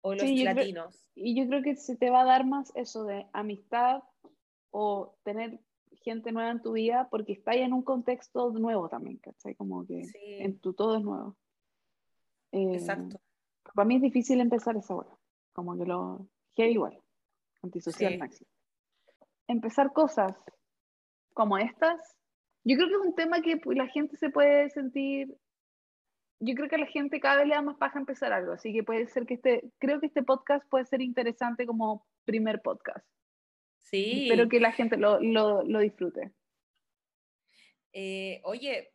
o 0.00 0.14
los 0.14 0.22
Sí, 0.22 0.38
yo 0.38 0.44
creo- 0.44 0.54
latinos. 0.54 1.06
Y 1.14 1.38
yo 1.38 1.46
creo 1.46 1.62
que 1.62 1.76
se 1.76 1.96
te 1.96 2.08
va 2.08 2.22
a 2.22 2.24
dar 2.24 2.46
más 2.46 2.72
eso 2.74 3.04
de 3.04 3.26
amistad 3.34 4.02
o 4.70 5.18
tener 5.22 5.60
gente 6.02 6.32
nueva 6.32 6.50
en 6.50 6.62
tu 6.62 6.72
vida 6.72 7.08
porque 7.10 7.32
estás 7.34 7.56
en 7.56 7.74
un 7.74 7.82
contexto 7.82 8.50
nuevo 8.52 8.88
también, 8.88 9.18
¿cachai? 9.18 9.54
Como 9.54 9.86
que 9.86 10.04
Sí, 10.06 10.36
en 10.38 10.58
tu 10.60 10.72
todo 10.72 10.96
es 10.96 11.02
nuevo. 11.04 11.36
Eh, 12.52 12.72
exacto. 12.72 13.20
Para 13.74 13.84
mí 13.86 13.96
es 13.96 14.02
difícil 14.02 14.40
empezar 14.40 14.76
esa 14.78 14.94
hora. 14.94 15.14
como 15.52 15.76
que 15.76 15.84
lo 15.84 16.26
heavy 16.56 16.70
igual, 16.72 17.02
antisocial 17.62 18.12
Sí. 18.12 18.18
máximo. 18.18 18.48
Empezar 19.46 19.92
cosas 19.92 20.32
como 21.38 21.56
estas, 21.56 22.16
yo 22.64 22.74
creo 22.74 22.88
que 22.88 22.94
es 22.94 23.00
un 23.00 23.14
tema 23.14 23.40
que 23.40 23.60
la 23.66 23.86
gente 23.86 24.16
se 24.16 24.28
puede 24.28 24.70
sentir, 24.70 25.32
yo 26.40 26.54
creo 26.56 26.68
que 26.68 26.74
a 26.74 26.80
la 26.80 26.86
gente 26.86 27.20
cada 27.20 27.36
vez 27.36 27.46
le 27.46 27.54
da 27.54 27.62
más 27.62 27.76
paja 27.76 28.00
empezar 28.00 28.32
algo, 28.32 28.54
así 28.54 28.72
que 28.72 28.82
puede 28.82 29.06
ser 29.06 29.24
que 29.24 29.34
este, 29.34 29.70
creo 29.78 30.00
que 30.00 30.06
este 30.06 30.24
podcast 30.24 30.68
puede 30.68 30.84
ser 30.84 31.00
interesante 31.00 31.64
como 31.64 32.04
primer 32.24 32.60
podcast. 32.60 33.06
Sí. 33.78 34.24
Espero 34.24 34.48
que 34.48 34.58
la 34.58 34.72
gente 34.72 34.96
lo, 34.96 35.20
lo, 35.20 35.62
lo 35.62 35.78
disfrute. 35.78 36.32
Eh, 37.92 38.40
oye, 38.42 38.90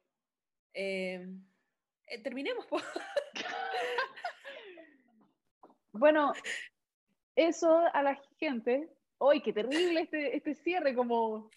eh, 0.73 1.25
eh, 2.07 2.23
terminemos. 2.23 2.67
Bueno, 5.95 6.33
eso 7.35 7.83
a 7.93 8.01
la 8.01 8.19
gente, 8.39 8.89
¡ay, 9.19 9.41
qué 9.41 9.53
terrible 9.53 10.01
este, 10.01 10.35
este 10.35 10.55
cierre! 10.55 10.95
Como, 10.95 11.51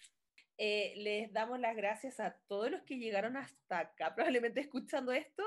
Eh, 0.57 0.93
les 0.97 1.31
damos 1.31 1.59
las 1.59 1.75
gracias 1.75 2.19
a 2.19 2.35
todos 2.47 2.71
los 2.71 2.81
que 2.81 2.97
llegaron 2.97 3.37
hasta 3.37 3.79
acá, 3.79 4.15
probablemente 4.15 4.61
escuchando 4.61 5.11
esto. 5.11 5.43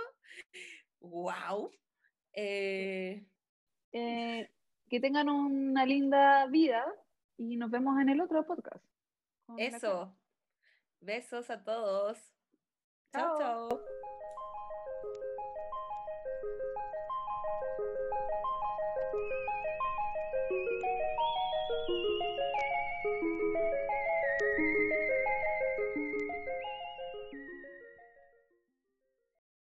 ¡Wow! 1.01 1.71
Eh, 2.33 3.25
eh, 3.93 4.51
que 4.89 5.01
tengan 5.01 5.29
una 5.29 5.85
linda 5.85 6.47
vida 6.47 6.85
y 7.37 7.57
nos 7.57 7.71
vemos 7.71 8.01
en 8.01 8.11
el 8.11 8.21
otro 8.21 8.47
podcast. 8.47 8.85
eso. 9.59 10.17
Besos 11.01 11.51
a 11.51 11.65
todos. 11.65 12.19
Chao. 13.13 13.39
chao. 13.39 13.69